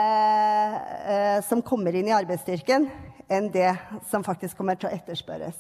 eh, 1.05 1.41
som 1.45 1.61
kommer 1.63 1.95
inn 1.95 2.09
i 2.09 2.15
arbeidsstyrken, 2.17 2.87
enn 3.29 3.51
det 3.53 3.75
som 4.09 4.25
faktisk 4.25 4.57
kommer 4.57 4.79
til 4.81 4.89
å 4.89 4.95
etterspørres. 4.97 5.59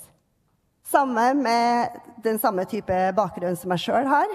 Samme 0.90 1.35
med 1.38 2.01
den 2.25 2.40
samme 2.40 2.64
type 2.66 2.97
bakgrunn 3.14 3.59
som 3.59 3.77
jeg 3.77 3.85
sjøl 3.85 4.09
har. 4.11 4.33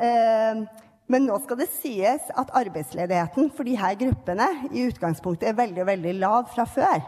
Eh, 0.00 0.64
men 1.12 1.26
nå 1.28 1.36
skal 1.44 1.60
det 1.60 1.68
sies 1.70 2.30
at 2.32 2.54
arbeidsledigheten 2.56 3.50
for 3.54 3.68
disse 3.68 3.90
gruppene 4.00 4.48
i 4.72 4.86
utgangspunktet 4.88 5.50
er 5.50 5.58
veldig, 5.58 5.84
veldig 5.92 6.14
lav 6.22 6.48
fra 6.54 6.64
før. 6.64 7.04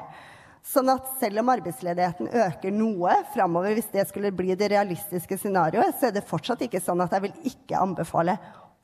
Sånn 0.66 0.90
at 0.92 1.08
selv 1.20 1.40
om 1.40 1.50
arbeidsledigheten 1.54 2.28
øker 2.42 2.74
noe 2.74 3.14
framover, 3.32 3.72
hvis 3.78 3.88
det 3.94 4.04
skulle 4.10 4.34
bli 4.34 4.52
det 4.58 4.68
realistiske 4.74 5.38
scenarioet, 5.38 5.96
så 5.96 6.10
er 6.10 6.16
det 6.16 6.26
fortsatt 6.26 6.64
ikke 6.66 6.82
sånn 6.82 7.04
at 7.04 7.14
jeg 7.14 7.24
vil 7.28 7.52
ikke 7.52 7.80
anbefale 7.80 8.36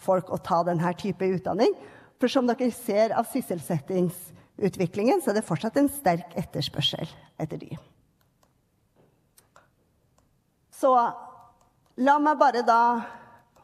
folk 0.02 0.30
å 0.32 0.40
ta 0.42 0.62
denne 0.66 0.92
type 0.98 1.26
utdanning. 1.36 1.74
For 2.20 2.30
som 2.30 2.46
dere 2.46 2.70
ser 2.74 3.14
av 3.18 3.26
sysselsettingsutviklingen, 3.32 5.22
så 5.22 5.32
er 5.32 5.40
det 5.40 5.46
fortsatt 5.46 5.78
en 5.80 5.90
sterk 5.90 6.36
etterspørsel 6.38 7.08
etter 7.42 7.58
de. 7.58 7.72
Så 10.82 10.92
la 12.02 12.14
meg 12.22 12.38
bare 12.40 12.62
da 12.66 12.82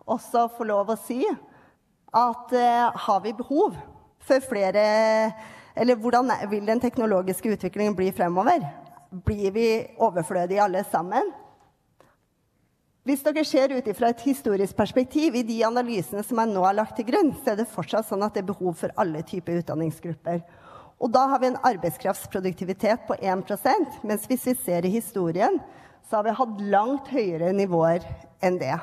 også 0.09 0.49
få 0.57 0.67
lov 0.69 0.93
å 0.93 0.99
si 0.99 1.21
at 2.15 2.53
eh, 2.57 2.99
har 3.07 3.23
vi 3.25 3.35
behov 3.37 3.77
for 4.25 4.45
flere 4.45 4.85
Eller 5.79 5.95
hvordan 5.95 6.31
vil 6.51 6.65
den 6.67 6.81
teknologiske 6.81 7.53
utviklingen 7.55 7.95
bli 7.95 8.09
fremover? 8.11 8.65
Blir 9.11 9.53
vi 9.55 9.69
overflødige 10.03 10.65
alle 10.65 10.83
sammen? 10.91 11.31
Hvis 13.09 13.23
dere 13.25 13.41
ser 13.41 13.73
ut 13.73 13.87
fra 13.97 14.11
et 14.13 14.21
historisk 14.21 14.77
perspektiv 14.77 15.39
i 15.39 15.43
de 15.49 15.63
analysene 15.65 16.21
som 16.27 16.43
jeg 16.43 16.51
nå 16.51 16.61
har 16.61 16.75
lagt 16.77 16.99
til 16.99 17.07
grunn, 17.09 17.31
så 17.41 17.55
er 17.55 17.63
det 17.63 17.65
fortsatt 17.73 18.05
sånn 18.05 18.21
at 18.27 18.35
det 18.37 18.43
er 18.43 18.51
behov 18.51 18.75
for 18.77 18.93
alle 19.01 19.23
typer 19.25 19.63
utdanningsgrupper. 19.63 20.43
Og 21.01 21.15
da 21.15 21.23
har 21.31 21.41
vi 21.41 21.49
en 21.49 21.57
arbeidskraftsproduktivitet 21.71 23.07
på 23.09 23.17
1% 23.17 23.97
mens 24.05 24.29
hvis 24.29 24.45
vi 24.51 24.55
ser 24.61 24.85
i 24.85 24.93
historien, 24.93 25.57
så 26.05 26.19
har 26.19 26.27
vi 26.27 26.37
hatt 26.37 26.61
langt 26.75 27.09
høyere 27.09 27.55
nivåer 27.57 28.05
enn 28.45 28.61
det. 28.61 28.77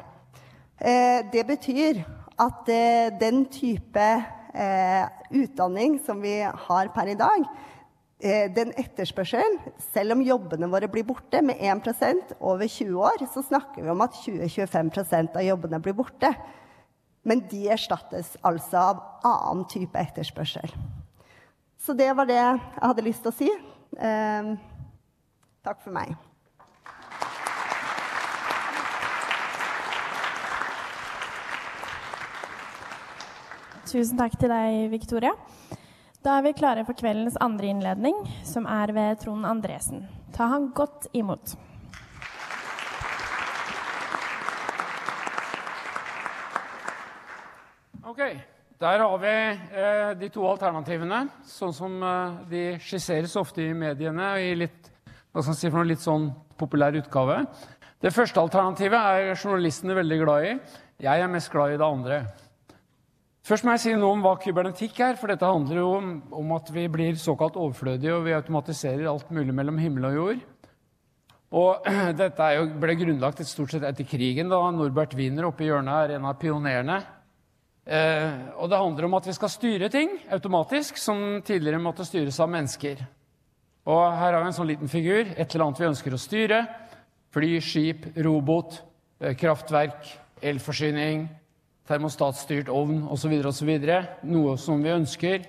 Eh, 0.81 1.21
det 1.29 1.45
betyr 1.45 2.01
at 2.41 2.73
eh, 2.73 3.13
den 3.21 3.45
type 3.53 4.09
eh, 4.09 5.05
utdanning 5.37 5.99
som 6.01 6.25
vi 6.25 6.39
har 6.41 6.89
per 6.97 7.13
i 7.13 7.19
dag, 7.21 7.45
den 8.19 8.71
etterspørselen, 8.79 9.57
selv 9.91 10.15
om 10.15 10.21
jobbene 10.23 10.69
våre 10.71 10.87
blir 10.87 11.03
borte 11.03 11.41
med 11.43 11.59
1% 11.59 12.37
over 12.39 12.67
20 12.67 13.01
år, 13.03 13.25
så 13.27 13.43
snakker 13.43 13.83
vi 13.83 13.91
om 13.91 14.03
at 14.05 14.15
20-25% 14.23 15.35
av 15.35 15.43
jobbene 15.43 15.81
blir 15.83 15.97
borte. 15.97 16.31
Men 17.27 17.41
de 17.51 17.65
erstattes 17.73 18.35
altså 18.45 18.77
av 18.93 19.01
annen 19.25 19.65
type 19.67 19.99
etterspørsel. 19.99 20.71
Så 21.81 21.93
det 21.93 22.07
var 22.17 22.29
det 22.29 22.37
jeg 22.37 22.61
hadde 22.79 23.05
lyst 23.05 23.25
til 23.25 23.33
å 23.33 23.35
si. 23.35 23.49
Eh, 23.99 24.53
takk 25.65 25.83
for 25.83 25.93
meg. 25.93 26.15
Tusen 33.85 34.17
takk 34.17 34.33
til 34.41 34.49
deg, 34.49 34.87
Victoria. 34.93 35.35
Da 36.25 36.39
er 36.39 36.45
vi 36.47 36.55
klare 36.57 36.81
for 36.87 36.97
kveldens 36.97 37.35
andre 37.37 37.67
innledning, 37.69 38.15
som 38.41 38.65
er 38.65 38.89
ved 38.95 39.19
Trond 39.21 39.45
Andresen. 39.45 40.07
Ta 40.33 40.47
han 40.49 40.71
godt 40.73 41.05
imot. 41.13 41.51
Ok, 48.09 48.21
Der 48.79 48.99
har 48.99 49.17
vi 49.21 49.35
eh, 49.77 50.17
de 50.17 50.29
to 50.33 50.47
alternativene, 50.49 51.27
sånn 51.45 51.73
som 51.77 52.01
eh, 52.01 52.33
de 52.49 52.63
skisseres 52.81 53.37
ofte 53.37 53.61
i 53.61 53.77
mediene 53.77 54.31
i 54.41 54.49
litt, 54.57 54.89
si 55.45 55.69
noe, 55.69 55.85
litt 55.85 56.01
sånn 56.01 56.31
populær 56.57 56.97
utgave. 56.97 57.43
Det 58.01 58.11
første 58.11 58.41
alternativet 58.41 58.97
er 58.97 59.35
journalistene 59.35 59.95
veldig 60.01 60.19
glad 60.23 60.49
i. 60.49 60.57
Jeg 61.05 61.21
er 61.21 61.31
mest 61.31 61.53
glad 61.53 61.75
i 61.75 61.79
det 61.79 61.85
andre. 61.85 62.19
Først 63.45 63.61
må 63.61 63.75
jeg 63.75 63.81
si 63.83 63.91
noe 63.93 64.15
om 64.15 64.23
hva 64.25 64.31
kybernetikk 64.41 64.99
er. 65.05 65.17
For 65.19 65.29
dette 65.29 65.45
handler 65.45 65.77
jo 65.77 65.89
om, 65.99 66.13
om, 66.33 66.53
at 66.55 66.71
vi 66.73 66.87
blir 66.89 67.17
såkalt 67.21 67.59
overflødige, 67.61 68.15
og 68.15 68.25
vi 68.25 68.33
automatiserer 68.33 69.05
alt 69.11 69.29
mulig 69.29 69.53
mellom 69.53 69.77
himmel 69.77 70.07
og 70.09 70.15
jord. 70.15 70.39
Og 71.55 71.85
dette 72.21 72.47
jo, 72.55 72.63
ble 72.81 72.95
grunnlagt 72.97 73.43
et 73.43 73.51
stort 73.51 73.75
sett 73.75 73.85
etter 73.85 74.07
krigen, 74.09 74.49
da 74.49 74.63
Norbert 74.73 75.13
Wiener 75.17 75.51
oppe 75.51 75.67
i 75.67 75.69
hjørnet 75.69 75.99
er 75.99 76.15
en 76.15 76.25
av 76.25 76.39
pionerene. 76.41 76.97
Eh, 77.85 78.41
og 78.57 78.71
det 78.71 78.81
handler 78.81 79.05
om 79.05 79.19
at 79.19 79.29
vi 79.29 79.37
skal 79.37 79.53
styre 79.53 79.91
ting 79.93 80.17
automatisk, 80.33 80.97
som 80.97 81.21
tidligere 81.45 81.83
måtte 81.85 82.07
styres 82.07 82.41
av 82.41 82.49
mennesker. 82.49 83.05
Og 83.85 84.03
her 84.09 84.33
har 84.33 84.41
vi 84.41 84.49
en 84.49 84.57
sånn 84.57 84.71
liten 84.73 84.89
figur. 84.89 85.21
Et 85.37 85.45
eller 85.45 85.67
annet 85.67 85.85
vi 85.85 85.91
ønsker 85.91 86.17
å 86.17 86.23
styre. 86.25 86.63
Fly, 87.35 87.53
skip, 87.61 88.09
robot, 88.25 88.81
eh, 89.21 89.37
kraftverk, 89.37 90.15
elforsyning, 90.41 91.27
termostatstyrt 91.87 92.71
ovn 92.73 93.05
osv. 93.13 93.37
osv. 93.45 93.71
Noe 94.25 94.57
som 94.61 94.81
vi 94.83 94.93
ønsker, 94.93 95.45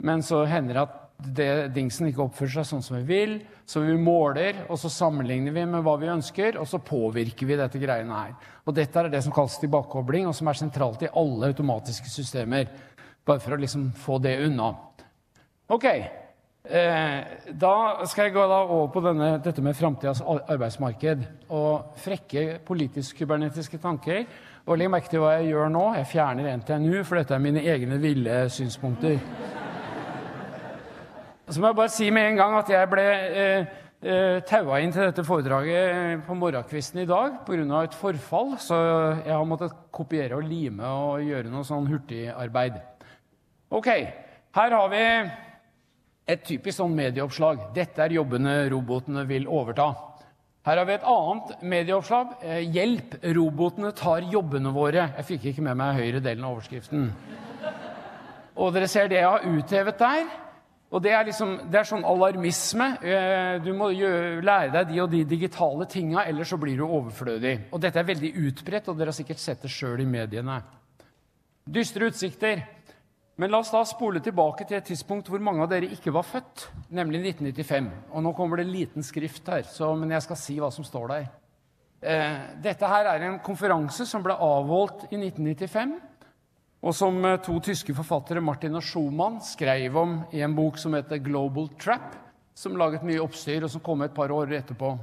men 0.00 0.24
så 0.24 0.44
hender 0.48 0.76
det 0.76 0.84
at 0.86 0.98
det, 1.20 1.48
dingsen 1.74 2.08
ikke 2.08 2.24
oppfører 2.24 2.60
seg 2.60 2.68
sånn 2.70 2.84
som 2.84 2.96
vi 3.00 3.04
vil. 3.08 3.34
Så 3.68 3.82
vi 3.84 3.96
måler, 4.00 4.64
og 4.72 4.78
så 4.80 4.90
sammenligner 4.92 5.54
vi 5.54 5.66
med 5.68 5.84
hva 5.86 5.96
vi 6.00 6.08
ønsker, 6.10 6.56
og 6.58 6.66
så 6.68 6.80
påvirker 6.82 7.46
vi 7.46 7.58
dette 7.60 7.80
greiene 7.82 8.22
her. 8.22 8.32
Og 8.64 8.74
dette 8.76 8.98
er 8.98 9.10
det 9.12 9.20
som 9.26 9.34
kalles 9.34 9.58
tilbakekobling, 9.62 10.26
og 10.26 10.36
som 10.36 10.50
er 10.50 10.58
sentralt 10.58 11.04
i 11.04 11.12
alle 11.12 11.52
automatiske 11.52 12.10
systemer. 12.10 12.70
Bare 13.26 13.42
for 13.42 13.54
å 13.54 13.60
liksom 13.60 13.90
få 14.00 14.18
det 14.24 14.38
unna. 14.46 14.72
Ok. 15.70 15.86
Eh, 15.90 17.20
da 17.56 17.74
skal 18.08 18.26
jeg 18.26 18.34
gå 18.34 18.42
over 18.44 18.90
på 18.92 19.00
denne, 19.04 19.30
dette 19.44 19.62
med 19.64 19.76
framtidas 19.78 20.20
arbeidsmarked 20.24 21.22
og 21.56 21.94
frekke 22.00 22.60
politisk-kybernetiske 22.68 23.80
tanker. 23.80 24.24
Og 24.68 24.76
legg 24.76 24.90
merke 24.92 25.08
til 25.08 25.22
hva 25.22 25.36
jeg 25.38 25.50
gjør 25.54 25.70
nå. 25.72 25.84
Jeg 25.96 26.08
fjerner 26.10 26.50
NTNU, 26.60 27.00
for 27.08 27.20
dette 27.20 27.34
er 27.36 27.42
mine 27.42 27.62
egne 27.64 27.96
ville 28.02 28.42
synspunkter. 28.52 29.16
Så 31.50 31.58
må 31.58 31.70
jeg 31.70 31.78
bare 31.80 31.90
si 31.90 32.10
med 32.14 32.28
en 32.28 32.38
gang 32.38 32.56
at 32.60 32.68
jeg 32.70 32.90
ble 32.92 33.04
eh, 33.10 33.70
eh, 34.06 34.36
taua 34.46 34.78
inn 34.78 34.92
til 34.94 35.08
dette 35.08 35.24
foredraget 35.26 36.22
på 36.26 36.36
morgenkvisten 36.38 37.02
i 37.02 37.08
dag 37.10 37.40
pga. 37.46 37.82
et 37.82 37.96
forfall, 37.98 38.54
så 38.58 38.76
jeg 39.24 39.34
har 39.34 39.48
måttet 39.48 39.74
kopiere 39.90 40.36
og 40.36 40.46
lime 40.46 40.86
og 40.86 41.24
gjøre 41.26 41.50
noe 41.50 41.66
sånn 41.66 41.88
hurtigarbeid. 41.90 42.78
Ok, 43.70 43.88
her 44.54 44.76
har 44.76 44.88
vi 44.92 45.02
et 46.30 46.44
typisk 46.46 46.78
sånn 46.78 46.94
medieoppslag. 46.94 47.72
Dette 47.74 48.04
er 48.04 48.14
jobbene 48.14 48.68
robotene 48.70 49.26
vil 49.26 49.48
overta. 49.50 49.90
Her 50.60 50.76
har 50.76 50.84
vi 50.84 50.92
et 50.92 51.06
annet 51.08 51.62
medieoppslag. 51.62 52.34
Eh, 52.42 52.66
'Hjelp, 52.68 53.14
robotene 53.34 53.92
tar 53.96 54.20
jobbene 54.28 54.72
våre'. 54.74 55.16
Jeg 55.16 55.24
fikk 55.24 55.44
ikke 55.50 55.62
med 55.62 55.76
meg 55.76 55.96
høyre 55.96 56.20
delen 56.20 56.44
av 56.44 56.58
overskriften. 56.58 57.10
Og 58.56 58.74
dere 58.74 58.88
ser 58.88 59.08
det 59.08 59.16
jeg 59.16 59.24
har 59.24 59.46
uthevet 59.46 59.98
der. 59.98 60.26
Og 60.90 61.02
det 61.02 61.12
er, 61.12 61.24
liksom, 61.24 61.70
det 61.70 61.78
er 61.80 61.86
sånn 61.86 62.04
alarmisme. 62.04 62.98
Eh, 63.02 63.58
Du 63.64 63.72
må 63.72 63.88
lære 63.90 64.72
deg 64.72 64.88
de 64.88 65.00
og 65.00 65.10
de 65.10 65.24
digitale 65.24 65.86
tinga, 65.86 66.26
ellers 66.26 66.48
så 66.48 66.58
blir 66.58 66.76
du 66.76 66.84
overflødig. 66.84 67.72
Og 67.72 67.80
dette 67.80 67.98
er 67.98 68.04
veldig 68.04 68.34
utbredt, 68.36 68.88
og 68.88 68.98
dere 68.98 69.06
har 69.06 69.12
sikkert 69.12 69.38
sett 69.38 69.62
det 69.62 69.70
sjøl 69.70 70.00
i 70.00 70.04
mediene. 70.04 70.62
Dystre 71.64 72.10
utsikter. 72.10 72.66
Men 73.36 73.52
la 73.52 73.60
oss 73.62 73.70
da 73.72 73.80
spole 73.88 74.20
tilbake 74.24 74.66
til 74.68 74.76
et 74.76 74.88
tidspunkt 74.90 75.30
hvor 75.30 75.42
mange 75.42 75.62
av 75.64 75.70
dere 75.70 75.88
ikke 75.94 76.12
var 76.12 76.26
født, 76.26 76.66
nemlig 76.92 77.22
1995. 77.36 77.90
Og 78.12 78.24
nå 78.24 78.32
kommer 78.36 78.60
det 78.60 78.66
en 78.66 78.74
liten 78.74 79.06
skrift 79.06 79.48
her, 79.48 79.62
så, 79.68 79.92
men 79.96 80.12
jeg 80.12 80.26
skal 80.26 80.40
si 80.40 80.58
hva 80.60 80.70
som 80.74 80.86
står 80.86 81.06
der. 81.12 81.28
Eh, 82.00 82.36
dette 82.64 82.88
her 82.88 83.08
er 83.10 83.26
en 83.26 83.40
konferanse 83.44 84.06
som 84.08 84.24
ble 84.24 84.32
avholdt 84.32 85.06
i 85.10 85.18
1995, 85.20 85.94
og 86.80 86.96
som 86.96 87.18
eh, 87.28 87.38
to 87.44 87.58
tyske 87.64 87.94
forfattere, 87.96 88.44
Martin 88.44 88.76
og 88.76 88.84
Schumann, 88.84 89.40
skrev 89.44 89.96
om 90.00 90.18
i 90.32 90.40
en 90.44 90.56
bok 90.56 90.80
som 90.80 90.96
heter 90.96 91.20
'Global 91.20 91.68
Trap', 91.80 92.16
som 92.56 92.76
laget 92.76 93.04
mye 93.04 93.20
oppstyr, 93.20 93.64
og 93.64 93.70
som 93.70 93.84
kom 93.84 94.02
et 94.02 94.14
par 94.16 94.32
år 94.32 94.52
etterpå. 94.52 94.94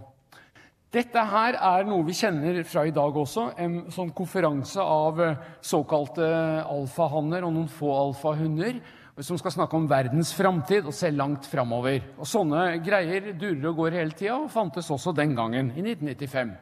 Dette 0.94 1.20
her 1.20 1.58
er 1.60 1.84
noe 1.84 2.06
vi 2.08 2.16
kjenner 2.16 2.62
fra 2.64 2.86
i 2.88 2.94
dag 2.96 3.18
også. 3.20 3.50
En 3.60 3.80
sånn 3.92 4.14
konferanse 4.16 4.80
av 4.80 5.20
eh, 5.20 5.42
såkalte 5.60 6.28
alfahanner 6.64 7.44
og 7.44 7.52
noen 7.58 7.68
få 7.72 7.92
alfahunder 8.06 8.80
som 9.26 9.38
skal 9.40 9.52
snakke 9.52 9.76
om 9.76 9.88
verdens 9.90 10.30
framtid 10.38 10.86
og 10.88 10.94
se 10.96 11.10
langt 11.12 11.48
framover. 11.50 12.00
Og 12.22 12.30
sånne 12.30 12.78
greier 12.86 13.32
durer 13.34 13.72
og 13.72 13.82
går 13.82 13.98
hele 13.98 14.16
tida, 14.16 14.38
og 14.38 14.52
fantes 14.54 14.92
også 14.94 15.12
den 15.18 15.34
gangen, 15.38 15.74
i 15.74 15.82
1995. 15.82 16.54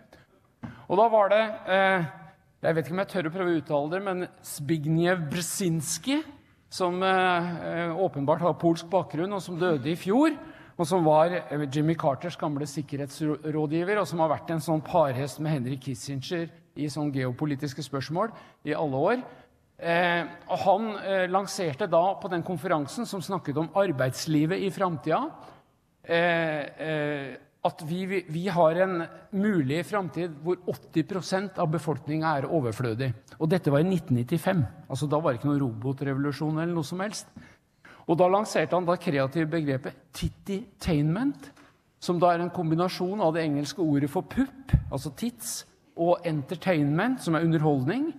Og 0.88 0.98
da 1.02 1.08
var 1.12 1.32
det 1.34 1.44
eh, 1.74 2.06
Jeg 2.66 2.76
vet 2.76 2.88
ikke 2.88 2.96
om 2.96 3.02
jeg 3.04 3.12
tør 3.12 3.28
å 3.30 3.34
prøve 3.36 3.52
å 3.52 3.60
uttale 3.60 3.92
det, 3.92 4.02
men 4.08 4.28
Zbigniew 4.56 5.28
Brzezinski, 5.30 6.22
som 6.72 6.98
eh, 7.06 7.54
eh, 7.70 8.04
åpenbart 8.08 8.42
har 8.42 8.58
polsk 8.62 8.90
bakgrunn, 8.90 9.36
og 9.36 9.44
som 9.44 9.60
døde 9.60 9.92
i 9.92 10.00
fjor 10.00 10.34
og 10.76 10.88
som 10.88 11.06
var 11.08 11.32
eh, 11.38 11.66
Jimmy 11.72 11.96
Carters 12.00 12.38
gamle 12.40 12.68
sikkerhetsrådgiver, 12.68 14.02
og 14.02 14.08
som 14.10 14.22
har 14.24 14.34
vært 14.34 14.52
en 14.54 14.64
sånn 14.64 14.84
parhest 14.86 15.40
med 15.44 15.56
Henry 15.56 15.80
Kissinger 15.82 16.50
i 16.76 16.90
sånn 16.92 17.14
geopolitiske 17.16 17.86
spørsmål 17.86 18.34
i 18.68 18.76
alle 18.76 19.02
år. 19.10 19.24
Eh, 19.76 20.28
og 20.52 20.62
han 20.66 20.92
eh, 21.02 21.26
lanserte 21.32 21.88
da 21.92 22.04
på 22.20 22.32
den 22.32 22.44
konferansen 22.48 23.08
som 23.08 23.24
snakket 23.24 23.60
om 23.60 23.72
arbeidslivet 23.76 24.64
i 24.64 24.72
framtida, 24.72 25.24
eh, 26.04 26.62
eh, 26.90 27.34
at 27.66 27.82
vi, 27.88 28.04
vi, 28.06 28.20
vi 28.30 28.44
har 28.54 28.78
en 28.84 29.00
mulig 29.34 29.80
framtid 29.90 30.36
hvor 30.46 30.60
80% 30.70 31.58
av 31.62 31.72
befolkninga 31.74 32.36
er 32.38 32.48
overflødig. 32.52 33.10
Og 33.40 33.50
dette 33.50 33.74
var 33.74 33.82
i 33.82 33.88
1995. 33.90 34.62
altså 34.86 35.10
Da 35.10 35.20
var 35.20 35.34
det 35.34 35.42
ikke 35.42 35.50
noen 35.50 35.64
robotrevolusjon 35.64 36.60
eller 36.60 36.76
noe 36.76 36.86
som 36.86 37.02
helst. 37.02 37.32
Og 38.06 38.18
da 38.20 38.28
lanserte 38.30 38.78
han 38.78 38.86
det 38.86 39.00
kreative 39.02 39.50
begrepet 39.50 39.98
tititainment, 40.14 41.50
som 42.00 42.20
da 42.22 42.34
er 42.34 42.44
en 42.44 42.54
kombinasjon 42.54 43.24
av 43.24 43.34
det 43.34 43.46
engelske 43.48 43.82
ordet 43.82 44.12
for 44.14 44.28
pupp, 44.30 44.76
altså 44.94 45.14
tits, 45.18 45.64
og 45.96 46.26
entertainment, 46.28 47.22
som 47.24 47.38
er 47.38 47.46
underholdning. 47.48 48.10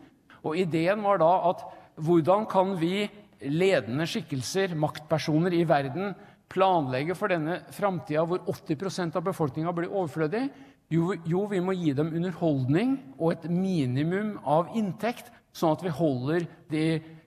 Og 0.43 0.57
ideen 0.59 1.05
var 1.05 1.21
da 1.23 1.33
at 1.53 1.63
hvordan 2.03 2.49
kan 2.51 2.75
vi, 2.81 3.07
ledende 3.47 4.07
skikkelser, 4.09 4.73
maktpersoner 4.81 5.53
i 5.55 5.67
verden, 5.69 6.15
planlegge 6.51 7.15
for 7.19 7.31
denne 7.31 7.61
framtida 7.75 8.25
hvor 8.27 8.41
80% 8.49 9.19
av 9.19 9.27
befolkninga 9.27 9.75
blir 9.77 9.93
overflødig? 9.93 10.47
Jo, 10.93 11.11
jo, 11.27 11.43
vi 11.51 11.61
må 11.61 11.75
gi 11.77 11.93
dem 11.99 12.13
underholdning 12.15 12.97
og 13.19 13.35
et 13.35 13.49
minimum 13.51 14.37
av 14.47 14.71
inntekt, 14.79 15.33
sånn 15.57 15.75
at 15.75 15.83
vi 15.83 15.93
holder 15.93 16.47
de 16.71 16.87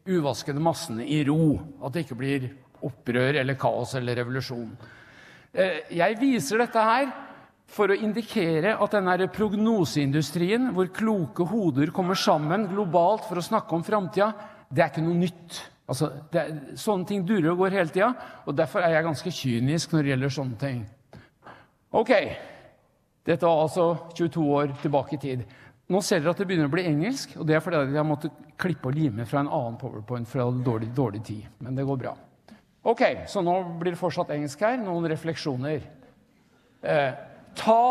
uvaskede 0.10 0.62
massene 0.64 1.06
i 1.06 1.22
ro. 1.28 1.56
At 1.86 1.94
det 1.96 2.06
ikke 2.06 2.20
blir 2.20 2.50
opprør 2.86 3.40
eller 3.42 3.58
kaos 3.60 3.96
eller 4.00 4.18
revolusjon. 4.22 4.70
Eh, 5.54 5.82
Jeg 5.96 6.20
viser 6.20 6.62
dette 6.62 6.86
her 6.86 7.10
for 7.70 7.92
å 7.92 7.98
indikere 7.98 8.76
at 8.82 8.96
denne 8.96 9.28
prognoseindustrien, 9.34 10.72
hvor 10.74 10.90
kloke 10.94 11.46
hoder 11.46 11.92
kommer 11.94 12.18
sammen 12.18 12.68
globalt 12.72 13.28
for 13.30 13.38
å 13.38 13.46
snakke 13.46 13.76
om 13.78 13.86
framtida, 13.86 14.32
det 14.70 14.84
er 14.84 14.90
ikke 14.90 15.06
noe 15.06 15.18
nytt. 15.18 15.60
Altså, 15.90 16.12
er, 16.38 16.52
sånne 16.78 17.08
ting 17.10 17.26
durer 17.26 17.52
og 17.54 17.64
går 17.64 17.78
hele 17.78 17.94
tida, 17.94 18.12
og 18.46 18.58
derfor 18.58 18.86
er 18.86 18.94
jeg 18.96 19.06
ganske 19.08 19.34
kynisk 19.34 19.94
når 19.94 20.04
det 20.04 20.12
gjelder 20.14 20.34
sånne 20.36 20.60
ting. 20.62 20.84
Ok, 21.98 22.12
dette 23.26 23.46
var 23.46 23.64
altså 23.64 23.88
22 24.18 24.44
år 24.54 24.76
tilbake 24.84 25.18
i 25.18 25.22
tid. 25.24 25.46
Nå 25.90 26.02
ser 26.06 26.22
dere 26.22 26.36
at 26.36 26.42
det 26.42 26.46
begynner 26.46 26.70
å 26.70 26.74
bli 26.74 26.86
engelsk, 26.86 27.32
og 27.42 27.48
det 27.50 27.56
er 27.58 27.64
fordi 27.66 27.96
jeg 27.98 28.06
måtte 28.06 28.30
klippe 28.62 28.92
og 28.92 28.98
lime 28.98 29.26
fra 29.26 29.42
en 29.42 29.50
annen 29.50 29.78
powerpoint, 29.82 30.30
hadde 30.30 30.66
dårlig, 30.66 30.92
dårlig 30.94 31.24
tid. 31.26 31.48
Men 31.66 31.78
det 31.78 31.86
går 31.88 32.02
bra. 32.04 32.14
Ok, 32.90 33.02
så 33.28 33.42
nå 33.44 33.56
blir 33.80 33.96
det 33.96 34.00
fortsatt 34.00 34.30
engelsk 34.36 34.62
her. 34.64 34.78
Noen 34.80 35.10
refleksjoner. 35.10 35.82
Eh, 36.80 37.10
ta 37.58 37.82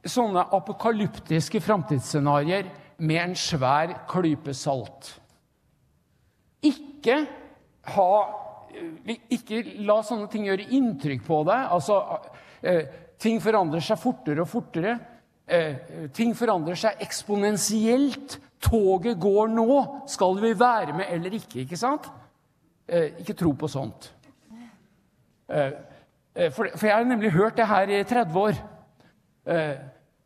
sånne 0.00 0.46
apokalyptiske 0.56 1.60
framtidsscenarioer 1.62 2.70
med 3.04 3.20
en 3.20 3.36
svær 3.38 3.92
klype 4.10 4.54
salt. 4.56 5.14
Ikke 6.64 7.24
ha 7.96 8.12
Ikke 9.34 9.64
la 9.82 9.96
sånne 10.06 10.28
ting 10.30 10.44
gjøre 10.46 10.68
inntrykk 10.76 11.24
på 11.26 11.40
deg. 11.48 11.64
Altså, 11.74 11.96
eh, 12.62 12.84
ting 13.18 13.40
forandrer 13.42 13.82
seg 13.82 13.98
fortere 13.98 14.44
og 14.44 14.48
fortere. 14.48 14.92
Eh, 15.50 15.74
ting 16.14 16.30
forandrer 16.38 16.78
seg 16.78 17.00
eksponentielt. 17.02 18.38
Toget 18.62 19.18
går 19.18 19.50
nå. 19.50 19.78
Skal 20.10 20.36
vi 20.38 20.52
være 20.54 20.94
med 20.94 21.10
eller 21.10 21.34
ikke? 21.40 21.64
Ikke 21.64 21.78
sant? 21.80 22.06
Eh, 22.86 23.18
ikke 23.22 23.34
tro 23.34 23.50
på 23.58 23.70
sånt. 23.70 24.12
Eh, 25.50 25.72
for, 26.54 26.70
jeg 26.70 26.94
har 26.94 27.08
nemlig 27.08 27.32
hørt 27.34 27.58
det 27.58 27.66
her 27.66 27.90
i 27.90 28.04
30 28.06 28.38
år. 28.38 28.60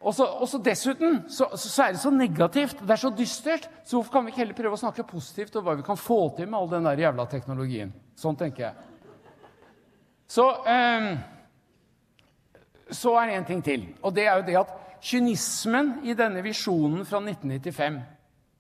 Og 0.05 0.13
så, 0.13 0.59
dessuten 0.61 1.23
så, 1.33 1.47
er 1.81 1.95
det 1.95 2.03
så 2.03 2.11
negativt, 2.13 2.83
det 2.83 2.93
er 2.93 3.01
så 3.01 3.09
dystert, 3.17 3.71
så 3.87 3.97
hvorfor 3.97 4.13
kan 4.13 4.27
vi 4.27 4.35
ikke 4.35 4.43
heller 4.43 4.59
prøve 4.59 4.77
å 4.77 4.81
snakke 4.83 5.07
positivt 5.09 5.57
om 5.57 5.65
hva 5.65 5.79
vi 5.79 5.87
kan 5.87 5.97
få 5.97 6.19
til 6.37 6.51
med 6.51 6.59
all 6.59 6.69
den 6.69 6.85
der 6.85 7.01
jævla 7.07 7.25
teknologien? 7.31 7.95
Sånn 8.21 8.37
tenker 8.37 8.67
jeg. 8.67 8.75
Så, 10.29 10.45
så 13.01 13.17
er 13.17 13.31
det 13.31 13.39
en 13.39 13.49
ting 13.49 13.65
til, 13.65 13.87
og 14.03 14.13
det 14.13 14.29
er 14.29 14.43
jo 14.43 14.49
det 14.51 14.61
at 14.61 14.84
kynismen 15.05 15.99
i 16.09 16.17
denne 16.17 16.41
visjonen 16.45 17.05
fra 17.05 17.21
1995 17.21 18.03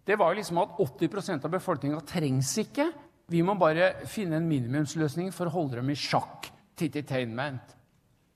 det 0.05 0.17
var 0.21 0.35
liksom 0.37 0.61
at 0.61 0.77
80% 0.79 1.47
av 1.47 1.53
befolkninga 1.55 2.01
trengs 2.05 2.53
ikke. 2.61 2.91
Vi 3.33 3.41
må 3.43 3.55
bare 3.57 4.05
finne 4.11 4.37
en 4.37 4.49
minimumsløsning 4.49 5.31
for 5.33 5.49
å 5.49 5.55
holde 5.55 5.79
dem 5.81 5.93
i 5.93 5.97
sjakk. 5.97 6.51
Tititainment. 6.77 7.73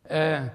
Eh, 0.08 0.46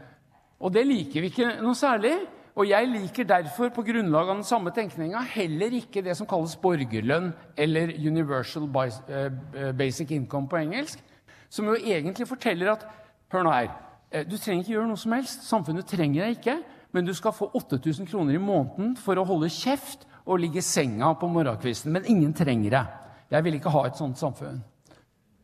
og 0.63 0.73
det 0.73 0.85
liker 0.87 1.21
vi 1.21 1.29
ikke 1.29 1.51
noe 1.61 1.77
særlig. 1.77 2.15
Og 2.57 2.69
jeg 2.69 2.89
liker 2.89 3.27
derfor 3.29 3.69
på 3.73 3.85
grunnlag 3.85 4.29
av 4.29 4.39
den 4.39 4.45
samme 4.45 4.73
tenkninga 4.73 5.21
heller 5.35 5.73
ikke 5.73 6.03
det 6.05 6.13
som 6.17 6.29
kalles 6.29 6.53
borgerlønn 6.61 7.31
eller 7.57 7.93
universal 7.97 8.67
basic 8.69 10.13
income 10.13 10.49
på 10.49 10.59
engelsk, 10.59 11.01
som 11.49 11.65
jo 11.69 11.79
egentlig 11.81 12.29
forteller 12.29 12.75
at 12.75 12.85
Hør 13.33 13.47
nå 13.47 13.49
her. 13.49 13.71
Du 14.29 14.35
trenger 14.37 14.61
ikke 14.61 14.75
gjøre 14.75 14.89
noe 14.91 15.01
som 15.01 15.13
helst. 15.15 15.47
Samfunnet 15.47 15.87
trenger 15.89 16.27
deg 16.27 16.35
ikke. 16.35 16.53
Men 16.93 17.08
du 17.08 17.13
skal 17.17 17.34
få 17.34 17.49
8000 17.58 18.08
kroner 18.10 18.38
i 18.38 18.41
måneden 18.41 18.93
for 19.01 19.17
å 19.17 19.25
holde 19.25 19.49
kjeft 19.51 20.06
og 20.23 20.39
ligge 20.39 20.62
i 20.62 20.65
senga 20.65 21.10
på 21.19 21.29
morgenkvisten. 21.32 21.91
Men 21.91 22.06
ingen 22.10 22.34
trenger 22.38 22.77
det. 22.77 22.84
Jeg 23.34 23.45
vil 23.47 23.58
ikke 23.58 23.73
ha 23.73 23.88
et 23.88 23.97
sånt 23.97 24.21
samfunn. 24.21 24.62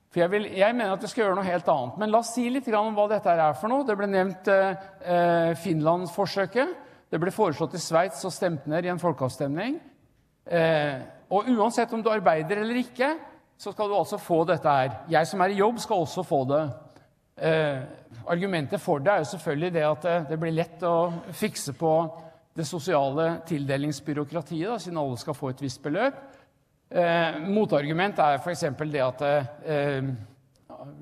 For 0.10 0.24
jeg, 0.24 0.32
vil, 0.34 0.46
jeg, 0.58 0.74
mener 0.74 0.96
at 0.96 1.04
vi 1.06 1.10
skal 1.10 1.24
gjøre 1.24 1.38
noe 1.38 1.46
helt 1.46 1.68
annet. 1.70 1.98
Men 2.02 2.14
la 2.14 2.22
oss 2.24 2.32
si 2.34 2.48
litt 2.50 2.70
om 2.74 2.96
hva 2.98 3.06
dette 3.12 3.34
er 3.34 3.58
for 3.58 3.70
noe. 3.70 3.86
Det 3.86 3.98
ble 3.98 4.10
nevnt 4.10 4.50
eh, 4.50 5.52
Finland-forsøket. 5.62 6.76
Det 7.10 7.20
ble 7.22 7.34
foreslått 7.34 7.78
i 7.78 7.82
Sveits 7.82 8.26
og 8.26 8.34
stemt 8.34 8.66
ned 8.70 8.86
i 8.86 8.92
en 8.94 9.02
folkeavstemning. 9.02 9.78
Eh, 10.50 11.02
og 11.30 11.50
uansett 11.54 11.94
om 11.94 12.02
du 12.02 12.10
arbeider 12.10 12.62
eller 12.62 12.82
ikke, 12.82 13.12
så 13.60 13.74
skal 13.74 13.90
du 13.90 13.98
altså 13.98 14.18
få 14.22 14.44
dette 14.50 14.70
her. 14.70 14.96
Jeg 15.12 15.30
som 15.30 15.42
er 15.46 15.54
i 15.54 15.60
jobb, 15.60 15.82
skal 15.82 16.06
også 16.06 16.26
få 16.26 16.42
det. 16.50 16.64
Eh, 17.40 17.82
argumentet 18.30 18.82
for 18.82 19.00
det 19.04 19.12
er 19.14 19.24
jo 19.24 19.30
selvfølgelig 19.34 19.74
det 19.74 19.86
at 19.88 20.06
det, 20.06 20.16
det 20.32 20.40
blir 20.42 20.58
lett 20.58 20.84
å 20.86 20.96
fikse 21.36 21.74
på 21.78 21.94
det 22.60 22.66
sosiale 22.68 23.40
tildelingsbyråkratiet, 23.48 24.68
da, 24.68 24.80
siden 24.82 25.00
alle 25.00 25.20
skal 25.22 25.38
få 25.38 25.54
et 25.54 25.62
visst 25.64 25.82
beløp. 25.84 26.18
Eh, 26.90 27.38
motargument 27.48 28.20
er 28.20 28.40
f.eks. 28.42 28.66
det 28.82 29.06
at 29.06 29.24
eh, 29.24 30.10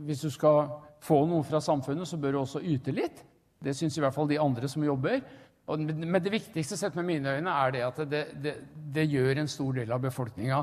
hvis 0.05 0.25
du 0.27 0.29
skal 0.33 0.69
få 1.03 1.23
noe 1.29 1.45
fra 1.47 1.61
samfunnet, 1.63 2.07
så 2.07 2.19
bør 2.21 2.35
du 2.35 2.41
også 2.43 2.61
yte 2.61 2.93
litt. 2.93 3.23
Det 3.63 3.73
syns 3.73 3.97
i 3.97 4.03
hvert 4.03 4.13
fall 4.13 4.29
de 4.29 4.39
andre 4.41 4.69
som 4.69 4.83
jobber. 4.85 5.21
Men 5.67 6.19
det 6.23 6.31
viktigste 6.31 6.77
sett 6.79 6.95
med 6.95 7.07
mine 7.07 7.37
øyne 7.39 7.53
er 7.65 7.71
det 7.73 7.83
at 7.83 8.03
det, 8.07 8.21
det, 8.43 8.53
det 8.93 9.07
gjør 9.09 9.41
en 9.41 9.49
stor 9.51 9.73
del 9.75 9.91
av 9.91 10.03
befolkninga 10.03 10.61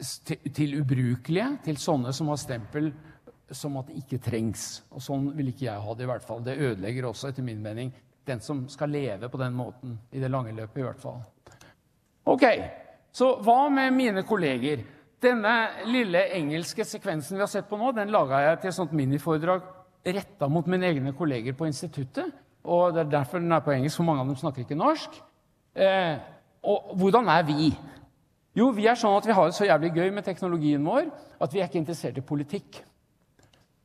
til, 0.00 0.38
til 0.56 0.78
ubrukelige, 0.80 1.48
til 1.66 1.80
sånne 1.80 2.12
som 2.16 2.30
har 2.32 2.40
stempel 2.40 2.88
som 3.56 3.76
at 3.80 3.90
det 3.90 4.00
ikke 4.02 4.20
trengs. 4.22 4.82
Og 4.94 5.02
sånn 5.04 5.30
vil 5.36 5.50
ikke 5.52 5.66
jeg 5.66 5.84
ha 5.84 5.96
det, 5.96 6.06
i 6.06 6.10
hvert 6.10 6.26
fall. 6.26 6.44
Det 6.44 6.58
ødelegger 6.58 7.08
også, 7.08 7.30
etter 7.30 7.46
min 7.46 7.62
mening, 7.62 7.92
den 8.26 8.42
som 8.44 8.62
skal 8.70 8.92
leve 8.92 9.30
på 9.30 9.40
den 9.40 9.56
måten. 9.56 9.98
I 10.12 10.22
det 10.22 10.30
lange 10.30 10.54
løpet, 10.56 10.80
i 10.80 10.86
hvert 10.86 11.02
fall. 11.02 11.20
Ok, 12.30 12.46
så 13.12 13.34
hva 13.42 13.64
med 13.72 13.94
mine 13.96 14.24
kolleger? 14.28 14.84
Denne 15.20 15.54
lille 15.90 16.22
engelske 16.36 16.84
sekvensen 16.88 17.36
vi 17.36 17.44
har 17.44 17.50
sett 17.50 17.68
på 17.68 17.76
nå, 17.76 17.90
den 17.92 18.12
laga 18.12 18.40
jeg 18.44 18.60
til 18.60 18.70
et 18.70 18.76
sånt 18.76 18.94
miniforedrag 18.96 19.66
retta 20.16 20.48
mot 20.48 20.68
mine 20.70 20.88
egne 20.88 21.12
kolleger 21.16 21.56
på 21.56 21.68
instituttet. 21.68 22.30
Og 22.64 22.94
det 22.94 23.04
er 23.04 23.16
derfor 23.18 23.40
den 23.40 23.52
er 23.52 23.64
på 23.64 23.72
engelsk, 23.74 24.00
for 24.00 24.08
mange 24.08 24.24
av 24.24 24.30
dem 24.30 24.38
snakker 24.40 24.64
ikke 24.64 24.78
norsk. 24.78 25.16
Eh, 25.76 26.20
og 26.64 26.94
hvordan 27.00 27.28
er 27.32 27.44
vi? 27.48 27.70
Jo, 28.56 28.70
vi 28.74 28.86
er 28.90 28.98
sånn 28.98 29.16
at 29.16 29.26
vi 29.28 29.34
har 29.36 29.48
det 29.48 29.56
så 29.56 29.68
jævlig 29.68 29.92
gøy 29.94 30.08
med 30.14 30.26
teknologien 30.26 30.84
vår 30.84 31.06
at 31.40 31.52
vi 31.54 31.60
er 31.60 31.68
ikke 31.68 31.80
interessert 31.80 32.18
i 32.18 32.24
politikk. 32.26 32.80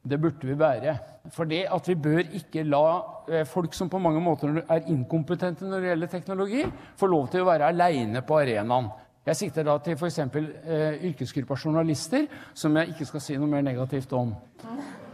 Det 0.10 0.20
burde 0.22 0.48
vi 0.48 0.60
være. 0.60 0.98
For 1.34 1.50
det 1.50 1.63
at 1.74 1.88
vi 1.89 1.96
bør 1.96 2.22
ikke 2.38 2.63
la 2.63 2.84
eh, 3.30 3.46
folk 3.50 3.74
som 3.74 3.89
på 3.89 4.00
mange 4.00 4.22
måter 4.22 4.62
er 4.62 4.91
inkompetente 4.91 5.65
når 5.65 5.82
det 5.82 5.89
gjelder 5.89 6.12
teknologi, 6.12 6.62
få 6.98 7.10
lov 7.10 7.32
til 7.34 7.41
å 7.41 7.50
være 7.50 7.72
aleine 7.74 8.22
på 8.22 8.38
arenaen. 8.38 8.91
Jeg 9.26 9.39
sikter 9.39 9.65
da 9.65 9.80
til 9.82 9.98
f.eks. 9.98 10.20
Eh, 10.20 11.02
yrkesgruppa 11.10 11.58
journalister, 11.58 12.28
som 12.54 12.78
jeg 12.78 12.94
ikke 12.94 13.10
skal 13.10 13.24
si 13.26 13.38
noe 13.41 13.50
mer 13.50 13.65
negativt 13.65 14.13
om. 14.13 14.36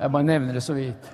Jeg 0.02 0.12
bare 0.12 0.28
nevner 0.28 0.60
det 0.60 0.64
så 0.66 0.76
vidt. 0.76 1.12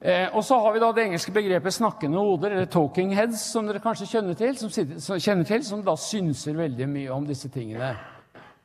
Eh, 0.00 0.28
og 0.32 0.44
så 0.44 0.56
har 0.62 0.72
vi 0.72 0.80
da 0.80 0.92
det 0.94 1.04
engelske 1.04 1.32
begrepet 1.32 1.74
'snakkende 1.74 2.18
hoder', 2.18 2.52
eller 2.52 2.66
'talking 2.66 3.14
heads', 3.14 3.50
som 3.52 3.66
dere 3.66 3.80
kanskje 3.80 4.06
kjenner 4.06 4.34
til, 4.34 4.56
som, 4.56 4.70
kjenner 5.18 5.44
til, 5.44 5.64
som 5.64 5.82
da 5.82 5.96
synser 5.96 6.56
veldig 6.56 6.88
mye 6.88 7.10
om 7.10 7.26
disse 7.26 7.48
tingene. 7.48 7.96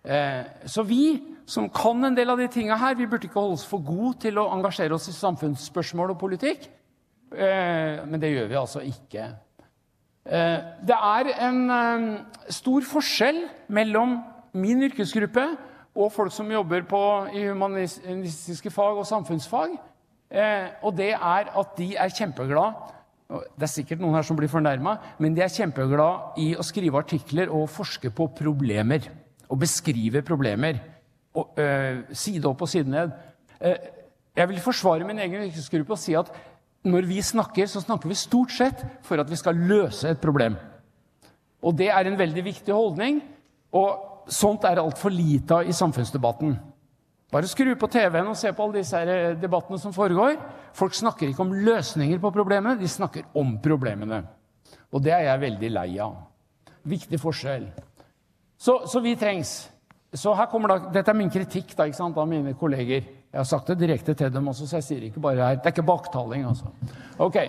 Eh, 0.06 0.44
så 0.66 0.84
vi 0.84 1.33
som 1.46 1.68
kan 1.70 2.06
en 2.08 2.16
del 2.16 2.30
av 2.32 2.40
de 2.40 2.48
tinga 2.52 2.78
her, 2.80 2.96
vi 2.96 3.08
burde 3.10 3.28
ikke 3.28 3.40
holde 3.40 3.58
oss 3.58 3.68
for 3.68 3.84
gode 3.84 4.16
til 4.26 4.40
å 4.40 4.48
engasjere 4.56 4.96
oss 4.96 5.10
i 5.12 5.16
samfunnsspørsmål 5.16 6.14
og 6.16 6.22
politikk. 6.22 6.70
Eh, 7.34 8.04
men 8.08 8.22
det 8.22 8.32
gjør 8.32 8.50
vi 8.52 8.60
altså 8.60 8.84
ikke. 8.86 9.28
Eh, 10.24 10.60
det 10.88 10.98
er 10.98 11.32
en 11.48 11.62
eh, 11.76 12.06
stor 12.54 12.86
forskjell 12.88 13.44
mellom 13.74 14.20
min 14.54 14.86
yrkesgruppe 14.88 15.46
og 15.94 16.14
folk 16.14 16.34
som 16.34 16.52
jobber 16.52 16.86
på, 16.90 17.02
i 17.34 17.48
humanistiske 17.50 18.72
fag 18.74 19.02
og 19.02 19.10
samfunnsfag. 19.10 19.76
Og 20.82 20.96
det 20.98 21.12
er 21.14 21.50
at 21.54 21.76
de 21.78 21.92
er 21.94 22.10
kjempeglade 22.10 22.72
Det 23.54 23.68
er 23.68 23.70
sikkert 23.70 24.00
noen 24.02 24.16
her 24.18 24.26
som 24.26 24.38
blir 24.40 24.50
fornærma, 24.50 24.96
men 25.22 25.36
de 25.36 25.44
er 25.46 25.54
kjempeglade 25.54 26.42
i 26.42 26.48
å 26.58 26.66
skrive 26.66 26.98
artikler 26.98 27.52
og 27.54 27.70
forske 27.70 28.10
på 28.10 28.26
problemer. 28.34 29.06
Og 29.54 29.62
beskrive 29.62 30.24
problemer. 30.26 30.80
Og, 31.34 31.54
øh, 31.58 32.04
side 32.12 32.46
opp 32.46 32.62
og 32.62 32.70
side 32.70 32.90
ned. 32.90 33.12
Eh, 33.62 33.76
jeg 34.36 34.50
vil 34.50 34.60
forsvare 34.60 35.08
min 35.08 35.20
egen 35.20 35.48
yrkesgruppe 35.48 35.96
og 35.96 36.02
si 36.02 36.14
at 36.18 36.30
når 36.84 37.08
vi 37.08 37.22
snakker, 37.22 37.66
så 37.66 37.82
snakker 37.82 38.10
vi 38.12 38.16
stort 38.20 38.52
sett 38.52 38.86
for 39.02 39.22
at 39.22 39.30
vi 39.30 39.40
skal 39.40 39.56
løse 39.56 40.10
et 40.10 40.22
problem. 40.22 40.56
Og 41.64 41.78
det 41.78 41.88
er 41.90 42.08
en 42.08 42.20
veldig 42.20 42.44
viktig 42.44 42.74
holdning. 42.74 43.22
Og 43.74 44.28
sånt 44.28 44.66
er 44.68 44.82
altfor 44.82 45.14
lite 45.14 45.62
av 45.62 45.70
i 45.70 45.76
samfunnsdebatten. 45.76 46.58
Bare 47.34 47.50
skru 47.50 47.72
på 47.80 47.90
TV-en 47.90 48.30
og 48.30 48.38
se 48.38 48.52
på 48.54 48.66
alle 48.66 48.84
disse 48.84 49.00
eh, 49.00 49.34
debattene 49.42 49.80
som 49.82 49.94
foregår. 49.96 50.36
Folk 50.78 50.94
snakker 50.94 51.32
ikke 51.32 51.42
om 51.42 51.56
løsninger 51.66 52.20
på 52.22 52.32
problemene, 52.36 52.78
de 52.78 52.90
snakker 52.90 53.26
om 53.40 53.56
problemene. 53.64 54.22
Og 54.94 55.02
det 55.02 55.16
er 55.16 55.26
jeg 55.32 55.42
veldig 55.48 55.72
lei 55.74 55.88
av. 56.04 56.20
Viktig 56.86 57.18
forskjell. 57.18 57.66
Så, 58.60 58.84
så 58.86 59.02
vi 59.02 59.16
trengs. 59.18 59.73
Så 60.14 60.34
her 60.38 60.46
kommer 60.46 60.70
da, 60.70 60.78
Dette 60.94 61.10
er 61.10 61.18
min 61.18 61.32
kritikk 61.34 61.74
da, 61.78 61.88
ikke 61.90 61.98
sant, 61.98 62.18
av 62.18 62.28
mine 62.30 62.54
kolleger. 62.58 63.06
Jeg 63.34 63.40
har 63.40 63.48
sagt 63.50 63.72
det 63.72 63.80
direkte 63.82 64.14
til 64.14 64.30
dem 64.34 64.48
også, 64.52 64.68
så 64.70 64.78
jeg 64.78 64.86
sier 64.88 65.06
ikke 65.08 65.24
bare 65.24 65.42
her. 65.42 65.56
Det 65.58 65.72
er 65.72 65.74
ikke 65.74 65.88
baktaling, 65.88 66.46
altså. 66.46 66.70
Ok. 67.18 67.40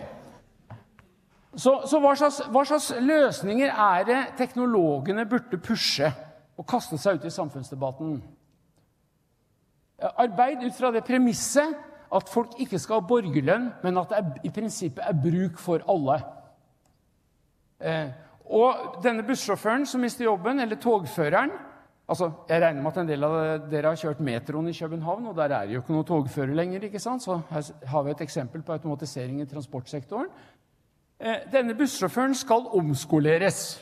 Så, 1.54 1.74
så 1.86 2.00
hva, 2.02 2.14
slags, 2.18 2.40
hva 2.50 2.62
slags 2.66 2.88
løsninger 3.04 3.68
er 3.68 4.06
det 4.08 4.20
teknologene 4.38 5.26
burde 5.28 5.60
pushe 5.62 6.08
og 6.56 6.66
kaste 6.66 6.98
seg 6.98 7.20
ut 7.20 7.26
i 7.28 7.34
samfunnsdebatten? 7.34 8.16
Arbeid 10.16 10.64
ut 10.64 10.74
fra 10.74 10.90
det 10.94 11.04
premisset 11.06 11.76
at 12.14 12.32
folk 12.32 12.56
ikke 12.62 12.80
skal 12.80 13.00
ha 13.00 13.06
borgerlønn, 13.06 13.68
men 13.84 14.00
at 14.00 14.10
det 14.10 14.18
er, 14.18 14.32
i 14.46 14.52
prinsippet 14.54 15.04
er 15.04 15.20
bruk 15.20 15.60
for 15.60 15.84
alle. 15.90 16.18
Eh, 17.84 18.10
og 18.54 18.98
denne 19.04 19.24
bussjåføren 19.26 19.86
som 19.88 20.02
mister 20.04 20.26
jobben, 20.26 20.60
eller 20.60 20.80
togføreren 20.80 21.52
altså 22.08 22.30
Jeg 22.48 22.62
regner 22.62 22.82
med 22.82 22.92
at 22.92 22.98
en 23.00 23.08
del 23.08 23.24
av 23.24 23.68
dere 23.70 23.92
har 23.92 23.96
kjørt 23.96 24.20
metroen 24.20 24.68
i 24.68 24.76
København, 24.76 25.26
og 25.26 25.36
der 25.36 25.54
er 25.54 25.66
det 25.66 25.74
jo 25.74 25.80
ikke 25.80 25.96
noe 25.96 26.04
togfører 26.04 26.54
lenger. 26.54 26.84
ikke 26.84 26.98
sant? 26.98 27.22
Så 27.22 27.40
her 27.50 27.62
har 27.86 28.02
vi 28.02 28.10
et 28.10 28.20
eksempel 28.20 28.62
på 28.62 28.72
automatisering 28.72 29.40
i 29.40 29.46
transportsektoren. 29.46 30.28
Eh, 31.20 31.46
denne 31.52 31.74
bussjåføren 31.74 32.34
skal 32.34 32.66
omskoleres 32.74 33.80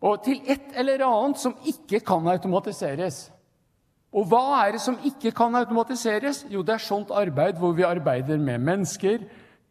og 0.00 0.24
til 0.24 0.42
et 0.44 0.76
eller 0.76 1.04
annet 1.06 1.40
som 1.40 1.56
ikke 1.66 2.00
kan 2.04 2.26
automatiseres. 2.28 3.26
Og 4.16 4.28
hva 4.30 4.62
er 4.64 4.76
det 4.76 4.80
som 4.80 4.98
ikke 5.04 5.32
kan 5.36 5.54
automatiseres? 5.58 6.44
Jo, 6.52 6.62
det 6.62 6.76
er 6.76 6.84
sånt 6.84 7.10
arbeid 7.10 7.58
hvor 7.60 7.74
vi 7.76 7.84
arbeider 7.84 8.38
med 8.38 8.58
mennesker, 8.58 9.24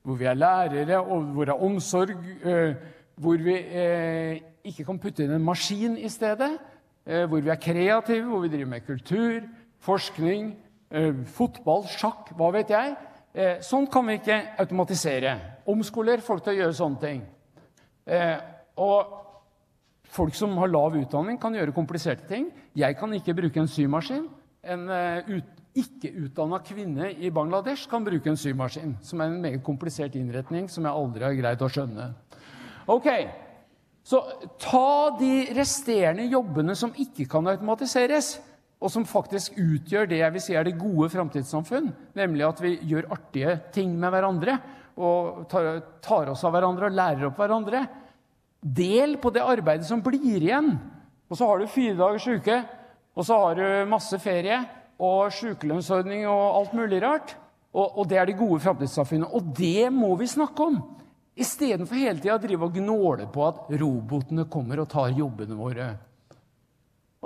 hvor 0.04 0.20
vi 0.20 0.26
er 0.26 0.38
lærere, 0.38 1.00
og 1.00 1.22
hvor 1.34 1.46
det 1.46 1.54
er 1.54 1.64
omsorg, 1.64 2.16
øh, 2.44 2.76
hvor 3.16 3.38
vi 3.38 3.56
øh, 3.58 4.42
ikke 4.64 4.86
kan 4.86 5.00
putte 5.00 5.24
inn 5.24 5.34
en 5.38 5.46
maskin 5.46 5.98
i 5.98 6.10
stedet, 6.10 6.58
hvor 7.06 7.42
vi 7.42 7.52
er 7.54 7.62
kreative, 7.62 8.26
hvor 8.30 8.42
vi 8.42 8.50
driver 8.54 8.72
med 8.72 8.86
kultur, 8.86 9.44
forskning, 9.86 10.56
fotball, 11.36 11.86
sjakk, 11.92 12.32
hva 12.38 12.50
vet 12.56 12.74
jeg. 12.74 12.96
Sånt 13.66 13.92
kan 13.94 14.08
vi 14.08 14.18
ikke 14.18 14.40
automatisere. 14.64 15.36
Omskoler 15.70 16.24
folk 16.26 16.42
til 16.46 16.56
å 16.56 16.60
gjøre 16.64 16.78
sånne 16.80 17.02
ting. 17.04 17.22
Og 18.82 19.14
Folk 20.16 20.36
som 20.38 20.54
har 20.62 20.72
lav 20.72 20.96
utdanning, 20.96 21.38
kan 21.42 21.56
gjøre 21.56 21.76
kompliserte 21.76 22.28
ting. 22.30 22.48
Jeg 22.78 22.96
kan 23.00 23.12
ikke 23.16 23.36
bruke 23.36 23.60
en 23.60 23.68
symaskin. 23.68 24.28
En 24.64 24.88
ut, 25.28 25.48
ikke-utdanna 25.76 26.62
kvinne 26.64 27.10
i 27.20 27.32
Bangladesh 27.36 27.90
kan 27.92 28.06
bruke 28.06 28.32
en 28.32 28.40
symaskin, 28.40 28.94
som 29.04 29.20
er 29.20 29.28
en 29.28 29.42
meget 29.44 29.64
komplisert 29.66 30.16
innretning 30.16 30.70
som 30.72 30.88
jeg 30.88 30.96
aldri 31.02 31.26
har 31.26 31.36
greid 31.36 31.66
å 31.66 31.68
skjønne. 31.68 32.06
Ok, 32.88 33.10
Så 34.06 34.20
ta 34.62 35.18
de 35.18 35.48
resterende 35.58 36.28
jobbene 36.30 36.76
som 36.78 36.94
ikke 36.94 37.26
kan 37.30 37.48
automatiseres, 37.50 38.36
og 38.78 38.92
som 38.94 39.08
faktisk 39.08 39.56
utgjør 39.58 40.10
det 40.12 40.20
jeg 40.20 40.34
vil 40.36 40.44
si 40.44 40.54
er 40.54 40.68
det 40.68 40.76
gode 40.78 41.08
framtidssamfunn, 41.10 41.88
nemlig 42.18 42.44
at 42.46 42.60
vi 42.62 42.76
gjør 42.86 43.08
artige 43.16 43.56
ting 43.74 43.96
med 43.98 44.14
hverandre 44.14 44.60
og 44.96 45.48
tar, 45.50 46.30
oss 46.30 46.44
av 46.46 46.54
hverandre 46.54 46.92
og 46.92 46.96
lærer 46.96 47.26
opp 47.30 47.40
hverandre. 47.42 47.82
Del 48.62 49.18
på 49.22 49.32
det 49.34 49.44
arbeidet 49.44 49.88
som 49.88 50.04
blir 50.06 50.38
igjen. 50.38 50.76
Og 51.26 51.40
så 51.40 51.48
har 51.50 51.60
du 51.60 51.72
fire 51.72 51.98
dagers 51.98 52.28
uke, 52.30 52.60
og 53.16 53.26
så 53.26 53.40
har 53.42 53.58
du 53.58 53.90
masse 53.90 54.20
ferie 54.22 54.60
og 55.02 55.34
sykelønnsordning 55.34 56.28
og 56.30 56.60
alt 56.62 56.78
mulig 56.78 57.02
rart. 57.04 57.34
Og, 57.76 57.98
og 58.00 58.08
det 58.08 58.22
er 58.22 58.30
det 58.30 58.38
gode 58.40 58.62
framtidssamfunnet. 58.64 59.34
Og 59.34 59.50
det 59.58 59.90
må 59.92 60.14
vi 60.20 60.30
snakke 60.30 60.70
om! 60.70 60.78
Istedenfor 61.36 62.00
hele 62.00 62.22
tida 62.22 62.38
å 62.38 62.42
drive 62.42 62.68
og 62.70 62.78
gnåle 62.80 63.28
på 63.32 63.44
at 63.44 63.72
robotene 63.76 64.46
kommer 64.52 64.80
og 64.84 64.90
tar 64.92 65.16
jobbene 65.18 65.58
våre. 65.60 65.90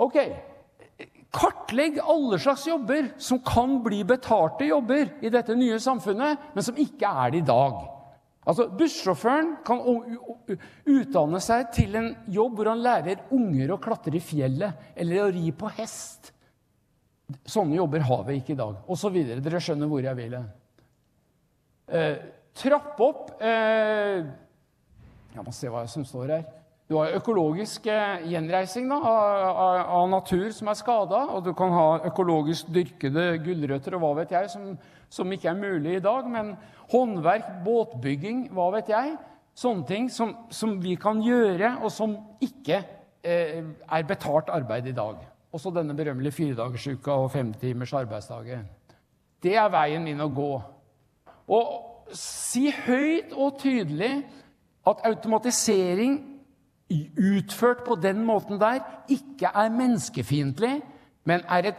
Ok, 0.00 0.16
Kartlegg 1.30 2.00
alle 2.02 2.40
slags 2.42 2.66
jobber 2.66 3.12
som 3.22 3.38
kan 3.46 3.76
bli 3.84 4.00
betalte 4.04 4.66
jobber 4.66 5.12
i 5.22 5.30
dette 5.30 5.54
nye 5.54 5.78
samfunnet, 5.78 6.50
men 6.54 6.66
som 6.66 6.78
ikke 6.80 7.06
er 7.06 7.30
det 7.30 7.42
i 7.44 7.46
dag. 7.46 7.76
Altså, 8.50 8.66
Bussjåføren 8.74 9.52
kan 9.66 9.82
utdanne 10.88 11.38
seg 11.44 11.68
til 11.76 11.94
en 12.00 12.08
jobb 12.34 12.56
hvor 12.58 12.72
han 12.72 12.82
lærer 12.82 13.22
unger 13.36 13.74
å 13.74 13.78
klatre 13.82 14.16
i 14.18 14.24
fjellet 14.24 14.96
eller 14.98 15.22
å 15.22 15.30
ri 15.36 15.52
på 15.54 15.70
hest. 15.76 16.32
Sånne 17.46 17.78
jobber 17.78 18.02
har 18.08 18.24
vi 18.26 18.40
ikke 18.40 18.56
i 18.56 18.58
dag. 18.58 18.80
Og 18.90 18.98
så 18.98 19.12
videre. 19.14 19.44
Dere 19.44 19.60
skjønner 19.62 19.90
hvor 19.90 20.02
jeg 20.02 20.18
vil 20.18 20.34
hen. 20.34 20.48
Eh, 22.60 22.68
trapp 22.68 23.00
opp 23.00 23.42
eh, 23.42 24.24
Jeg 25.34 25.44
må 25.44 25.52
se 25.54 25.70
hva 25.70 25.86
som 25.88 26.04
står 26.04 26.34
her. 26.34 26.48
Du 26.90 26.96
har 26.98 27.14
økologisk 27.14 27.86
eh, 27.86 28.26
gjenreising 28.32 28.88
da, 28.90 28.98
av, 28.98 29.80
av, 29.94 30.08
natur 30.10 30.50
som 30.52 30.68
er 30.68 30.78
skada. 30.78 31.22
Og 31.36 31.44
du 31.46 31.52
kan 31.54 31.70
ha 31.72 32.00
økologisk 32.10 32.68
dyrkede 32.74 33.38
gulrøtter 33.44 33.94
og 33.96 34.02
hva 34.02 34.12
vet 34.20 34.34
jeg, 34.34 34.50
som, 34.50 34.72
som 35.08 35.32
ikke 35.32 35.52
er 35.52 35.60
mulig 35.60 35.96
i 35.96 36.04
dag. 36.04 36.26
Men 36.28 36.56
håndverk, 36.90 37.62
båtbygging, 37.64 38.48
hva 38.56 38.70
vet 38.74 38.90
jeg. 38.90 39.14
Sånne 39.54 39.86
ting 39.86 40.08
som, 40.10 40.34
som 40.50 40.76
vi 40.82 40.96
kan 40.98 41.20
gjøre, 41.22 41.76
og 41.84 41.92
som 41.94 42.16
ikke 42.42 42.80
eh, 43.22 43.62
er 43.62 44.08
betalt 44.08 44.50
arbeid 44.50 44.90
i 44.90 44.96
dag. 44.96 45.22
Også 45.54 45.72
denne 45.74 45.94
berømmelige 45.98 46.36
firedagersuka 46.36 47.14
og 47.22 47.30
femtimers 47.32 47.94
arbeidsdager. 47.98 48.66
Det 49.40 49.54
er 49.56 49.70
veien 49.72 50.04
min 50.04 50.20
å 50.22 50.28
gå. 50.34 50.50
Og 51.50 51.89
si 52.16 52.70
høyt 52.86 53.32
og 53.32 53.58
tydelig 53.60 54.24
at 54.88 55.02
automatisering 55.04 56.18
utført 57.36 57.84
på 57.86 57.94
den 58.02 58.24
måten 58.24 58.60
der 58.60 58.80
ikke 59.08 59.50
er 59.54 59.70
menneskefiendtlig, 59.70 60.80
men 61.24 61.40
er, 61.48 61.68
et, 61.68 61.74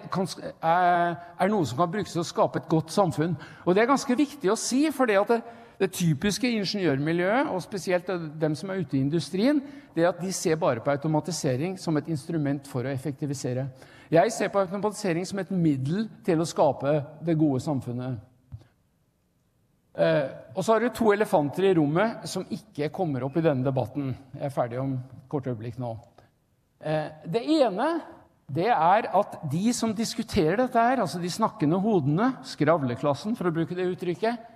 er, 0.64 1.48
noe 1.50 1.66
som 1.66 1.80
kan 1.82 1.92
brukes 1.92 2.14
til 2.14 2.22
å 2.22 2.28
skape 2.28 2.62
et 2.62 2.70
godt 2.70 2.94
samfunn. 2.94 3.34
Og 3.66 3.76
Det 3.76 3.84
er 3.84 3.90
ganske 3.90 4.16
viktig 4.16 4.52
å 4.52 4.60
si, 4.60 4.86
for 4.92 5.06
det, 5.06 5.42
Det 5.82 5.92
typiske 5.92 6.50
ingeniørmiljøet, 6.50 7.48
og 7.50 7.62
spesielt 7.62 8.08
dem 8.42 8.56
som 8.56 8.70
er 8.70 8.84
ute 8.84 8.98
i 8.98 9.02
industrien, 9.02 9.62
det 9.96 10.04
er 10.04 10.10
at 10.10 10.22
de 10.22 10.32
ser 10.32 10.56
bare 10.56 10.80
på 10.80 10.92
automatisering 10.92 11.80
som 11.80 11.98
et 11.98 12.08
instrument 12.08 12.68
for 12.68 12.86
å 12.86 12.94
effektivisere. 12.94 13.68
Jeg 14.12 14.32
ser 14.32 14.48
på 14.48 14.60
automatisering 14.60 15.26
som 15.28 15.40
et 15.40 15.52
middel 15.52 16.10
til 16.26 16.40
å 16.40 16.46
skape 16.46 17.02
det 17.26 17.38
gode 17.38 17.60
samfunnet. 17.60 18.31
Eh, 19.92 20.28
og 20.56 20.64
så 20.64 20.74
har 20.74 20.84
du 20.84 20.94
to 20.96 21.12
elefanter 21.12 21.68
i 21.68 21.74
rommet 21.76 22.24
som 22.30 22.48
ikke 22.48 22.92
kommer 22.96 23.26
opp 23.28 23.36
i 23.38 23.44
denne 23.44 23.66
debatten. 23.66 24.14
Jeg 24.38 24.48
er 24.48 24.56
ferdig 24.56 24.80
om 24.80 24.96
kort 25.32 25.50
øyeblikk 25.52 25.80
nå. 25.82 25.92
Eh, 26.80 27.12
det 27.28 27.44
ene 27.60 27.92
det 28.52 28.68
er 28.72 29.08
at 29.16 29.38
de 29.52 29.72
som 29.76 29.94
diskuterer 29.96 30.58
dette, 30.60 30.80
her, 30.80 31.00
altså 31.00 31.22
de 31.22 31.30
snakkende 31.32 31.80
hodene, 31.80 32.34
skravleklassen 32.44 33.38
for 33.38 33.48
å 33.48 33.54
bruke 33.56 33.78
det 33.78 33.86
uttrykket, 33.94 34.50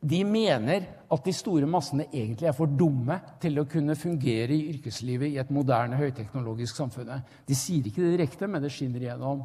de 0.00 0.20
mener 0.24 0.86
at 1.12 1.24
de 1.24 1.32
store 1.36 1.68
massene 1.68 2.06
egentlig 2.08 2.48
er 2.48 2.56
for 2.56 2.68
dumme 2.68 3.18
til 3.40 3.60
å 3.60 3.66
kunne 3.68 3.96
fungere 4.00 4.56
i 4.56 4.74
yrkeslivet 4.74 5.28
i 5.28 5.40
et 5.40 5.52
moderne, 5.52 5.98
høyteknologisk 6.00 6.76
samfunn. 6.76 7.12
De 7.48 7.56
sier 7.56 7.84
ikke 7.84 8.04
det 8.04 8.14
direkte, 8.14 8.48
men 8.48 8.64
det 8.64 8.72
skinner 8.72 9.04
igjennom. 9.04 9.44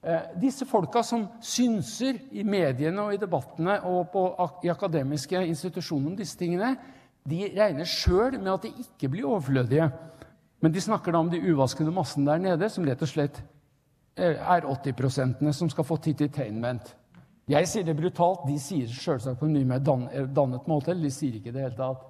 Eh, 0.00 0.30
disse 0.40 0.64
folka 0.64 1.02
som 1.04 1.26
synser 1.44 2.22
i 2.32 2.44
mediene 2.44 3.02
og 3.04 3.12
i 3.12 3.20
debattene 3.20 3.74
og 3.84 4.06
på, 4.12 4.22
i 4.64 4.70
akademiske 4.72 5.42
institusjoner 5.50 6.08
om 6.08 6.16
disse 6.16 6.38
tingene, 6.40 6.72
de 7.28 7.50
regner 7.52 7.84
sjøl 7.84 8.38
med 8.38 8.54
at 8.54 8.64
de 8.64 8.86
ikke 8.86 9.10
blir 9.12 9.28
overflødige. 9.28 9.90
Men 10.60 10.72
de 10.72 10.80
snakker 10.80 11.12
da 11.12 11.20
om 11.20 11.28
de 11.32 11.40
uvaskede 11.52 11.92
massene 11.92 12.30
der 12.30 12.40
nede, 12.40 12.68
som 12.72 12.84
rett 12.88 13.02
og 13.04 13.12
slett 13.12 13.42
eh, 14.16 14.40
er 14.40 14.64
80% 14.64 15.52
som 15.56 15.72
skal 15.72 15.84
få 15.84 16.00
tititainment. 16.00 16.94
Jeg 17.50 17.68
sier 17.68 17.84
det 17.84 17.96
brutalt, 17.98 18.44
de 18.46 18.56
sier 18.62 18.86
det 18.86 18.96
selvsagt 18.96 19.40
på 19.40 19.48
en 19.48 19.56
mye 19.56 19.68
mer 19.68 19.80
eh, 20.14 20.28
dannet 20.32 20.68
eller 20.70 21.02
de 21.02 21.12
sier 21.12 21.36
ikke 21.40 21.52
det 21.52 21.64
hele 21.66 21.76
tatt. 21.76 22.04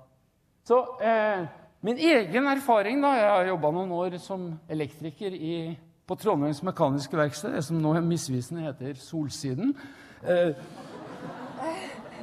Så 0.69 0.79
eh, 1.03 1.47
min 1.83 1.99
egen 1.99 2.47
erfaring 2.47 3.01
da, 3.03 3.15
Jeg 3.17 3.31
har 3.31 3.47
jobba 3.49 3.71
noen 3.73 3.93
år 3.97 4.19
som 4.23 4.51
elektriker 4.69 5.35
i, 5.35 5.55
på 6.11 6.17
Trondheims 6.19 6.63
Mekaniske 6.67 7.15
Verksted, 7.15 7.53
det 7.55 7.63
som 7.63 7.79
nå 7.79 7.93
misvisende 8.03 8.65
heter 8.67 8.97
Solsiden. 8.99 9.77
Eh, 10.27 10.57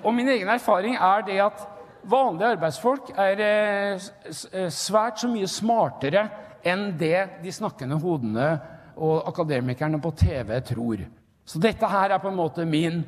og 0.03 0.11
min 0.15 0.27
egen 0.33 0.49
erfaring 0.51 0.97
er 0.99 1.23
det 1.27 1.37
at 1.45 1.61
vanlige 2.03 2.49
arbeidsfolk 2.57 3.13
er 3.15 3.43
eh, 3.45 4.09
eh, 4.51 4.67
svært 4.73 5.23
så 5.23 5.31
mye 5.31 5.47
smartere 5.47 6.25
enn 6.67 6.89
det 6.99 7.39
de 7.45 7.53
snakkende 7.55 7.99
hodene 8.01 8.49
og 8.97 9.29
akademikerne 9.31 10.01
på 10.03 10.11
TV 10.19 10.51
tror. 10.67 11.05
Så 11.47 11.61
dette 11.63 11.87
her 11.87 12.11
er 12.11 12.19
på 12.19 12.27
en 12.27 12.41
måte 12.41 12.67
min 12.67 13.05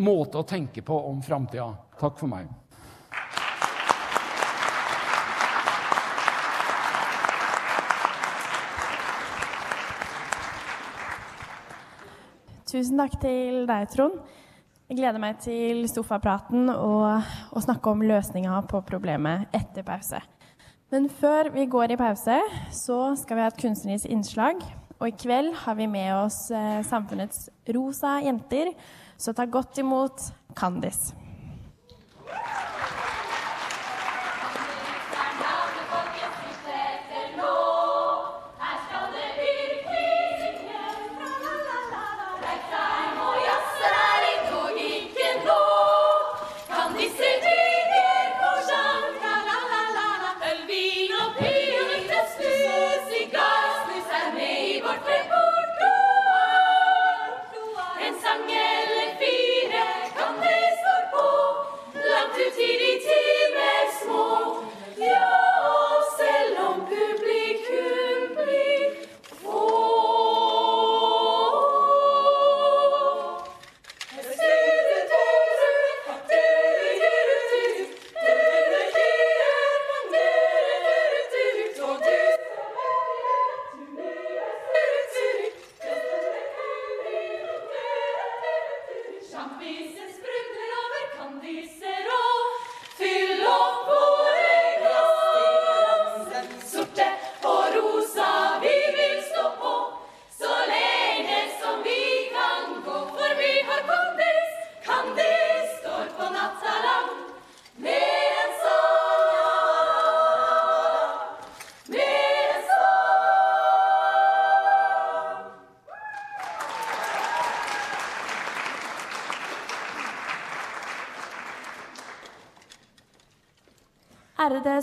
måte 0.00 0.40
å 0.40 0.48
tenke 0.48 0.80
på 0.82 1.02
om 1.10 1.20
framtida. 1.22 1.68
Takk 2.00 2.16
for 2.16 2.32
meg. 2.32 2.48
Tusen 12.74 12.98
takk 12.98 13.12
til 13.22 13.68
deg, 13.68 13.84
Trond. 13.92 14.16
Jeg 14.90 14.96
gleder 14.98 15.20
meg 15.22 15.36
til 15.38 15.84
sofapraten 15.86 16.66
og 16.72 17.54
å 17.54 17.60
snakke 17.62 17.92
om 17.92 18.02
løsninga 18.02 18.56
på 18.66 18.80
problemet 18.88 19.46
etter 19.54 19.86
pause. 19.86 20.18
Men 20.90 21.06
før 21.06 21.52
vi 21.54 21.68
går 21.70 21.94
i 21.94 22.00
pause, 22.00 22.40
så 22.74 22.98
skal 23.20 23.38
vi 23.38 23.44
ha 23.44 23.52
et 23.52 23.60
kunstnerisk 23.62 24.10
innslag. 24.10 24.66
Og 24.98 25.06
i 25.06 25.14
kveld 25.14 25.54
har 25.62 25.78
vi 25.78 25.86
med 25.86 26.16
oss 26.16 26.48
eh, 26.50 26.82
samfunnets 26.82 27.46
rosa 27.76 28.16
jenter, 28.26 28.72
så 29.14 29.30
ta 29.38 29.46
godt 29.46 29.78
imot 29.78 30.32
Candice. 30.58 31.14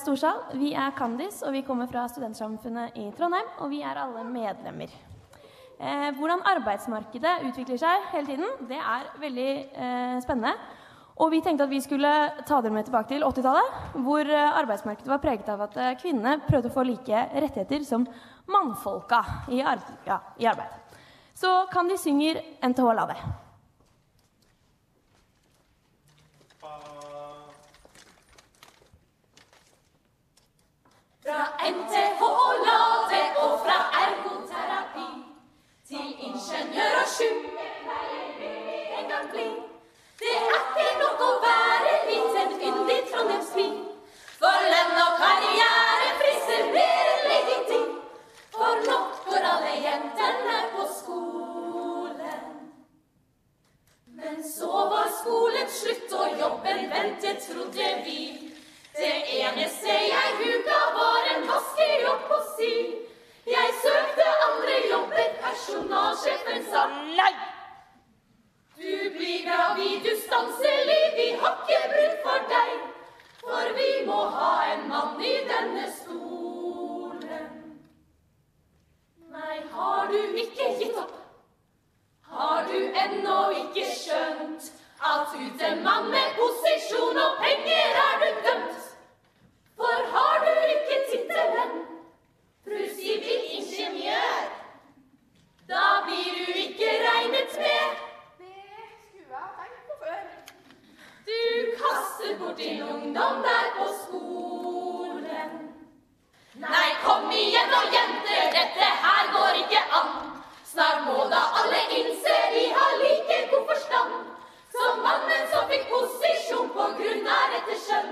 Storsal, 0.02 0.40
vi 0.58 0.72
er 0.74 0.94
Candice, 0.98 1.44
og 1.46 1.54
vi 1.54 1.62
kommer 1.66 1.90
fra 1.90 2.08
Studentsamfunnet 2.10 2.96
i 2.98 3.08
Trondheim. 3.18 3.50
Og 3.62 3.70
vi 3.70 3.84
er 3.86 4.00
alle 4.02 4.24
medlemmer. 4.26 4.94
Eh, 5.82 6.08
hvordan 6.18 6.42
arbeidsmarkedet 6.56 7.36
utvikler 7.50 7.78
seg 7.82 8.08
hele 8.14 8.30
tiden, 8.30 8.56
det 8.70 8.80
er 8.80 9.12
veldig 9.22 9.50
eh, 9.52 10.16
spennende. 10.26 10.56
Og 11.22 11.30
vi 11.34 11.42
tenkte 11.46 11.68
at 11.68 11.74
vi 11.74 11.82
skulle 11.84 12.12
ta 12.48 12.62
dere 12.64 12.74
med 12.74 12.88
tilbake 12.88 13.12
til 13.12 13.26
80-tallet, 13.28 13.78
hvor 14.06 14.26
eh, 14.26 14.58
arbeidsmarkedet 14.64 15.12
var 15.12 15.22
preget 15.22 15.54
av 15.54 15.62
at 15.68 15.78
eh, 15.78 15.94
kvinnene 16.02 16.40
prøvde 16.48 16.72
å 16.72 16.76
få 16.80 16.86
like 16.88 17.26
rettigheter 17.46 17.86
som 17.86 18.08
mannfolka 18.50 19.22
i, 19.54 19.62
ar 19.62 19.86
ja, 20.08 20.18
i 20.42 20.50
arbeid. 20.50 20.98
Så 21.38 21.54
kan 21.74 21.90
de 21.90 21.98
synger 22.02 22.42
NTH 22.66 22.94
Lave. 22.98 23.18
Fra 31.32 31.48
NTH 31.72 32.22
Lade 32.66 33.22
og 33.44 33.60
fra 33.64 33.78
ergoterapi 34.04 35.06
til 35.88 36.10
ingeniør 36.28 36.98
og 37.02 37.08
vi 38.40 38.48
en 39.00 39.08
gang 39.12 39.30
bli. 39.32 39.46
Det 40.20 40.34
er 40.40 40.58
ikke 40.58 40.90
nok 41.04 41.24
å 41.28 41.30
være 41.46 41.94
liten 42.10 42.52
yndig 42.72 43.00
Trondheimsby. 43.14 43.66
For 44.42 44.68
lønn 44.74 45.00
og 45.06 45.16
karriere 45.24 46.12
friser 46.20 46.68
mer 46.76 47.14
enn 47.14 47.26
legitim 47.30 47.90
For 48.60 48.86
nok 48.92 49.24
går 49.30 49.50
alle 49.56 49.74
jentene 49.88 50.62
på 50.76 50.92
skolen. 51.00 52.46
Men 54.20 54.44
så 54.52 54.86
var 54.96 55.12
skolen 55.24 55.76
slutt 55.80 56.22
og 56.26 56.40
jobben 56.44 56.90
ventet, 56.92 57.46
trodde 57.48 57.94
vi. 58.04 58.51
Det 58.96 59.24
eneste 59.40 59.88
jeg 59.88 60.32
huka, 60.40 60.80
var 60.98 61.28
en 61.36 61.48
vaskejobb 61.48 62.28
på 62.28 62.40
si. 62.58 62.74
Jeg 63.48 63.70
søkte 63.84 64.26
andre 64.48 64.76
jobber, 64.92 65.30
personalsjefen 65.44 66.66
sa 66.72 66.84
nei. 67.20 67.32
Du 68.82 68.98
blir 69.16 69.46
gravid, 69.48 70.04
du 70.04 70.12
stanser 70.26 70.84
liv, 70.90 71.08
vi 71.16 71.30
har 71.40 71.56
ikke 71.62 71.80
bruk 71.94 72.20
for 72.26 72.46
deg. 72.52 72.76
For 73.42 73.74
vi 73.80 73.90
må 74.06 74.20
ha 74.36 74.52
en 74.74 74.84
mann 74.90 75.24
i 75.24 75.38
denne 75.48 75.88
stolen. 75.96 77.48
Nei, 79.32 79.58
har 79.72 80.12
du 80.12 80.20
ikke 80.44 80.70
gitt 80.82 81.00
opp? 81.00 81.16
Har 82.36 82.68
du 82.68 82.78
ennå 83.06 83.40
ikke 83.64 83.88
skjønt 83.96 84.72
at 85.14 85.34
uten 85.40 85.84
mann 85.88 86.12
med 86.12 86.36
posisjon 86.38 87.24
og 87.26 87.40
penger 87.42 87.92
for 89.78 89.98
har 90.14 90.36
du 90.46 90.54
ikke 90.76 90.98
tittelen 91.12 91.72
fru 92.66 92.82
sivilingeniør, 92.96 94.50
da 95.70 95.86
blir 96.06 96.32
du 96.40 96.52
ikke 96.66 96.90
regnet 97.08 97.58
med. 97.64 98.00
Det 98.40 98.56
skulle 99.04 99.40
jeg 99.40 99.50
tenkt 99.60 99.84
på 99.88 99.96
før. 100.04 100.22
Du 101.30 101.40
kaster 101.82 102.38
bort 102.40 102.58
din 102.58 102.82
ungdom 102.84 103.44
der 103.48 103.68
på 103.78 103.88
skolen. 104.02 105.52
Nei, 106.66 106.90
kom 107.06 107.32
igjen 107.32 107.72
nå, 107.74 107.82
jenter, 107.96 108.44
dette 108.58 108.90
her 109.06 109.32
går 109.38 109.64
ikke 109.64 109.86
an. 110.00 110.12
Snart 110.72 111.06
må 111.08 111.24
da 111.32 111.40
alle 111.62 111.80
innse 112.00 112.36
vi 112.54 112.66
har 112.76 112.92
like 113.00 113.40
god 113.52 113.66
forstand 113.72 114.14
som 114.76 115.02
mannen 115.06 115.48
som 115.54 115.66
fikk 115.72 115.88
posisjon 115.92 116.70
på 116.76 116.86
grunn 117.00 117.32
av 117.38 117.56
dette 117.56 117.80
skjønn. 117.86 118.12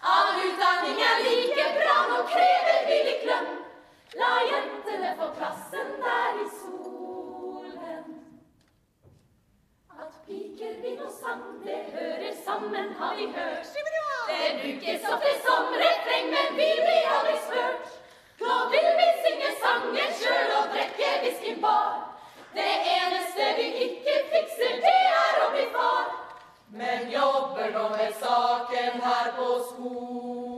Av 0.00 0.28
utdanning 0.44 1.00
er 1.04 1.18
like 1.24 1.64
bra, 1.76 1.96
nå 2.08 2.20
krever 2.32 2.86
vi 2.88 2.98
litt 3.04 3.24
lønn. 3.28 3.50
La 4.16 4.30
jentene 4.48 5.10
få 5.18 5.28
plassen 5.36 5.90
der 6.00 6.38
i 6.40 6.46
solen. 6.54 8.06
At 9.92 10.16
piker 10.24 10.78
vil 10.80 11.02
og 11.04 11.12
sang, 11.12 11.42
det 11.66 11.82
hører 11.92 12.32
sammen, 12.46 12.94
har 13.00 13.14
vi 13.18 13.28
hørt. 13.34 13.76
Det 14.30 14.48
brukes 14.62 15.04
ofte 15.12 15.34
som 15.44 15.68
refreng, 15.82 16.32
men 16.32 16.56
vi 16.56 16.70
blir 16.80 17.12
aldri 17.18 17.36
spurt. 17.44 17.92
Nå 18.40 18.56
vil 18.72 18.90
vi 19.02 19.10
synge 19.26 19.52
sangen 19.60 20.16
sjøl 20.22 20.56
og 20.62 20.72
drikke 20.72 21.12
whisky 21.26 21.54
bar. 21.60 21.92
Det 22.56 22.72
eneste 22.96 23.52
vi 23.60 23.68
ikke 23.90 24.16
fikser, 24.32 24.80
det 24.80 24.98
er 25.12 25.44
å 25.44 25.52
bli 25.52 25.68
far. 25.76 26.29
Men 26.72 27.10
jobber 27.10 27.70
nå 27.72 27.88
med 27.88 28.12
saken 28.20 29.00
her 29.02 29.32
på 29.36 29.48
skolen. 29.70 30.49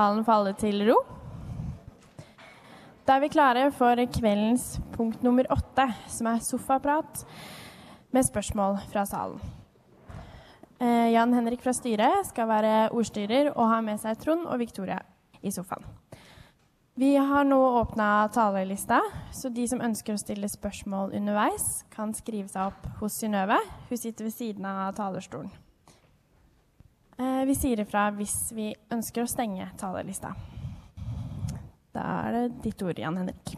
Salen 0.00 0.22
faller 0.24 0.54
til 0.56 0.80
ro. 0.88 0.94
Da 3.04 3.18
er 3.18 3.20
vi 3.20 3.28
klare 3.34 3.66
for 3.76 4.00
kveldens 4.14 4.78
punkt 4.94 5.20
nummer 5.26 5.44
åtte, 5.52 5.84
som 6.08 6.30
er 6.30 6.40
sofaprat 6.40 7.20
med 8.14 8.24
spørsmål 8.24 8.78
fra 8.88 9.04
salen. 9.04 9.36
Eh, 10.80 11.10
Jan 11.12 11.36
Henrik 11.36 11.60
fra 11.60 11.74
styret 11.76 12.30
skal 12.30 12.48
være 12.48 12.88
ordstyrer 12.96 13.50
og 13.50 13.68
ha 13.74 13.82
med 13.84 14.00
seg 14.00 14.16
Trond 14.22 14.48
og 14.48 14.62
Victoria 14.62 15.02
i 15.44 15.52
sofaen. 15.52 15.84
Vi 16.96 17.12
har 17.20 17.44
nå 17.44 17.60
åpna 17.82 18.30
talerlista, 18.32 19.02
så 19.36 19.52
de 19.52 19.68
som 19.68 19.84
ønsker 19.84 20.16
å 20.16 20.22
stille 20.22 20.48
spørsmål 20.48 21.12
underveis, 21.20 21.82
kan 21.92 22.16
skrive 22.16 22.48
seg 22.48 22.72
opp 22.72 22.88
hos 23.02 23.20
Synnøve. 23.20 23.60
Hun 23.90 24.00
sitter 24.00 24.30
ved 24.30 24.38
siden 24.38 24.64
av 24.64 24.94
talerstolen. 24.96 25.52
Eh, 27.40 27.46
Vi 27.48 27.56
sier 27.56 27.80
ifra 27.80 28.08
hvis 28.14 28.52
vi 28.56 28.70
ønsker 28.92 29.24
å 29.24 29.30
stenge 29.30 29.70
talerlista. 29.80 30.34
Da 31.94 32.06
er 32.28 32.36
det 32.36 32.46
ditt 32.66 32.82
ord, 32.86 32.98
Jan 33.00 33.18
Henrik. 33.18 33.54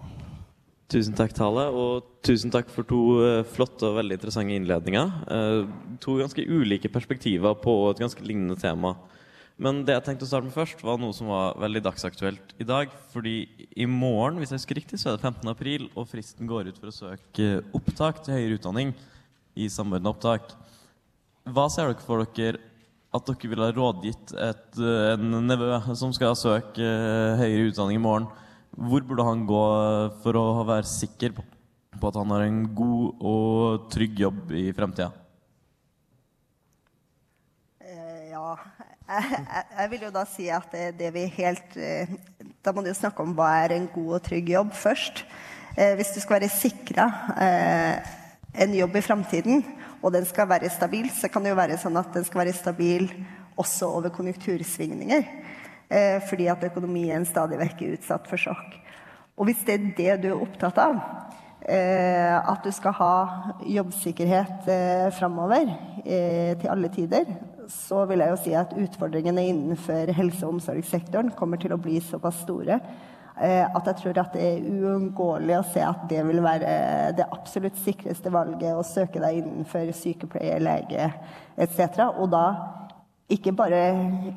Tusen 0.93 1.16
takk, 1.16 1.33
Tale, 1.33 1.66
og 1.72 2.20
tusen 2.24 2.53
takk 2.53 2.68
for 2.72 2.85
to 2.89 3.01
eh, 3.24 3.47
flotte 3.49 3.89
og 3.89 3.97
veldig 3.97 4.18
interessante 4.18 4.57
innledninger. 4.57 5.12
Eh, 5.37 5.97
to 6.05 6.18
ganske 6.20 6.45
ulike 6.45 6.91
perspektiver 6.93 7.57
på 7.61 7.74
et 7.91 8.03
ganske 8.03 8.24
lignende 8.24 8.59
tema. 8.61 8.95
Men 9.62 9.83
det 9.87 9.95
jeg 9.97 10.05
tenkte 10.07 10.26
å 10.26 10.30
starte 10.30 10.49
med 10.49 10.57
først, 10.57 10.83
var 10.85 10.99
noe 11.01 11.14
som 11.16 11.30
var 11.33 11.57
veldig 11.61 11.83
dagsaktuelt 11.85 12.55
i 12.61 12.66
dag. 12.68 12.93
Fordi 13.12 13.37
i 13.76 13.87
morgen, 13.89 14.41
hvis 14.41 14.53
jeg 14.53 14.62
husker 14.62 14.80
riktig, 14.80 15.01
så 15.01 15.12
er 15.12 15.16
det 15.16 15.26
15. 15.28 15.49
april, 15.53 15.89
og 15.97 16.09
fristen 16.11 16.49
går 16.51 16.70
ut 16.70 16.80
for 16.80 16.93
å 16.93 16.97
søke 16.97 17.49
opptak 17.76 18.22
til 18.24 18.37
høyere 18.37 18.61
utdanning 18.61 18.93
i 19.57 19.68
samordna 19.72 20.12
opptak. 20.12 20.53
Hva 21.49 21.66
ser 21.72 21.91
dere 21.91 22.05
for 22.05 22.24
dere 22.37 22.71
at 23.12 23.28
dere 23.28 23.50
ville 23.50 23.66
ha 23.68 23.74
rådgitt 23.76 24.32
et, 24.40 24.78
eh, 24.80 25.14
en 25.14 25.44
nevø 25.44 25.76
som 25.98 26.12
skal 26.16 26.36
søke 26.38 26.80
eh, 26.80 27.40
høyere 27.40 27.68
utdanning 27.68 28.00
i 28.00 28.02
morgen? 28.02 28.28
Hvor 28.72 29.04
burde 29.04 29.26
han 29.26 29.44
gå 29.44 29.64
for 30.24 30.38
å 30.40 30.64
være 30.64 30.88
sikker 30.88 31.34
på, 31.36 31.44
at 32.08 32.16
han 32.16 32.32
har 32.32 32.46
en 32.46 32.62
god 32.72 33.20
og 33.20 33.90
trygg 33.92 34.22
jobb 34.24 34.54
i 34.56 34.70
fremtida? 34.72 35.10
Eh, 37.84 38.32
Ja, 38.32 38.56
jeg, 39.12 39.44
jeg, 39.76 39.90
vil 39.92 40.06
jo 40.06 40.14
da 40.14 40.24
si 40.24 40.48
at 40.48 40.72
det, 40.72 40.86
det 40.96 41.10
vi 41.12 41.26
helt 41.34 41.74
Da 42.64 42.72
må 42.72 42.80
du 42.80 42.88
jo 42.88 42.96
snakke 42.96 43.20
om 43.20 43.34
hva 43.36 43.50
er 43.60 43.74
en 43.76 43.90
god 43.92 44.14
og 44.16 44.24
trygg 44.24 44.48
jobb 44.54 44.72
først. 44.72 45.26
Hvis 45.76 46.14
du 46.14 46.20
skal 46.20 46.38
være 46.38 46.48
sikra 46.52 47.06
en 48.52 48.74
jobb 48.76 48.96
i 48.96 49.04
framtiden, 49.04 49.62
og 50.03 50.12
den 50.14 50.26
skal 50.26 50.48
være 50.50 50.70
stabil, 50.70 51.09
så 51.14 51.30
kan 51.30 51.44
det 51.44 51.53
jo 51.53 51.59
være 51.59 51.78
sånn 51.80 51.96
at 52.00 52.11
den 52.14 52.26
skal 52.26 52.42
være 52.42 52.57
stabil 52.57 53.09
også 53.61 53.88
over 53.98 54.12
konjunktursvingninger. 54.14 55.26
Eh, 55.92 56.18
fordi 56.28 56.48
at 56.50 56.64
økonomien 56.66 57.24
stadig 57.28 57.61
vekk 57.61 57.84
er 57.84 57.96
utsatt 57.98 58.26
for 58.30 58.40
sjokk. 58.40 58.78
Og 59.36 59.48
hvis 59.48 59.62
det 59.66 59.74
er 59.74 59.86
det 59.96 60.16
du 60.24 60.28
er 60.32 60.42
opptatt 60.42 60.78
av, 60.80 60.98
eh, 61.68 62.34
at 62.36 62.64
du 62.64 62.72
skal 62.74 62.96
ha 62.98 63.14
jobbsikkerhet 63.64 64.68
eh, 64.72 65.09
framover 65.16 65.70
eh, 66.05 66.53
til 66.61 66.72
alle 66.72 66.90
tider, 66.92 67.28
så 67.70 68.03
vil 68.11 68.24
jeg 68.24 68.32
jo 68.32 68.40
si 68.42 68.57
at 68.59 68.74
utfordringene 68.76 69.46
innenfor 69.48 70.11
helse- 70.16 70.46
og 70.46 70.57
omsorgssektoren 70.57 71.32
kommer 71.38 71.61
til 71.62 71.74
å 71.74 71.80
bli 71.80 72.00
såpass 72.05 72.42
store 72.42 72.80
at 73.43 73.88
jeg 73.90 73.97
tror 73.99 74.18
at 74.22 74.36
det 74.36 74.43
er 74.47 74.66
uunngåelig 74.70 75.57
å 75.59 75.64
se 75.72 75.82
at 75.82 76.05
det 76.11 76.20
vil 76.28 76.38
være 76.45 76.74
det 77.18 77.26
absolutt 77.34 77.80
sikreste 77.82 78.30
valget 78.30 78.76
å 78.76 78.84
søke 78.86 79.18
deg 79.22 79.40
innenfor 79.40 79.90
sykepleie, 79.99 80.61
lege 80.62 81.09
etc. 81.59 82.05
Og 82.22 82.30
da 82.30 82.45
ikke 83.32 83.53
bare 83.57 83.80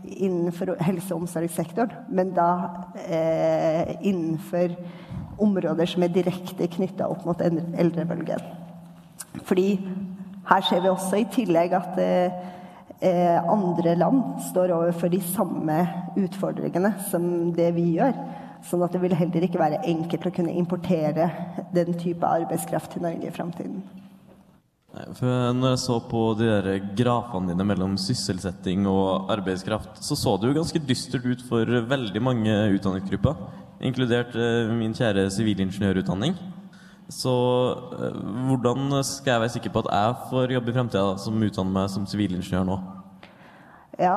innenfor 0.04 0.76
helse- 0.82 1.14
og 1.16 1.22
omsorgssektoren, 1.22 1.92
men 2.10 2.32
da 2.36 2.50
eh, 3.06 3.96
innenfor 4.02 4.76
områder 5.42 5.90
som 5.90 6.04
er 6.06 6.14
direkte 6.16 6.68
knytta 6.72 7.10
opp 7.12 7.26
mot 7.28 7.42
en- 7.42 7.76
eldrebølgen. 7.78 8.40
Fordi 9.44 9.68
her 10.48 10.62
ser 10.62 10.82
vi 10.82 10.90
også 10.90 11.20
i 11.20 11.28
tillegg 11.32 11.74
at 11.76 12.00
eh, 12.00 12.32
eh, 13.02 13.52
andre 13.52 13.96
land 13.96 14.40
står 14.52 14.72
overfor 14.72 15.12
de 15.12 15.22
samme 15.22 15.80
utfordringene 16.16 16.94
som 17.10 17.52
det 17.56 17.74
vi 17.76 17.98
gjør. 17.98 18.16
Sånn 18.66 18.82
at 18.82 18.96
det 18.96 19.02
vil 19.04 19.14
heller 19.14 19.46
ikke 19.46 19.62
være 19.62 19.84
enkelt 19.86 20.26
å 20.26 20.34
kunne 20.34 20.56
importere 20.58 21.30
den 21.76 21.94
type 22.02 22.26
arbeidskraft 22.26 22.96
til 22.96 23.06
Norge 23.06 23.30
i 23.30 23.34
framtiden. 23.34 23.84
Når 24.96 25.74
jeg 25.74 25.80
så 25.84 25.98
på 26.08 26.22
de 26.40 26.48
der 26.48 26.68
grafene 26.96 27.52
dine 27.52 27.66
mellom 27.68 27.98
sysselsetting 28.00 28.86
og 28.88 29.30
arbeidskraft, 29.34 30.00
så 30.00 30.16
så 30.16 30.38
det 30.40 30.50
jo 30.50 30.58
ganske 30.62 30.82
dystert 30.88 31.26
ut 31.28 31.44
for 31.50 31.68
veldig 31.68 32.22
mange 32.24 32.54
utdanningsgrupper, 32.78 33.36
inkludert 33.84 34.38
eh, 34.40 34.72
min 34.72 34.96
kjære 34.96 35.28
sivilingeniørutdanning. 35.36 36.38
Så 37.12 37.34
eh, 38.00 38.22
hvordan 38.48 39.04
skal 39.04 39.34
jeg 39.34 39.44
være 39.44 39.56
sikker 39.58 39.76
på 39.76 39.84
at 39.84 39.92
jeg 39.92 40.16
får 40.32 40.56
jobbe 40.56 40.72
i 40.72 40.78
fremtida 40.80 41.18
som 41.22 41.44
utdanner 41.44 41.76
meg 41.76 41.92
som 41.92 42.08
sivilingeniør 42.08 42.66
nå? 42.72 42.80
Ja, 44.00 44.16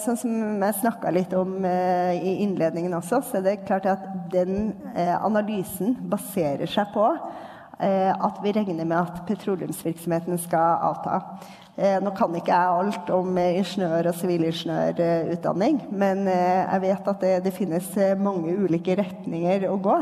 sånn 0.00 0.18
som 0.20 0.62
jeg 0.62 0.76
snakka 0.80 1.10
litt 1.14 1.32
om 1.36 1.56
eh, 1.64 2.18
i 2.18 2.32
innledningen 2.44 2.94
også, 2.98 3.22
så 3.24 3.38
er 3.38 3.44
det 3.46 3.54
klart 3.64 3.86
at 3.88 4.04
den 4.32 4.74
eh, 4.92 5.14
analysen 5.16 5.96
baserer 6.10 6.68
seg 6.70 6.90
på 6.94 7.06
eh, 7.78 8.10
at 8.12 8.40
vi 8.44 8.52
regner 8.56 8.84
med 8.84 8.98
at 8.98 9.22
petroleumsvirksomheten 9.28 10.40
skal 10.42 10.82
avta. 10.90 11.20
Eh, 11.76 11.96
nå 12.02 12.12
kan 12.14 12.34
ikke 12.38 12.54
jeg 12.54 12.74
alt 12.78 13.10
om 13.14 13.38
eh, 13.40 13.56
ingeniør- 13.58 14.10
og 14.12 14.18
sivilingeniørutdanning, 14.20 15.80
men 15.90 16.28
eh, 16.28 16.60
jeg 16.60 16.84
vet 16.84 17.10
at 17.14 17.24
det, 17.24 17.34
det 17.48 17.56
finnes 17.56 17.88
eh, 17.96 18.14
mange 18.20 18.54
ulike 18.54 18.94
retninger 19.00 19.66
å 19.70 19.80
gå, 19.82 19.96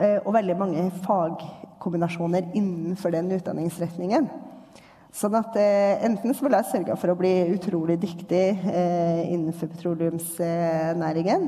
eh, 0.00 0.18
og 0.24 0.34
veldig 0.34 0.58
mange 0.58 0.88
fagkombinasjoner 1.04 2.50
innenfor 2.58 3.14
den 3.14 3.30
utdanningsretningen. 3.38 4.30
Sånn 5.16 5.36
at 5.38 5.54
eh, 5.56 6.02
enten 6.04 6.34
så 6.36 6.44
vil 6.44 6.54
jeg 6.58 6.68
sørge 6.68 6.96
for 7.00 7.08
å 7.08 7.16
bli 7.16 7.32
utrolig 7.54 7.96
dyktig 8.02 8.44
eh, 8.68 9.22
innenfor 9.32 9.70
petroleumsnæringen, 9.72 11.46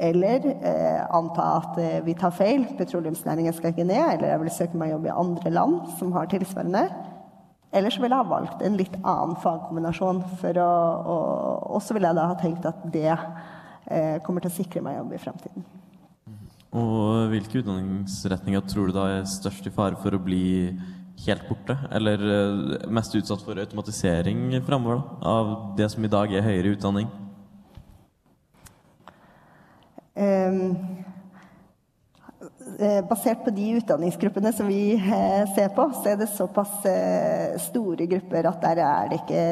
eller 0.00 0.44
eh, 0.52 1.00
anta 1.16 1.46
at 1.62 1.78
eh, 1.80 2.02
vi 2.04 2.12
tar 2.18 2.34
feil, 2.36 2.66
petroleumsnæringen 2.76 3.56
skal 3.56 3.72
ikke 3.72 3.88
ned, 3.88 4.04
eller 4.18 4.34
jeg 4.34 4.42
vil 4.42 4.52
søke 4.58 4.82
meg 4.82 4.92
jobb 4.92 5.08
i 5.08 5.16
andre 5.16 5.54
land 5.54 5.80
som 5.96 6.12
har 6.16 6.28
tilsvarende. 6.28 6.84
Eller 7.72 7.94
så 7.94 8.02
ville 8.02 8.18
jeg 8.18 8.26
ha 8.26 8.34
valgt 8.34 8.62
en 8.66 8.76
litt 8.76 8.96
annen 9.00 9.36
fagkombinasjon, 9.40 10.22
å, 10.60 10.70
og 11.70 11.80
så 11.86 11.96
ville 11.96 12.10
jeg 12.10 12.20
da 12.20 12.30
ha 12.34 12.38
tenkt 12.40 12.68
at 12.68 12.84
det 12.92 13.10
eh, 13.14 14.16
kommer 14.26 14.44
til 14.44 14.52
å 14.52 14.58
sikre 14.60 14.84
meg 14.84 14.98
jobb 14.98 15.16
i 15.16 15.24
fremtiden. 15.24 15.68
Og 16.76 17.30
hvilke 17.32 17.62
utdanningsretninger 17.62 18.68
tror 18.68 18.90
du 18.90 18.98
da 18.98 19.08
er 19.16 19.28
størst 19.28 19.64
i 19.66 19.72
fare 19.74 19.96
for 20.02 20.14
å 20.14 20.22
bli 20.22 20.50
helt 21.26 21.48
borte? 21.48 21.76
Eller 21.92 22.22
eh, 22.34 22.88
mest 22.92 23.14
utsatt 23.14 23.42
for 23.44 23.58
automatisering 23.60 24.60
framover 24.66 25.00
da, 25.00 25.34
av 25.34 25.52
det 25.78 25.88
som 25.92 26.04
i 26.04 26.12
dag 26.12 26.32
er 26.34 26.46
høyere 26.46 26.74
utdanning? 26.76 27.10
Eh, 30.14 30.60
Basert 33.10 33.42
på 33.44 33.52
de 33.52 33.66
utdanningsgruppene 33.76 34.52
som 34.56 34.68
vi 34.70 34.94
eh, 34.94 35.42
ser 35.52 35.68
på, 35.76 35.84
så 35.98 36.12
er 36.12 36.20
det 36.20 36.30
såpass 36.32 36.86
store 37.66 38.06
grupper 38.08 38.48
at 38.48 38.62
der 38.62 38.80
er 38.86 39.10
det 39.10 39.18
ikke 39.20 39.42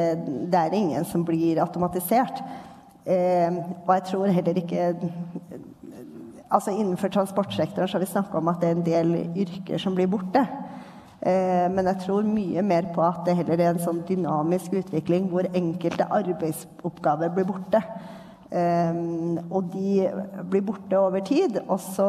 Det 0.48 0.62
er 0.62 0.76
ingen 0.78 1.04
som 1.04 1.26
blir 1.28 1.60
automatisert. 1.60 2.40
Ehm, 3.04 3.58
Og 3.86 3.92
jeg 3.94 4.04
tror 4.10 4.26
heller 4.26 4.56
ikke 4.62 4.94
Altså 6.50 6.72
Innenfor 6.72 7.08
transportsektoren 7.12 7.88
så 7.88 7.98
har 7.98 8.04
vi 8.04 8.12
snakka 8.12 8.38
om 8.38 8.48
at 8.48 8.60
det 8.60 8.68
er 8.68 8.76
en 8.76 8.86
del 8.86 9.10
yrker 9.36 9.78
som 9.78 9.94
blir 9.94 10.08
borte. 10.08 10.46
Eh, 11.20 11.66
Men 11.70 11.90
jeg 11.90 12.04
tror 12.06 12.22
mye 12.22 12.62
mer 12.62 12.92
på 12.94 13.02
at 13.02 13.24
det 13.26 13.36
heller 13.40 13.58
er 13.58 13.72
en 13.72 13.82
sånn 13.82 14.04
dynamisk 14.06 14.76
utvikling 14.78 15.28
hvor 15.32 15.48
enkelte 15.52 16.06
arbeidsoppgaver 16.20 17.34
blir 17.34 17.48
borte. 17.48 17.82
Um, 18.48 19.36
og 19.52 19.66
de 19.74 20.06
blir 20.48 20.62
borte 20.64 20.96
over 20.96 21.20
tid. 21.20 21.58
Også 21.68 22.06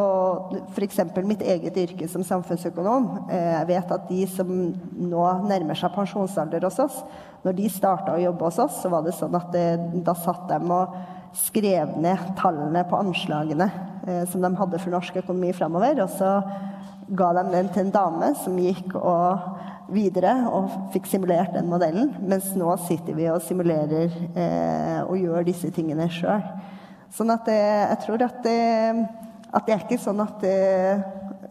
f.eks. 0.72 1.02
mitt 1.28 1.42
eget 1.44 1.76
yrke 1.82 2.08
som 2.08 2.24
samfunnsøkonom. 2.24 3.10
Eh, 3.28 3.50
jeg 3.58 3.68
vet 3.74 3.92
at 3.92 4.06
de 4.08 4.22
som 4.32 4.48
nå 4.48 5.26
nærmer 5.50 5.76
seg 5.76 5.92
pensjonsalder 5.98 6.64
hos 6.64 6.80
oss, 6.80 7.02
når 7.44 7.58
de 7.58 7.68
starta 7.72 8.16
å 8.16 8.24
jobbe 8.24 8.48
hos 8.48 8.60
oss, 8.64 8.80
så 8.80 8.92
var 8.94 9.04
det 9.04 9.18
sånn 9.18 9.36
at 9.36 9.52
det, 9.52 9.68
da 10.06 10.16
satt 10.16 10.48
de 10.48 10.62
og 10.64 10.96
skrev 11.36 11.92
ned 12.02 12.32
tallene 12.40 12.86
på 12.88 13.04
anslagene 13.04 13.68
eh, 14.08 14.24
som 14.32 14.40
de 14.44 14.54
hadde 14.56 14.80
for 14.80 14.96
norsk 14.96 15.20
økonomi 15.22 15.52
framover. 15.58 16.00
Ga 17.10 17.32
dem 17.34 17.52
den 17.54 17.70
til 17.74 17.88
en 17.88 17.94
dame 17.94 18.34
som 18.38 18.58
gikk 18.60 18.94
og 19.00 19.48
videre 19.94 20.34
og 20.50 20.92
fikk 20.94 21.08
simulert 21.10 21.56
den 21.56 21.70
modellen. 21.70 22.12
Mens 22.22 22.52
nå 22.58 22.72
sitter 22.86 23.18
vi 23.18 23.30
og 23.32 23.42
simulerer 23.46 24.14
eh, 24.34 25.00
og 25.06 25.18
gjør 25.18 25.48
disse 25.48 25.72
tingene 25.74 26.10
sjøl. 26.14 26.44
Sånn 27.14 27.34
at 27.34 27.48
det, 27.50 27.58
jeg 27.58 28.02
tror 28.04 28.26
at, 28.28 28.44
det, 28.46 28.60
at 29.50 29.66
det 29.66 29.74
er 29.74 29.86
ikke 29.86 30.02
sånn 30.02 30.22
at 30.22 30.46
eh, 30.46 31.02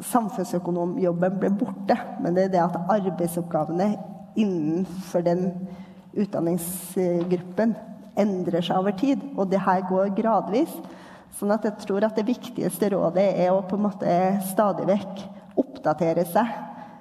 samfunnsøkonomjobben 0.07 1.41
ble 1.41 1.51
borte, 1.59 1.99
men 2.23 2.37
det 2.37 2.47
er 2.47 2.55
det 2.55 2.63
at 2.63 2.79
arbeidsoppgavene 2.95 3.91
innenfor 4.39 5.25
den 5.27 5.49
utdanningsgruppen 6.19 7.75
endrer 8.19 8.63
seg 8.63 8.79
over 8.79 8.95
tid. 8.99 9.25
Og 9.35 9.51
det 9.51 9.65
her 9.65 9.83
går 9.89 10.15
gradvis. 10.15 10.71
Sånn 11.39 11.53
at 11.55 11.67
jeg 11.67 11.83
tror 11.83 12.07
at 12.07 12.17
det 12.19 12.27
viktigste 12.27 12.93
rådet 12.95 13.27
er 13.43 13.51
å 13.53 13.65
på 13.67 13.77
en 13.77 13.85
måte 13.85 14.15
stadig 14.49 14.87
vekk 14.89 15.27
oppdatere 15.59 16.25
seg 16.29 16.51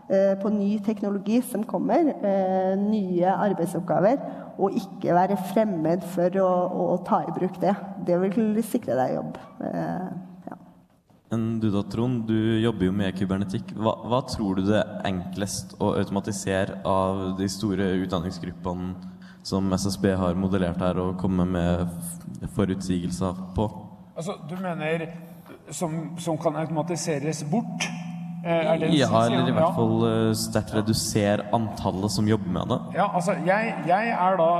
eh, 0.09 0.33
på 0.41 0.51
ny 0.53 0.77
teknologi 0.85 1.41
som 1.45 1.65
kommer, 1.67 2.13
eh, 2.21 2.73
nye 2.79 3.33
arbeidsoppgaver, 3.33 4.21
og 4.57 4.77
ikke 4.77 5.13
være 5.13 5.37
fremmed 5.51 6.05
for 6.15 6.39
å, 6.41 6.51
å 6.93 6.97
ta 7.05 7.21
i 7.25 7.35
bruk 7.35 7.59
det. 7.61 7.75
Det 8.07 8.17
vil 8.21 8.63
sikre 8.65 8.97
deg 8.97 9.17
jobb. 9.17 9.37
Eh, 9.67 10.07
ja. 10.49 10.57
Men 11.31 11.45
du 11.61 11.69
da, 11.73 11.83
Trond, 11.91 12.23
du 12.29 12.57
jobber 12.63 12.89
jo 12.89 12.95
med 12.95 13.19
kybernetikk. 13.19 13.75
Hva, 13.77 13.97
hva 14.07 14.23
tror 14.29 14.57
du 14.57 14.71
det 14.71 14.79
er 14.81 15.05
enklest 15.11 15.77
å 15.83 15.93
automatisere 15.99 16.81
av 16.87 17.37
de 17.39 17.49
store 17.51 17.91
utdanningsgruppene 18.05 19.13
som 19.47 19.69
SSB 19.71 20.09
har 20.19 20.35
modellert 20.35 20.81
her 20.83 20.97
og 20.99 21.19
komme 21.21 21.45
med 21.47 22.49
forutsigelser 22.55 23.37
på? 23.55 23.69
Altså, 24.17 24.33
du 24.49 24.57
mener 24.59 25.05
som, 25.71 26.17
som 26.19 26.39
kan 26.41 26.57
automatiseres 26.59 27.43
bort? 27.51 27.85
Eh, 28.47 28.79
det 28.79 28.89
Ja, 28.95 29.25
eller 29.25 29.49
i 29.49 29.51
hvert 29.51 29.75
fall 29.75 30.03
eh, 30.07 30.33
sterkt 30.39 30.73
redusere 30.75 31.49
antallet 31.53 32.11
som 32.11 32.27
jobber 32.27 32.51
med 32.55 32.69
det. 32.71 32.79
Ja, 32.95 33.09
altså, 33.15 33.35
jeg, 33.45 33.73
jeg 33.87 34.09
er 34.09 34.37
da 34.39 34.51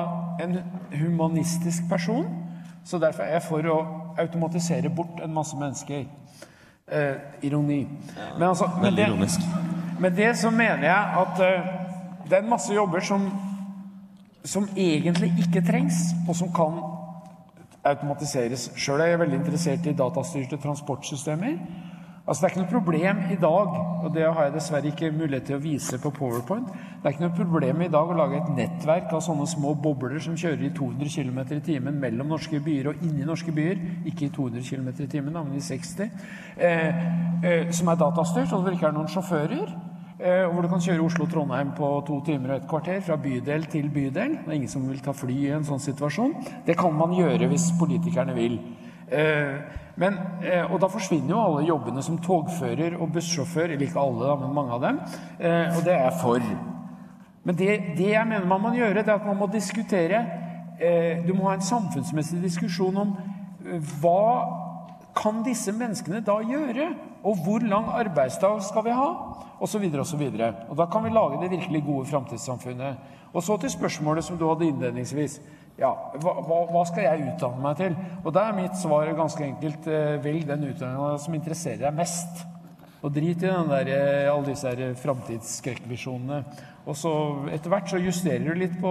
en 0.44 0.58
humanistisk 1.00 1.88
person, 1.90 2.28
så 2.84 3.00
derfor 3.00 3.24
er 3.24 3.38
jeg 3.38 3.46
for 3.48 3.72
å 3.72 3.78
automatisere 4.20 4.90
bort 4.90 5.22
en 5.24 5.34
masse 5.34 5.56
mennesker. 5.58 6.04
Eh, 6.92 7.16
ironi. 7.48 7.88
Men 8.40 8.50
altså, 8.50 8.68
med 8.76 8.84
Veldig 8.90 9.04
det, 9.04 9.08
ironisk. 9.10 9.40
Med 10.00 10.12
det 10.12 10.38
så 10.38 10.50
mener 10.50 10.84
jeg 10.84 11.24
at 11.24 11.42
eh, 11.48 11.74
det 12.30 12.38
er 12.38 12.44
en 12.44 12.50
masse 12.50 12.74
jobber 12.74 13.00
som, 13.00 13.32
som 14.44 14.68
egentlig 14.76 15.32
ikke 15.48 15.64
trengs, 15.68 15.96
og 16.28 16.36
som 16.36 16.52
kan 16.52 16.80
automatiseres. 17.88 18.72
Sjøl 18.76 19.00
er 19.00 19.14
jeg 19.14 19.20
veldig 19.20 19.40
interessert 19.40 19.88
i 19.88 19.96
datastyrte 19.96 20.60
transportsystemer. 20.60 21.56
Altså 22.28 22.42
Det 22.42 22.48
er 22.48 22.52
ikke 22.52 22.62
noe 22.64 22.72
problem 22.72 23.20
i 23.32 23.36
dag, 23.40 23.76
og 24.04 24.10
det 24.16 24.24
har 24.26 24.44
jeg 24.44 24.54
dessverre 24.58 24.90
ikke 24.92 25.12
mulighet 25.16 25.46
til 25.48 25.56
å 25.56 25.62
vise 25.64 26.00
på 26.04 26.12
PowerPoint. 26.12 26.68
Det 26.68 27.08
er 27.08 27.14
ikke 27.16 27.24
noe 27.24 27.38
problem 27.38 27.84
i 27.86 27.88
dag 27.94 28.12
å 28.12 28.18
lage 28.20 28.42
et 28.42 28.50
nettverk 28.58 29.14
av 29.16 29.24
sånne 29.24 29.48
små 29.48 29.72
bobler 29.80 30.20
som 30.20 30.36
kjører 30.36 30.66
i 30.68 30.74
200 30.76 31.14
km 31.14 31.40
i 31.56 31.62
timen 31.64 32.02
mellom 32.02 32.36
norske 32.36 32.60
byer 32.66 32.92
og 32.92 33.06
inni 33.08 33.24
norske 33.24 33.56
byer. 33.56 33.80
Ikke 34.12 34.28
i 34.28 34.34
200 34.36 34.68
km 34.68 34.92
i 34.92 35.10
timen, 35.16 35.40
men 35.40 35.56
i 35.56 35.64
60. 35.64 36.12
Eh, 36.58 37.00
eh, 37.48 37.72
som 37.72 37.94
er 37.94 38.04
datastyrt, 38.04 38.52
og 38.52 38.60
hvor 38.60 38.70
det 38.74 38.82
ikke 38.82 38.92
er 38.92 39.00
noen 39.00 39.14
sjåfører. 39.16 39.72
Eh, 40.20 40.44
hvor 40.52 40.66
du 40.66 40.68
kan 40.68 40.84
kjøre 40.84 41.08
Oslo-Trondheim 41.08 41.76
på 41.78 41.88
to 42.08 42.20
timer 42.26 42.58
og 42.58 42.60
et 42.60 42.70
kvarter 42.70 43.02
fra 43.08 43.16
bydel 43.22 43.72
til 43.72 43.88
bydel. 43.94 44.40
Det 44.44 44.52
er 44.52 44.60
ingen 44.60 44.76
som 44.76 44.88
vil 44.90 45.00
ta 45.06 45.16
fly 45.16 45.36
i 45.46 45.52
en 45.56 45.68
sånn 45.68 45.80
situasjon. 45.80 46.34
Det 46.68 46.76
kan 46.76 46.92
man 46.98 47.16
gjøre 47.16 47.48
hvis 47.52 47.72
politikerne 47.80 48.36
vil. 48.36 48.58
Eh, 49.08 49.86
men, 49.98 50.18
eh, 50.46 50.66
og 50.72 50.80
da 50.82 50.90
forsvinner 50.94 51.34
jo 51.34 51.42
alle 51.42 51.68
jobbene 51.68 52.04
som 52.06 52.20
togfører 52.22 53.00
og 53.02 53.10
bussjåfør, 53.16 53.72
eller 53.72 53.88
ikke 53.88 54.02
alle, 54.02 54.36
men 54.44 54.54
mange 54.54 54.76
av 54.76 54.84
dem. 54.84 55.00
Eh, 55.40 55.74
og 55.74 55.82
det 55.86 55.94
er 55.96 56.04
jeg 56.04 56.20
for. 56.22 56.52
Men 57.48 57.58
det, 57.58 57.72
det 57.98 58.12
jeg 58.12 58.30
mener 58.30 58.46
man 58.46 58.62
må 58.62 58.76
gjøre, 58.76 59.02
det 59.02 59.10
er 59.10 59.18
at 59.18 59.26
man 59.26 59.40
må 59.40 59.48
diskutere 59.48 60.20
eh, 60.80 61.26
Du 61.26 61.34
må 61.34 61.48
ha 61.48 61.56
en 61.56 61.66
samfunnsmessig 61.66 62.42
diskusjon 62.44 62.98
om 63.02 63.16
hva 64.02 64.24
kan 65.18 65.42
disse 65.44 65.74
menneskene 65.74 66.22
da 66.26 66.38
gjøre? 66.46 66.92
Og 67.28 67.40
hvor 67.44 67.64
lang 67.66 67.90
arbeidsdag 67.98 68.62
skal 68.64 68.86
vi 68.86 68.94
ha? 68.96 69.08
Og 69.58 69.70
så 69.70 69.80
videre 69.82 70.04
og 70.04 70.08
så 70.08 70.20
videre. 70.20 70.54
Og 70.70 70.78
da 70.78 70.86
kan 70.86 71.04
vi 71.04 71.10
lage 71.10 71.42
det 71.42 71.52
virkelig 71.52 71.82
gode 71.86 72.06
framtidssamfunnet. 72.12 73.00
Og 73.34 73.44
så 73.44 73.58
til 73.58 73.74
spørsmålet 73.74 74.24
som 74.24 74.38
du 74.38 74.46
hadde 74.48 74.68
innledningsvis. 74.70 75.40
Ja, 75.78 75.92
hva, 76.18 76.34
hva, 76.42 76.82
skal 76.90 77.06
jeg 77.06 77.26
utdanne 77.32 77.62
meg 77.62 77.78
til? 77.78 77.98
Og 78.24 78.32
da 78.34 78.48
er 78.48 78.56
mitt 78.58 78.78
svar 78.82 79.12
ganske 79.18 79.44
enkelt 79.46 79.86
eh, 79.92 80.16
velg 80.24 80.48
den 80.50 80.66
utdanninga 80.72 81.18
som 81.22 81.36
interesserer 81.38 81.84
deg 81.86 82.00
mest. 82.00 82.42
Og 83.06 83.14
drit 83.14 83.44
i 83.46 83.52
der, 83.70 83.92
eh, 83.94 84.32
alle 84.32 84.50
disse 84.50 84.72
framtidsskrekkvisjonene. 85.04 86.42
Og 86.90 86.98
så 86.98 87.12
etter 87.54 87.70
hvert 87.70 87.94
så 87.94 88.02
justerer 88.02 88.48
du 88.48 88.58
litt 88.58 88.74
på 88.82 88.90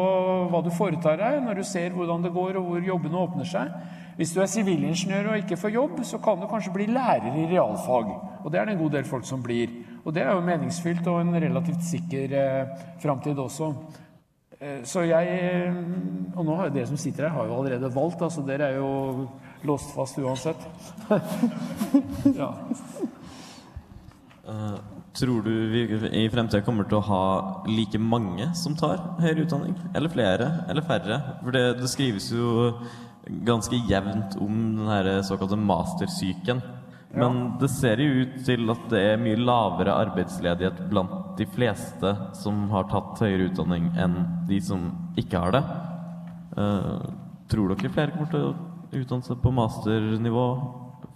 hva 0.53 0.63
du 0.63 0.71
foretar 0.71 1.19
deg, 1.19 1.41
når 1.43 1.59
du 1.59 1.65
ser 1.67 1.91
hvordan 1.97 2.23
det 2.23 2.35
går 2.37 2.61
og 2.61 2.71
hvor 2.71 2.89
jobbene 2.93 3.23
åpner 3.25 3.51
seg. 3.51 3.75
Hvis 4.17 4.33
du 4.33 4.41
er 4.41 4.49
sivilingeniør 4.49 5.33
og 5.33 5.43
ikke 5.43 5.59
får 5.61 5.75
jobb, 5.75 6.01
så 6.07 6.23
kan 6.23 6.39
du 6.41 6.47
kanskje 6.49 6.73
bli 6.73 6.87
lærer 6.89 7.35
i 7.35 7.51
realfag. 7.51 8.15
Og 8.45 8.53
det 8.53 8.61
er 8.61 8.69
det 8.69 8.77
en 8.77 8.85
god 8.85 8.95
del 8.95 9.11
folk 9.11 9.27
som 9.27 9.43
blir. 9.43 9.75
Og 10.07 10.15
det 10.15 10.23
er 10.23 10.33
jo 10.33 10.47
meningsfylt 10.47 11.09
og 11.11 11.25
en 11.25 11.35
relativt 11.35 11.83
sikker 11.85 12.39
eh, 12.39 12.83
framtid 13.03 13.43
også. 13.43 13.75
Eh, 14.61 14.83
Så 14.89 15.05
jeg 15.05 15.29
eh, 15.29 15.77
Og 16.37 16.45
nå 16.47 16.57
har 16.57 16.71
jo 16.71 16.77
dere 16.79 16.89
som 16.89 17.01
sitter 17.01 17.29
her, 17.29 17.35
har 17.37 17.49
jo 17.49 17.59
allerede 17.59 17.93
valgt, 17.93 18.23
altså 18.25 18.45
dere 18.47 18.71
er 18.71 18.79
jo 18.81 19.27
låst 19.67 19.95
fast 19.97 20.19
uansett. 20.21 20.61
ja. 22.41 22.51
Eh, 24.47 24.77
tror 25.17 25.43
du 25.43 25.51
vi 25.73 25.83
i 26.21 26.29
fremtida 26.31 26.63
kommer 26.63 26.87
til 26.87 27.01
å 27.01 27.07
ha 27.09 27.23
like 27.67 27.99
mange 27.99 28.51
som 28.55 28.77
tar 28.79 29.01
høyere 29.19 29.47
utdanning? 29.47 29.75
Eller 29.97 30.13
flere? 30.13 30.51
Eller 30.71 30.87
færre? 30.87 31.19
For 31.43 31.57
det, 31.57 31.65
det 31.81 31.91
skrives 31.91 32.29
jo 32.37 32.77
ganske 33.49 33.81
jevnt 33.89 34.37
om 34.39 34.61
den 34.77 34.93
her 34.93 35.11
såkalte 35.27 35.59
mastersyken. 35.59 36.63
Men 37.17 37.57
det 37.59 37.73
ser 37.73 38.01
jo 38.05 38.23
ut 38.23 38.37
til 38.45 38.71
at 38.71 38.89
det 38.93 39.03
er 39.15 39.21
mye 39.21 39.41
lavere 39.41 39.97
arbeidsledighet 40.05 40.85
blant 40.91 41.26
de 41.39 41.47
fleste 41.49 42.13
som 42.37 42.67
har 42.73 42.89
tatt 42.91 43.21
høyere 43.25 43.51
utdanning, 43.51 43.91
enn 43.99 44.19
de 44.49 44.61
som 44.65 44.89
ikke 45.19 45.41
har 45.43 45.57
det. 45.57 45.63
Uh, 46.57 47.07
tror 47.51 47.75
dere 47.75 47.93
flere 47.93 48.15
kommer 48.15 48.31
til 48.33 48.45
å 48.49 48.53
utdanne 48.97 49.27
seg 49.27 49.41
på 49.43 49.53
masternivå? 49.55 50.47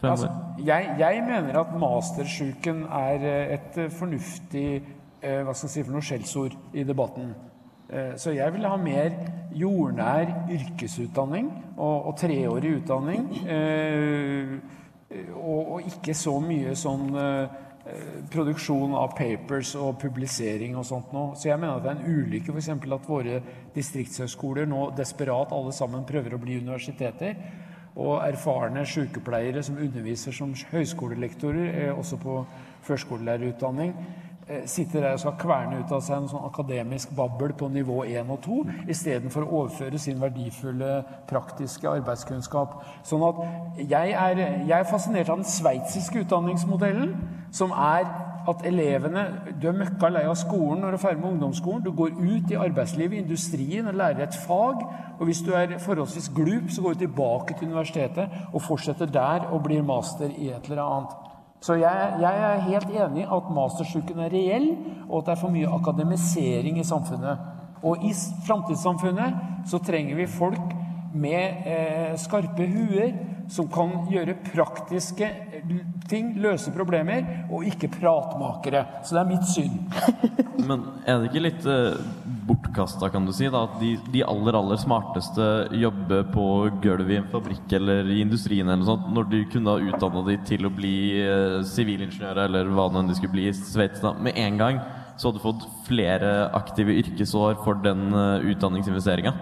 Altså, 0.00 0.30
jeg, 0.64 0.94
jeg 1.00 1.22
mener 1.26 1.60
at 1.60 1.72
mastersjuken 1.76 2.86
er 2.88 3.24
eh, 3.28 3.54
et 3.58 3.78
fornuftig 3.92 4.66
uh, 4.80 5.42
hva 5.44 5.52
skal 5.52 5.66
jeg 5.66 5.74
si 5.74 5.84
for 5.84 5.96
noe 5.96 6.06
skjellsord 6.06 6.58
i 6.72 6.86
debatten. 6.88 7.32
Så 8.22 8.30
jeg 8.30 8.52
vil 8.54 8.62
ha 8.70 8.76
mer 8.78 9.16
jordnær 9.58 10.28
yrkesutdanning 10.54 11.48
og, 11.72 12.04
og 12.06 12.12
treårig 12.20 12.76
utdanning. 12.76 13.24
Og, 15.34 15.72
og 15.74 15.88
ikke 15.90 16.14
så 16.14 16.36
mye 16.44 16.76
sånn 16.78 17.08
produksjon 18.30 18.94
av 18.98 19.14
papers 19.18 19.72
og 19.78 19.98
publisering 20.02 20.76
og 20.78 20.86
sånt 20.88 21.12
nå. 21.14 21.24
Så 21.36 21.50
jeg 21.50 21.60
mener 21.60 21.78
at 21.78 21.84
det 21.84 21.92
er 21.92 21.98
en 22.00 22.20
ulykke 22.20 22.54
f.eks. 22.54 22.70
at 22.70 23.08
våre 23.08 23.40
distriktshøgskoler 23.74 24.68
nå 24.70 24.90
desperat 24.98 25.52
alle 25.56 25.74
sammen 25.76 26.06
prøver 26.08 26.36
å 26.36 26.40
bli 26.42 26.60
universiteter. 26.62 27.36
Og 28.00 28.20
erfarne 28.22 28.84
sykepleiere 28.86 29.62
som 29.66 29.78
underviser 29.82 30.34
som 30.34 30.54
høyskolelektorer, 30.70 31.72
eh, 31.74 31.98
også 31.98 32.20
på 32.22 32.36
førskolelærerutdanning, 32.86 33.94
eh, 33.98 34.29
sitter 34.66 35.00
der 35.04 35.16
og 35.16 35.22
skal 35.22 35.36
kverne 35.40 35.80
ut 35.80 35.92
av 35.94 36.02
seg 36.04 36.16
en 36.16 36.30
sånn 36.30 36.46
akademisk 36.48 37.12
babbel 37.16 37.52
på 37.58 37.68
nivå 37.72 38.02
1 38.04 38.32
og 38.34 38.40
2, 38.46 38.60
istedenfor 38.92 39.46
å 39.46 39.52
overføre 39.62 40.00
sin 40.02 40.20
verdifulle 40.22 41.00
praktiske 41.30 41.90
arbeidskunnskap. 41.90 42.80
Sånn 43.06 43.26
at 43.28 43.44
jeg 43.80 44.16
er, 44.16 44.42
jeg 44.66 44.76
er 44.78 44.90
fascinert 44.90 45.30
av 45.30 45.42
den 45.42 45.52
sveitsiske 45.52 46.24
utdanningsmodellen, 46.24 47.14
som 47.54 47.72
er 47.74 48.08
at 48.48 48.62
elevene 48.66 49.24
Du 49.60 49.68
er 49.68 49.76
møkka 49.76 50.08
lei 50.10 50.22
av 50.28 50.36
skolen 50.40 50.80
når 50.80 50.94
du 50.94 50.98
er 50.98 51.02
ferdig 51.02 51.22
med 51.22 51.32
ungdomsskolen. 51.34 51.82
Du 51.84 51.92
går 51.96 52.14
ut 52.16 52.52
i 52.52 52.58
arbeidslivet, 52.58 53.18
i 53.18 53.22
industrien, 53.24 53.88
og 53.88 53.98
lærer 54.00 54.24
et 54.24 54.38
fag. 54.46 54.84
Og 55.18 55.26
hvis 55.28 55.42
du 55.44 55.52
er 55.54 55.76
forholdsvis 55.78 56.30
glup, 56.34 56.70
så 56.72 56.82
går 56.82 56.96
du 56.96 57.04
tilbake 57.04 57.58
til 57.58 57.68
universitetet 57.68 58.40
og 58.52 58.62
fortsetter 58.64 59.10
der 59.12 59.50
og 59.50 59.62
blir 59.66 59.84
master 59.84 60.32
i 60.32 60.48
et 60.54 60.70
eller 60.70 60.82
annet. 60.86 61.29
Så 61.60 61.76
jeg, 61.76 62.12
jeg 62.20 62.42
er 62.44 62.62
helt 62.64 62.92
enig 62.96 63.24
i 63.24 63.30
at 63.36 63.48
mastersyken 63.52 64.20
er 64.24 64.32
reell, 64.32 64.68
og 65.08 65.18
at 65.18 65.26
det 65.26 65.32
er 65.34 65.40
for 65.42 65.52
mye 65.52 65.68
akademisering 65.68 66.78
i 66.80 66.86
samfunnet. 66.88 67.42
Og 67.82 68.04
i 68.04 68.12
framtidssamfunnet 68.46 69.66
så 69.68 69.80
trenger 69.84 70.16
vi 70.16 70.26
folk 70.26 70.72
med 71.14 71.66
eh, 71.66 72.16
skarpe 72.20 72.66
huer 72.68 73.12
som 73.50 73.68
kan 73.70 74.06
gjøre 74.10 74.36
praktiske 74.46 75.26
eh, 75.26 75.76
ting, 76.10 76.34
løse 76.42 76.72
problemer, 76.74 77.26
og 77.50 77.66
ikke 77.66 77.90
pratmakere. 77.98 78.84
Så 79.04 79.16
det 79.16 79.22
er 79.22 79.30
mitt 79.30 79.48
syn. 79.50 79.78
Men 80.68 80.86
er 81.08 81.20
det 81.20 81.30
ikke 81.30 81.44
litt 81.44 81.66
eh, 81.68 81.98
bortkasta, 82.50 83.10
kan 83.12 83.26
du 83.26 83.32
si, 83.34 83.48
da, 83.50 83.64
at 83.66 83.76
de, 83.82 83.94
de 84.12 84.24
aller, 84.26 84.56
aller 84.58 84.80
smarteste 84.80 85.48
jobber 85.80 86.24
på 86.34 86.46
gulvet 86.82 87.14
i 87.14 87.20
en 87.20 87.28
fabrikk 87.32 87.76
eller 87.80 88.08
i 88.10 88.20
industrien 88.24 88.68
eller 88.68 88.82
noe 88.82 88.90
sånt, 88.92 89.10
når 89.14 89.28
de 89.32 89.44
kunne 89.52 89.74
ha 89.74 89.90
utdanna 89.90 90.24
de 90.26 90.38
til 90.48 90.66
å 90.66 90.72
bli 90.74 90.96
eh, 91.20 91.60
sivilingeniører 91.66 92.46
eller 92.46 92.72
hva 92.74 92.90
nå 92.90 93.02
enn 93.02 93.12
de 93.12 93.18
skulle 93.18 93.36
bli 93.36 93.48
i 93.50 93.54
Sveits, 93.56 94.04
med 94.20 94.38
en 94.38 94.60
gang, 94.60 94.82
så 95.20 95.28
hadde 95.28 95.40
du 95.40 95.44
fått 95.44 95.66
flere 95.84 96.30
aktive 96.56 96.94
yrkesår 97.02 97.58
for 97.64 97.76
den 97.84 98.08
uh, 98.14 98.40
utdanningsinvesteringa? 98.40 99.34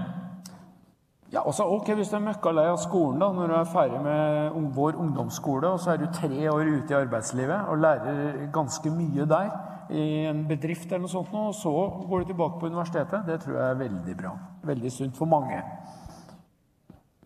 Ja, 1.32 1.42
også, 1.44 1.64
ok, 1.68 1.90
Hvis 1.98 2.08
du 2.08 2.16
er 2.16 2.24
møkka 2.24 2.52
lei 2.56 2.64
av 2.70 2.78
skolen 2.80 3.20
da, 3.20 3.28
når 3.36 3.50
du 3.50 3.54
er 3.58 3.68
ferdig 3.68 3.98
med 4.00 4.70
vår 4.76 4.96
ungdomsskole, 4.96 5.74
og 5.74 5.82
så 5.82 5.92
er 5.92 6.00
du 6.00 6.06
tre 6.12 6.48
år 6.48 6.70
ute 6.78 6.94
i 6.94 6.96
arbeidslivet 6.96 7.68
og 7.68 7.82
lærer 7.84 8.46
ganske 8.52 8.92
mye 8.92 9.26
der, 9.28 9.50
i 9.90 10.24
en 10.28 10.42
bedrift 10.48 10.88
eller 10.88 11.04
noe 11.04 11.12
sånt, 11.12 11.32
og 11.32 11.54
så 11.56 11.72
går 12.08 12.24
du 12.24 12.32
tilbake 12.32 12.60
på 12.60 12.68
universitetet, 12.72 13.24
det 13.28 13.38
tror 13.42 13.56
jeg 13.56 13.74
er 13.74 13.80
veldig 13.82 14.16
bra. 14.16 14.32
Veldig 14.68 14.92
sunt 14.92 15.16
for 15.20 15.28
mange. 15.28 15.60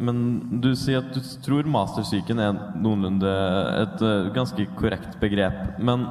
Men 0.03 0.19
du 0.63 0.73
sier 0.79 1.03
at 1.03 1.15
du 1.15 1.21
tror 1.45 1.69
mastersyken 1.71 2.41
er 2.43 2.59
noenlunde 2.83 3.33
et 3.83 4.03
eh, 4.03 4.31
ganske 4.35 4.67
korrekt 4.79 5.19
begrep. 5.21 5.77
Men 5.79 6.09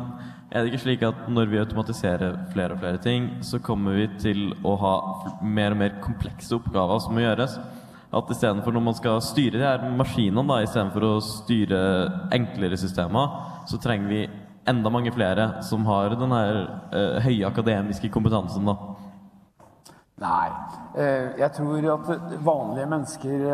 er 0.51 0.63
det 0.63 0.71
ikke 0.71 0.83
slik 0.85 1.03
at 1.07 1.27
når 1.31 1.51
vi 1.51 1.59
automatiserer 1.59 2.37
flere 2.53 2.75
og 2.75 2.83
flere 2.83 3.01
ting, 3.03 3.29
så 3.43 3.59
kommer 3.63 3.99
vi 3.99 4.07
til 4.21 4.53
å 4.67 4.77
ha 4.79 4.95
mer 5.43 5.75
og 5.75 5.81
mer 5.83 5.99
komplekse 6.03 6.55
oppgaver 6.55 7.03
som 7.03 7.15
må 7.15 7.23
gjøres? 7.25 7.57
At 8.11 8.31
istedenfor 8.33 8.75
når 8.75 8.83
man 8.83 8.95
skal 8.97 9.21
styre 9.23 9.55
de 9.55 9.63
her 9.63 9.83
maskinene, 9.95 10.43
da, 10.47 10.57
istedenfor 10.65 11.05
å 11.07 11.13
styre 11.23 11.81
enklere 12.35 12.79
systemer, 12.79 13.37
så 13.69 13.79
trenger 13.79 14.11
vi 14.11 14.25
enda 14.67 14.91
mange 14.93 15.13
flere 15.15 15.63
som 15.63 15.85
har 15.87 16.17
den 16.19 16.35
her 16.35 16.59
eh, 16.91 17.21
høye 17.23 17.47
akademiske 17.47 18.11
kompetansen. 18.11 18.67
da. 18.67 18.75
Nei. 20.21 20.49
Eh, 20.97 21.39
Jeg 21.39 21.51
tror 21.55 21.87
at 21.93 22.11
vanlige 22.43 22.89
mennesker, 22.91 23.47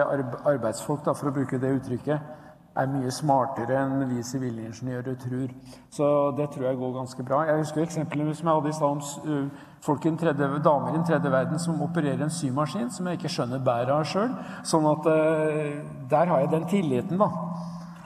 arbeidsfolk, 0.46 1.06
da, 1.06 1.14
for 1.14 1.30
å 1.30 1.36
bruke 1.38 1.62
det 1.62 1.76
uttrykket, 1.78 2.34
er 2.78 2.90
mye 2.92 3.12
smartere 3.14 3.78
enn 3.82 4.04
vi 4.10 4.24
sivilingeniører 4.26 5.16
tror. 5.22 5.54
Så 5.94 6.10
det 6.38 6.50
tror 6.54 6.68
jeg 6.70 6.78
går 6.80 6.94
ganske 7.00 7.26
bra. 7.26 7.44
Jeg 7.50 7.64
husker 7.64 7.84
eksemplene 7.86 8.36
som 8.38 8.48
jeg 8.52 8.60
hadde 8.60 8.70
i 8.70 8.78
stad 8.78 8.90
om 8.90 9.02
uh, 9.28 9.64
folk 9.88 10.06
i 10.06 10.14
tredje, 10.20 10.50
damer 10.66 10.92
i 10.92 10.98
den 10.98 11.08
tredje 11.08 11.32
verden 11.34 11.60
som 11.62 11.82
opererer 11.86 12.24
en 12.28 12.34
symaskin 12.34 12.92
som 12.94 13.08
jeg 13.10 13.20
ikke 13.20 13.34
skjønner 13.34 13.64
bæret 13.66 13.94
av 13.96 14.06
sjøl. 14.10 14.32
Sånn 14.68 14.86
at 14.90 15.10
eh, 15.12 15.82
der 16.12 16.32
har 16.32 16.42
jeg 16.44 16.52
den 16.54 16.66
tilliten, 16.70 17.22
da. 17.22 17.30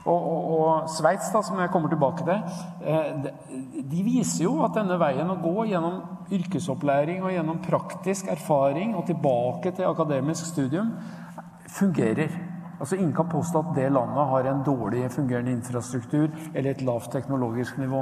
Og, 0.01 0.17
og, 0.17 0.45
og 0.57 0.89
Sveits, 0.89 1.27
da, 1.29 1.43
som 1.45 1.59
jeg 1.61 1.69
kommer 1.69 1.91
tilbake 1.91 2.25
til, 2.25 2.39
de- 3.21 3.83
de 3.91 4.03
viser 4.05 4.47
jo 4.47 4.55
at 4.65 4.73
denne 4.73 4.97
veien 4.97 5.29
å 5.29 5.37
gå 5.43 5.67
gjennom 5.69 5.99
yrkesopplæring 6.33 7.21
og 7.21 7.35
gjennom 7.35 7.59
praktisk 7.61 8.31
erfaring 8.33 8.95
og 8.97 9.05
tilbake 9.09 9.75
til 9.77 9.85
akademisk 9.89 10.47
studium 10.49 10.95
fungerer. 11.69 12.33
Altså 12.81 12.97
Ingen 12.97 13.13
kan 13.13 13.29
påstå 13.29 13.61
at 13.61 13.75
det 13.77 13.91
landet 13.93 14.29
har 14.31 14.47
en 14.49 14.63
dårlig 14.65 15.03
fungerende 15.13 15.53
infrastruktur 15.53 16.31
eller 16.55 16.71
et 16.71 16.81
lavt 16.81 17.11
teknologisk 17.13 17.77
nivå. 17.77 18.01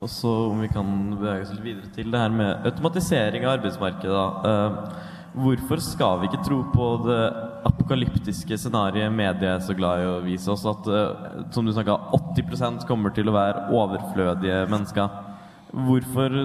Og 0.00 0.08
så 0.08 0.30
om 0.48 0.62
vi 0.64 0.68
kan 0.72 0.86
bevege 1.12 1.44
oss 1.44 1.50
litt 1.52 1.66
videre 1.66 1.90
til 1.92 2.08
det 2.08 2.20
her 2.22 2.32
med 2.32 2.64
automatisering 2.70 3.44
av 3.44 3.58
arbeidsmarkedet. 3.58 4.14
da. 4.16 4.28
Eh, 4.48 5.18
hvorfor 5.44 5.82
skal 5.84 6.22
vi 6.22 6.30
ikke 6.30 6.44
tro 6.46 6.62
på 6.72 6.86
det 7.04 7.18
apokalyptiske 7.68 8.56
scenarioet 8.62 9.12
mediet 9.12 9.44
er 9.50 9.60
så 9.60 9.76
glad 9.76 10.00
i 10.00 10.08
å 10.08 10.22
vise 10.24 10.48
oss? 10.54 10.64
At 10.64 10.88
eh, 10.88 11.44
som 11.52 11.68
du 11.68 11.74
snakka, 11.76 11.98
80% 12.16 12.88
kommer 12.88 13.12
til 13.12 13.28
å 13.28 13.36
være 13.36 13.66
overflødige 13.76 14.64
mennesker. 14.72 15.20
Hvorfor, 15.70 16.40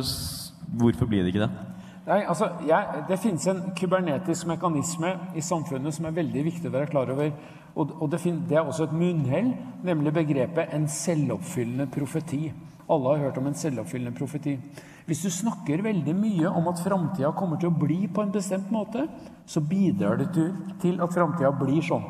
hvorfor 0.75 1.07
blir 1.07 1.23
det 1.23 1.31
ikke 1.31 1.47
det? 1.47 1.74
Nei, 2.05 2.21
altså, 2.29 2.51
jeg, 2.67 3.03
Det 3.09 3.17
finnes 3.19 3.47
en 3.49 3.61
kybernetisk 3.75 4.45
mekanisme 4.47 5.15
i 5.35 5.41
samfunnet 5.41 5.93
som 5.95 6.05
er 6.05 6.17
veldig 6.19 6.43
viktig 6.45 6.69
å 6.69 6.75
være 6.75 6.91
klar 6.91 7.09
over. 7.09 7.31
Og, 7.75 7.95
og 8.01 8.11
det, 8.11 8.19
finnes, 8.21 8.43
det 8.49 8.59
er 8.59 8.67
også 8.67 8.85
et 8.85 8.93
munnhell, 8.95 9.49
nemlig 9.83 10.13
begrepet 10.13 10.73
'en 10.73 10.87
selvoppfyllende 10.87 11.87
profeti'. 11.91 12.53
Alle 12.89 13.09
har 13.09 13.23
hørt 13.25 13.37
om 13.37 13.47
en 13.47 13.57
selvoppfyllende 13.57 14.17
profeti. 14.17 14.59
Hvis 15.05 15.21
du 15.21 15.29
snakker 15.29 15.81
veldig 15.81 16.15
mye 16.15 16.49
om 16.49 16.67
at 16.67 16.81
framtida 16.85 17.31
kommer 17.31 17.57
til 17.57 17.69
å 17.69 17.79
bli 17.79 18.07
på 18.07 18.21
en 18.21 18.31
bestemt 18.31 18.71
måte, 18.71 19.07
så 19.45 19.61
bidrar 19.61 20.17
det 20.17 20.29
til, 20.81 21.01
at 21.01 21.13
framtida 21.13 21.51
blir 21.51 21.81
sånn. 21.81 22.05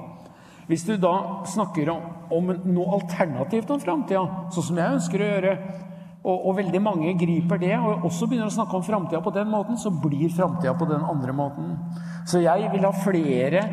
Hvis 0.67 0.83
du 0.83 0.97
da 0.97 1.43
snakker 1.45 1.89
om, 1.89 2.01
om 2.31 2.51
noe 2.65 2.99
alternativt 2.99 3.71
om 3.71 3.79
framtida, 3.79 4.23
sånn 4.51 4.63
som 4.63 4.77
jeg 4.77 4.95
ønsker 4.97 5.21
å 5.21 5.29
gjøre, 5.31 5.57
og, 6.25 6.47
og 6.49 6.55
veldig 6.57 6.81
mange 6.81 7.13
griper 7.19 7.59
det, 7.61 7.73
og 7.77 8.07
også 8.09 8.27
begynner 8.27 8.49
å 8.49 8.55
snakke 8.55 8.79
om 8.79 8.85
framtida 8.85 9.21
på 9.21 9.33
den 9.35 9.49
måten, 9.51 9.77
så 9.77 9.91
blir 9.93 10.31
framtida 10.33 10.73
på 10.77 10.87
den 10.89 11.03
andre 11.05 11.35
måten. 11.37 11.75
Så 12.25 12.41
jeg 12.41 12.71
vil 12.73 12.87
ha 12.87 12.93
flere 13.03 13.65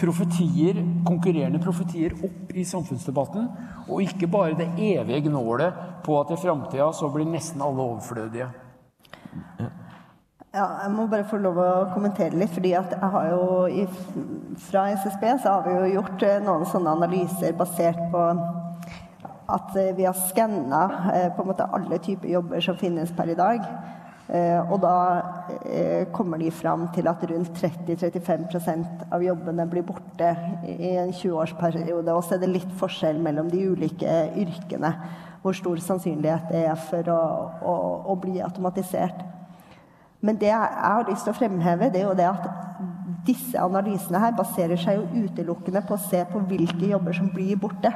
profetier, 0.00 0.80
konkurrerende 1.06 1.60
profetier 1.62 2.16
opp 2.26 2.54
i 2.56 2.64
samfunnsdebatten, 2.66 3.46
og 3.86 4.02
ikke 4.02 4.30
bare 4.32 4.58
det 4.58 4.70
evige 4.74 5.28
gnålet 5.28 5.86
på 6.04 6.16
at 6.20 6.32
i 6.34 6.40
framtida 6.40 6.90
så 6.96 7.10
blir 7.12 7.28
nesten 7.28 7.62
alle 7.62 7.84
overflødige. 7.84 8.48
Ja, 10.50 10.64
jeg 10.82 10.90
må 10.96 11.04
bare 11.06 11.28
få 11.30 11.38
lov 11.38 11.60
å 11.62 11.72
kommentere 11.94 12.34
litt, 12.34 12.50
fordi 12.50 12.72
at 12.74 12.90
jeg 12.96 13.10
har 13.12 13.28
jo 13.30 13.84
fra 14.66 14.88
SSB 14.96 15.28
så 15.44 15.52
har 15.52 15.68
vi 15.68 15.76
jo 15.76 16.00
gjort 16.00 16.24
eh, 16.26 16.40
noen 16.42 16.66
sånne 16.66 16.96
analyser 16.98 17.54
basert 17.54 18.00
på 18.10 18.24
at 19.54 19.76
eh, 19.76 19.94
vi 19.96 20.06
har 20.08 20.16
skanna 20.16 20.82
eh, 21.14 21.28
på 21.34 21.42
en 21.42 21.50
måte 21.50 21.66
alle 21.66 21.98
typer 22.02 22.30
jobber 22.30 22.60
som 22.64 22.78
finnes 22.78 23.12
per 23.16 23.32
i 23.32 23.38
dag. 23.38 23.64
Eh, 24.30 24.60
og 24.70 24.78
da 24.84 24.94
kommer 26.14 26.38
de 26.38 26.52
fram 26.54 26.86
til 26.94 27.08
at 27.10 27.24
rundt 27.26 27.56
30-35% 27.58 29.08
av 29.10 29.24
jobbene 29.24 29.66
blir 29.70 29.82
borte 29.86 30.28
i 30.70 30.92
en 31.00 31.10
20-årsperiode. 31.10 32.14
Og 32.14 32.22
så 32.24 32.36
er 32.36 32.44
det 32.44 32.52
litt 32.52 32.78
forskjell 32.78 33.18
mellom 33.22 33.50
de 33.50 33.64
ulike 33.72 34.14
yrkene. 34.38 34.94
Hvor 35.42 35.56
stor 35.56 35.80
sannsynlighet 35.82 36.50
det 36.52 36.64
er 36.68 36.80
for 36.88 37.10
å, 37.10 37.20
å, 37.64 37.74
å 38.12 38.16
bli 38.20 38.38
automatisert. 38.44 39.24
Men 40.20 40.36
det 40.36 40.50
jeg 40.50 40.72
har 40.84 41.06
lyst 41.08 41.24
til 41.24 41.32
å 41.32 41.38
fremheve, 41.38 41.88
det 41.90 42.02
er 42.02 42.10
jo 42.10 42.16
det 42.18 42.28
at 42.28 42.48
disse 43.26 43.60
analysene 43.60 44.20
her 44.20 44.36
baserer 44.36 44.78
seg 44.80 45.00
jo 45.00 45.24
utelukkende 45.24 45.82
på 45.86 45.96
å 45.96 46.02
se 46.02 46.22
på 46.28 46.42
hvilke 46.48 46.90
jobber 46.92 47.16
som 47.16 47.30
blir 47.32 47.56
borte. 47.60 47.92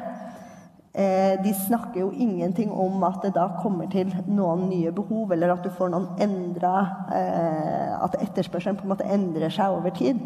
Eh, 0.94 1.42
de 1.42 1.54
snakker 1.54 2.00
jo 2.00 2.12
ingenting 2.12 2.70
om 2.70 3.02
at 3.02 3.24
det 3.24 3.32
da 3.34 3.48
kommer 3.58 3.88
til 3.90 4.12
noen 4.30 4.68
nye 4.70 4.92
behov, 4.94 5.32
eller 5.34 5.50
at 5.50 5.64
du 5.66 5.72
får 5.74 5.90
noen 5.90 6.04
endra 6.22 6.74
eh, 7.10 7.96
At 7.98 8.14
etterspørselen 8.22 8.78
på 8.78 8.86
en 8.86 8.92
måte 8.92 9.08
endrer 9.10 9.50
seg 9.50 9.74
over 9.74 9.90
tid. 9.90 10.20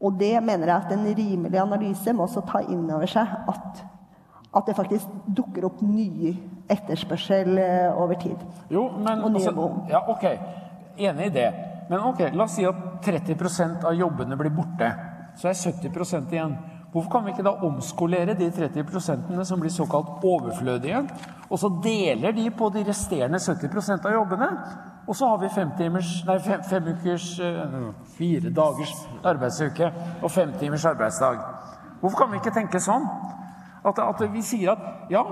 Og 0.00 0.16
det 0.16 0.32
mener 0.40 0.70
jeg 0.70 0.76
at 0.78 0.94
en 0.96 1.04
rimelig 1.04 1.60
analyse 1.60 2.14
må 2.16 2.24
også 2.24 2.40
ta 2.48 2.62
inn 2.64 2.88
over 2.88 3.10
seg 3.10 3.36
at, 3.52 3.84
at 4.56 4.66
det 4.66 4.78
faktisk 4.80 5.12
dukker 5.28 5.68
opp 5.68 5.84
ny 5.84 6.32
etterspørsel 6.72 7.60
eh, 7.60 7.92
over 7.92 8.16
tid. 8.16 8.40
Jo, 8.72 8.88
men 8.96 9.20
Og 9.20 9.28
nye 9.36 9.42
altså, 9.42 9.54
behov. 9.60 9.78
Ja, 9.92 10.02
ok. 10.08 10.24
Enig 10.96 11.28
i 11.28 11.36
det. 11.36 11.50
Men 11.90 12.08
ok, 12.08 12.30
la 12.32 12.48
oss 12.48 12.56
si 12.56 12.64
at 12.64 12.80
30% 13.04 13.84
av 13.84 13.92
jobbene 13.98 14.40
blir 14.40 14.56
borte. 14.56 14.88
Så 15.36 15.52
er 15.52 15.58
70% 15.58 16.32
igjen. 16.32 16.56
Hvorfor 16.92 17.10
kan 17.10 17.24
vi 17.24 17.32
ikke 17.32 17.44
da 17.46 17.54
omskolere 17.64 18.34
de 18.36 18.50
30% 18.52 19.44
som 19.48 19.60
blir 19.60 19.72
såkalt 19.72 20.24
overflødige, 20.28 20.98
og 21.48 21.58
så 21.58 21.70
deler 21.84 22.34
de 22.36 22.50
på 22.50 22.68
de 22.74 22.82
resterende 22.84 23.40
70% 23.40 24.06
av 24.06 24.12
jobbene? 24.12 24.48
Og 25.08 25.16
så 25.16 25.28
har 25.28 25.38
vi 25.40 25.48
fem, 25.54 25.70
timers, 25.78 26.10
nei, 26.28 26.36
fem, 26.44 26.60
fem 26.68 26.90
ukers 26.92 27.24
eh, 27.42 27.78
Fire 28.14 28.52
dagers 28.54 28.92
arbeidsuke 29.24 29.88
og 30.22 30.30
fem 30.30 30.52
timers 30.60 30.84
arbeidsdag. 30.84 31.40
Hvorfor 32.00 32.18
kan 32.18 32.30
vi 32.30 32.38
ikke 32.42 32.54
tenke 32.54 32.80
sånn? 32.80 33.08
At, 33.82 33.98
at 33.98 34.22
vi 34.30 34.44
sier 34.46 34.76
at 34.76 35.10
ja, 35.10 35.24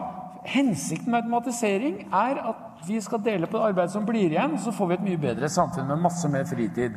hensikten 0.48 1.12
med 1.12 1.22
automatisering 1.22 2.00
er 2.08 2.40
at 2.50 2.86
vi 2.88 2.98
skal 3.04 3.22
dele 3.22 3.46
på 3.46 3.58
det 3.58 3.68
arbeidet 3.68 3.92
som 3.92 4.06
blir 4.08 4.32
igjen, 4.32 4.56
så 4.58 4.72
får 4.72 4.88
vi 4.88 4.96
et 4.96 5.06
mye 5.10 5.22
bedre 5.28 5.48
samfunn 5.52 5.86
med 5.92 6.02
masse 6.08 6.28
mer 6.32 6.48
fritid. 6.48 6.96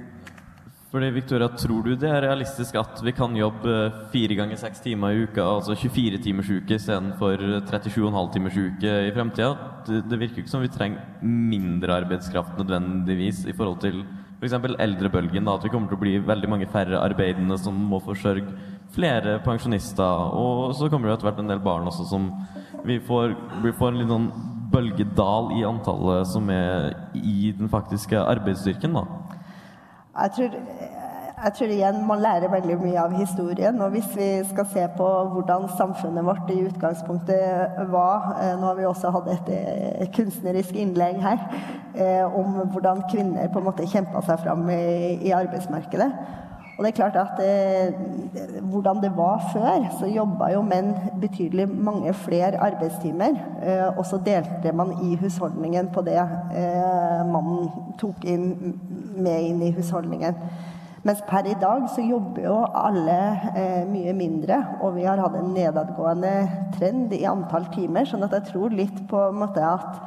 Fordi, 0.93 1.07
Victoria, 1.09 1.47
Tror 1.57 1.87
du 1.87 1.95
det 1.97 2.05
er 2.05 2.21
realistisk 2.21 2.75
at 2.77 2.99
vi 3.01 3.15
kan 3.17 3.33
jobbe 3.33 3.77
fire 4.11 4.35
ganger 4.37 4.59
seks 4.61 4.83
timer 4.83 5.15
i 5.15 5.23
uka, 5.25 5.41
altså 5.41 5.73
24 5.73 6.19
timers 6.21 6.51
uke 6.53 6.77
istedenfor 6.77 7.41
37,5 7.65 8.29
timers 8.35 8.59
uke 8.59 8.91
i 9.07 9.13
fremtida? 9.15 9.55
Det, 9.87 10.03
det 10.05 10.19
virker 10.21 10.43
ikke 10.43 10.53
som 10.53 10.61
vi 10.61 10.69
trenger 10.69 11.01
mindre 11.25 11.97
arbeidskraft 12.03 12.61
nødvendigvis 12.61 13.41
i 13.49 13.57
forhold 13.57 13.81
til 13.81 14.03
f.eks. 14.37 14.53
eldrebølgen. 14.53 15.49
da, 15.49 15.57
At 15.57 15.65
vi 15.65 15.73
kommer 15.73 15.89
til 15.89 15.97
å 15.97 16.03
bli 16.05 16.13
veldig 16.29 16.53
mange 16.53 16.69
færre 16.69 17.01
arbeidende 17.01 17.57
som 17.57 17.73
må 17.73 17.97
forsørge 17.97 18.53
flere 18.93 19.39
pensjonister. 19.41 20.29
Og 20.37 20.77
så 20.77 20.93
kommer 20.93 21.09
det 21.09 21.17
etter 21.17 21.31
hvert 21.31 21.41
en 21.41 21.53
del 21.55 21.65
barn 21.65 21.89
også 21.89 22.05
som 22.05 22.29
vi 22.85 23.01
får, 23.01 23.33
vi 23.65 23.73
får 23.73 23.95
en 23.95 24.03
litt 24.03 24.13
sånn 24.13 24.33
bølgedal 24.73 25.55
i 25.57 25.65
antallet 25.65 26.29
som 26.29 26.53
er 26.53 26.91
i 27.17 27.49
den 27.57 27.73
faktiske 27.73 28.21
arbeidsstyrken. 28.21 28.93
da. 29.01 29.32
Jeg 30.21 30.31
tror, 30.35 30.49
jeg 31.43 31.53
tror 31.57 31.71
igjen 31.73 31.95
man 32.05 32.19
lærer 32.21 32.51
veldig 32.53 32.75
mye 32.77 32.99
av 33.01 33.15
historien. 33.17 33.79
Og 33.81 33.95
hvis 33.95 34.11
vi 34.13 34.27
skal 34.45 34.67
se 34.69 34.83
på 34.97 35.07
hvordan 35.33 35.65
samfunnet 35.77 36.25
vårt 36.27 36.51
i 36.53 36.59
utgangspunktet 36.67 37.79
var 37.89 38.27
eh, 38.37 38.53
Nå 38.59 38.67
har 38.69 38.77
vi 38.77 38.85
også 38.85 39.09
hatt 39.15 39.31
et 39.33 39.49
eh, 39.55 40.05
kunstnerisk 40.13 40.77
innlegg 40.77 41.17
her 41.23 41.41
eh, 41.97 42.21
om 42.29 42.61
hvordan 42.75 43.01
kvinner 43.09 43.49
på 43.49 43.59
en 43.63 43.67
måte 43.71 43.89
kjempa 43.89 44.21
seg 44.27 44.45
fram 44.45 44.69
i, 44.69 45.17
i 45.25 45.33
arbeidsmarkedet. 45.33 46.11
Og 46.73 46.81
det 46.81 46.89
er 46.89 46.97
klart 46.97 47.17
at 47.21 47.41
eh, 47.43 47.93
hvordan 48.71 49.01
det 49.03 49.11
var 49.17 49.43
før, 49.53 49.83
så 49.99 50.09
jobba 50.09 50.49
jo 50.55 50.63
menn 50.65 50.95
betydelig 51.21 51.67
mange 51.69 52.13
flere 52.17 52.57
arbeidstimer. 52.57 53.37
Eh, 53.61 53.97
og 53.97 54.05
så 54.09 54.17
delte 54.25 54.73
man 54.73 54.95
i 55.05 55.13
husholdningen 55.21 55.91
på 55.93 56.01
det 56.07 56.17
eh, 56.17 57.21
mannen 57.29 57.69
tok 58.01 58.25
inn, 58.25 58.47
med 59.17 59.49
inn 59.51 59.61
i 59.61 59.73
husholdningen. 59.75 60.39
Mens 61.03 61.21
per 61.27 61.45
i 61.45 61.55
dag 61.59 61.85
så 61.91 62.01
jobber 62.01 62.45
jo 62.45 62.57
alle 62.79 63.19
eh, 63.53 63.81
mye 63.85 64.13
mindre, 64.17 64.57
og 64.81 64.95
vi 64.95 65.05
har 65.05 65.19
hatt 65.19 65.35
en 65.35 65.53
nedadgående 65.53 66.33
trend 66.77 67.13
i 67.13 67.25
antall 67.27 67.67
timer. 67.75 68.07
sånn 68.07 68.23
at 68.25 68.33
jeg 68.39 68.53
tror 68.53 68.73
litt 68.73 69.03
på 69.11 69.27
en 69.27 69.41
måte 69.43 69.61
at 69.67 69.99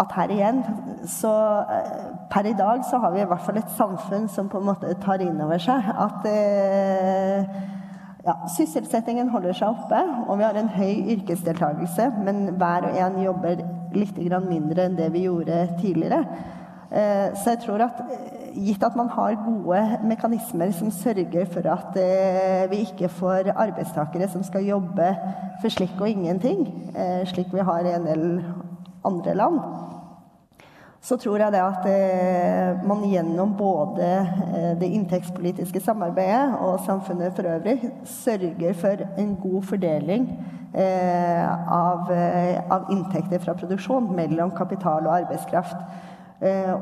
at 0.00 0.14
her 0.16 0.32
igjen 0.34 0.62
så 1.06 1.32
eh, 1.70 2.06
Per 2.30 2.48
i 2.50 2.56
dag 2.58 2.82
så 2.90 2.98
har 2.98 3.12
vi 3.14 3.20
i 3.22 3.28
hvert 3.30 3.44
fall 3.46 3.60
et 3.60 3.76
samfunn 3.76 4.26
som 4.32 4.48
på 4.50 4.58
en 4.58 4.66
måte 4.66 4.90
tar 5.02 5.22
inn 5.22 5.38
over 5.44 5.60
seg 5.62 5.86
at 5.86 6.26
eh, 6.26 7.44
ja, 8.24 8.34
sysselsettingen 8.56 9.28
holder 9.30 9.54
seg 9.54 9.68
oppe, 9.68 10.00
og 10.26 10.40
vi 10.40 10.46
har 10.46 10.56
en 10.56 10.72
høy 10.72 11.12
yrkesdeltakelse, 11.14 12.08
men 12.24 12.56
hver 12.58 12.88
og 12.88 12.96
en 12.96 13.18
jobber 13.22 13.60
litt 13.94 14.18
mindre 14.48 14.88
enn 14.88 14.96
det 14.96 15.10
vi 15.12 15.26
gjorde 15.26 15.76
tidligere. 15.78 16.22
Eh, 16.90 17.36
så 17.36 17.52
jeg 17.52 17.62
tror 17.66 17.84
at 17.84 18.00
gitt 18.56 18.82
at 18.86 18.96
man 18.96 19.12
har 19.12 19.36
gode 19.44 19.82
mekanismer 20.08 20.72
som 20.72 20.90
sørger 20.90 21.46
for 21.52 21.68
at 21.68 21.98
vi 22.70 22.82
ikke 22.86 23.08
får 23.10 23.52
arbeidstakere 23.52 24.28
som 24.30 24.42
skal 24.46 24.64
jobbe 24.64 25.08
for 25.60 25.74
slikk 25.74 25.98
og 26.00 26.08
ingenting, 26.08 26.68
slik 27.26 27.50
vi 27.52 27.66
har 27.66 27.82
i 27.82 27.96
en 27.96 28.06
del 28.06 28.28
andre 29.04 29.34
land, 29.38 29.60
så 31.04 31.18
tror 31.20 31.42
jeg 31.42 31.52
det 31.52 31.60
at 31.60 31.86
eh, 31.90 32.84
man 32.88 33.02
gjennom 33.04 33.52
både 33.58 34.06
eh, 34.24 34.70
det 34.80 34.88
inntektspolitiske 34.96 35.82
samarbeidet 35.84 36.54
og 36.64 36.80
samfunnet 36.86 37.34
for 37.36 37.48
øvrig 37.50 37.90
sørger 38.08 38.72
for 38.80 39.04
en 39.20 39.34
god 39.42 39.68
fordeling 39.68 40.24
eh, 40.72 41.44
av, 41.76 42.08
av, 42.70 42.88
inntekter 42.94 43.42
fra 43.44 43.52
produksjon 43.52 44.08
mellom 44.16 44.54
kapital 44.56 45.04
og 45.04 45.18
arbeidskraft. 45.18 45.76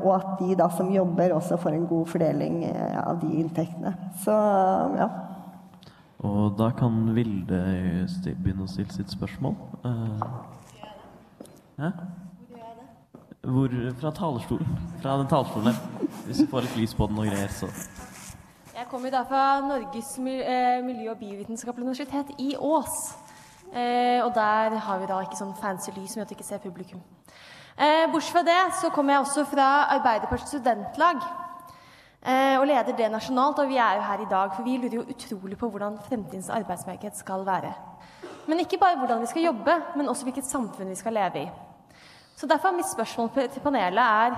og 0.03 0.09
at 0.15 0.39
de 0.39 0.55
da 0.59 0.65
som 0.75 0.89
jobber, 0.91 1.33
også 1.33 1.57
får 1.57 1.75
en 1.75 1.85
god 1.87 2.07
fordeling 2.07 2.65
av 2.99 3.19
de 3.21 3.29
inntektene. 3.39 3.93
Så 4.19 4.33
ja. 4.97 5.07
Og 6.19 6.57
da 6.57 6.71
kan 6.75 7.13
Vilde 7.15 7.61
begynne 8.25 8.65
å 8.65 8.71
stille 8.71 8.91
sitt 8.91 9.13
spørsmål. 9.13 9.55
Hæ? 11.77 11.89
Hvor, 13.43 13.69
fra 13.99 14.11
talerstolen. 14.11 14.67
Fra 15.01 15.17
den 15.17 15.27
talerstolen 15.27 15.67
der. 15.67 16.07
Hvis 16.25 16.37
du 16.37 16.47
får 16.47 16.61
litt 16.61 16.75
lys 16.77 16.93
på 16.95 17.07
den 17.07 17.17
og 17.19 17.25
greier, 17.25 17.47
så 17.47 17.67
Jeg 18.77 18.87
kommer 18.91 19.09
da 19.09 19.21
fra 19.23 19.59
Norges 19.61 20.17
miljø- 20.19 21.11
og 21.11 21.17
biovitenskapelige 21.17 21.85
universitet 21.85 22.25
i 22.39 22.55
Ås. 22.59 23.15
Eh, 23.73 24.25
og 24.25 24.35
der 24.35 24.77
har 24.77 24.99
vi 24.99 25.05
da 25.05 25.19
ikke 25.21 25.37
sånn 25.37 25.55
fancy 25.61 25.91
lys 25.95 26.13
som 26.13 26.19
gjør 26.19 26.27
at 26.27 26.29
du 26.29 26.35
ikke 26.35 26.47
ser 26.47 26.57
publikum. 26.57 27.01
Eh, 27.77 28.11
bortsett 28.11 28.35
fra 28.35 28.43
det 28.45 28.73
så 28.81 28.89
kommer 28.89 29.13
jeg 29.13 29.21
også 29.21 29.45
fra 29.45 29.69
Arbeiderpartiets 29.95 30.53
studentlag. 30.53 31.23
Eh, 32.25 32.59
og 32.59 32.67
leder 32.67 32.95
det 32.97 33.11
nasjonalt, 33.11 33.59
og 33.59 33.67
vi 33.67 33.77
er 33.77 33.95
jo 33.95 34.01
her 34.01 34.21
i 34.21 34.29
dag, 34.29 34.53
for 34.55 34.63
vi 34.63 34.77
lurer 34.77 34.93
jo 34.99 35.07
utrolig 35.09 35.57
på 35.57 35.69
hvordan 35.69 35.97
fremtidens 36.07 36.49
arbeidsmarked 36.49 37.17
skal 37.17 37.45
være. 37.45 37.73
Men 38.47 38.59
ikke 38.59 38.79
bare 38.81 38.97
hvordan 38.99 39.21
vi 39.23 39.29
skal 39.31 39.47
jobbe, 39.47 39.75
men 39.95 40.09
også 40.11 40.27
hvilket 40.27 40.47
samfunn 40.47 40.89
vi 40.91 40.99
skal 40.99 41.15
leve 41.15 41.43
i. 41.45 41.49
Så 42.35 42.47
Derfor 42.47 42.67
er 42.67 42.77
mitt 42.77 42.91
spørsmål 42.91 43.29
til 43.35 43.61
panelet 43.63 44.03
er 44.03 44.37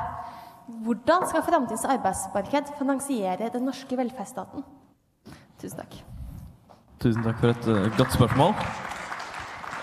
hvordan 0.85 1.27
skal 1.29 1.43
framtidens 1.45 1.85
arbeidsmarked 1.85 2.73
finansiere 2.77 3.49
den 3.53 3.65
norske 3.69 3.97
velferdsstaten? 3.97 4.63
Tusen 5.61 5.79
takk. 5.79 5.97
Tusen 6.99 7.23
takk 7.23 7.39
for 7.39 7.53
et 7.53 7.67
uh, 7.69 7.97
godt 7.97 8.13
spørsmål. 8.13 8.53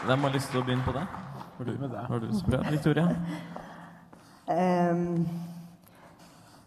Hvem 0.07 0.27
har 0.27 0.35
lyst 0.35 0.51
til 0.51 0.61
å 0.61 0.64
begynne 0.66 0.87
på 0.87 0.95
det? 0.97 1.07
Har 1.59 1.64
du, 1.68 1.73
har 2.11 2.18
du 2.18 2.27
Victoria? 2.70 3.07
Um, 4.51 5.29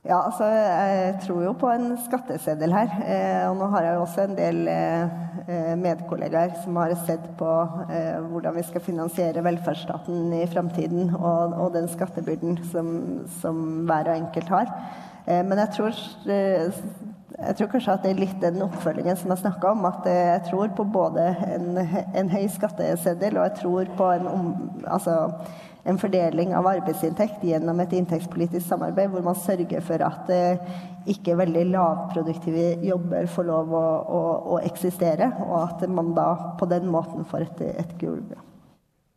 ja, 0.06 0.20
altså 0.22 0.46
jeg 0.46 1.14
tror 1.24 1.40
jo 1.48 1.52
på 1.58 1.70
en 1.74 1.96
skatteseddel 2.06 2.74
her. 2.76 2.92
Eh, 3.02 3.46
og 3.50 3.56
nå 3.58 3.70
har 3.74 3.88
jeg 3.88 3.96
jo 3.96 4.04
også 4.04 4.26
en 4.28 4.36
del 4.38 4.60
eh, 4.70 5.72
medkollegaer 5.82 6.54
som 6.62 6.78
har 6.78 6.94
sett 7.08 7.26
på 7.40 7.50
eh, 7.90 8.20
hvordan 8.30 8.54
vi 8.60 8.68
skal 8.68 8.86
finansiere 8.86 9.44
velferdsstaten 9.46 10.30
i 10.38 10.46
framtiden, 10.52 11.10
og, 11.16 11.58
og, 11.58 11.74
den 11.74 11.90
skattebyrden 11.90 12.60
som, 12.70 12.94
som, 13.42 13.66
hver 13.90 14.12
og 14.12 14.20
enkelt 14.20 14.54
har. 14.54 14.72
Eh, 15.26 15.42
men 15.42 15.58
jeg 15.64 15.74
tror, 15.80 16.00
eh, 16.30 16.82
jeg 17.36 17.58
tror 17.58 17.74
kanskje 17.74 17.98
at 17.98 18.06
det 18.06 18.14
er 18.14 18.24
litt 18.28 18.42
den 18.46 18.62
oppfølgingen 18.62 19.18
som 19.18 19.34
jeg 19.34 19.42
snakka 19.42 19.74
om. 19.74 19.90
At 19.90 20.06
jeg 20.06 20.42
tror 20.52 20.74
på 20.78 20.86
både 20.86 21.32
en, 21.50 21.82
en 22.14 22.30
høy 22.30 22.46
skatteseddel 22.54 23.40
og 23.40 23.50
jeg 23.50 23.62
tror 23.64 23.96
på 23.98 24.16
en 24.20 24.30
om, 24.38 24.52
altså, 24.86 25.18
en 25.86 26.00
fordeling 26.02 26.56
av 26.58 26.66
arbeidsinntekt 26.70 27.44
gjennom 27.46 27.80
et 27.84 27.94
inntektspolitisk 27.94 28.66
samarbeid 28.66 29.12
hvor 29.14 29.26
man 29.26 29.38
sørger 29.38 29.84
for 29.86 30.02
at 30.06 30.32
eh, 30.34 30.72
ikke 31.14 31.38
veldig 31.38 31.68
lavproduktive 31.76 32.72
jobber 32.88 33.30
får 33.30 33.48
lov 33.52 33.76
å, 33.78 33.86
å, 34.02 34.22
å, 34.56 34.60
eksistere, 34.66 35.30
og 35.46 35.56
at 35.62 35.86
man 35.90 36.16
da 36.18 36.30
på 36.58 36.68
den 36.72 36.90
måten 36.90 37.28
får 37.30 37.46
et, 37.46 37.62
et 37.86 37.94
gulv. 38.02 38.34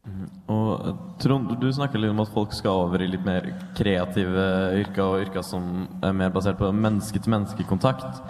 Mm. 0.09 0.27
Og 0.53 0.69
eh, 0.75 0.99
Trond, 1.25 1.55
du 1.61 1.71
snakker 1.73 2.03
litt 2.03 2.13
om 2.13 2.21
at 2.25 2.35
folk 2.35 2.53
skal 2.57 2.85
over 2.85 3.05
i 3.05 3.09
litt 3.15 3.25
mer 3.25 3.49
kreative 3.79 4.51
yrker, 4.83 5.07
og 5.07 5.25
yrker 5.25 5.47
som 5.47 5.87
er 6.05 6.21
mer 6.21 6.35
basert 6.35 6.61
på 6.61 6.69
menneske-til-menneske-kontakt. 6.85 8.21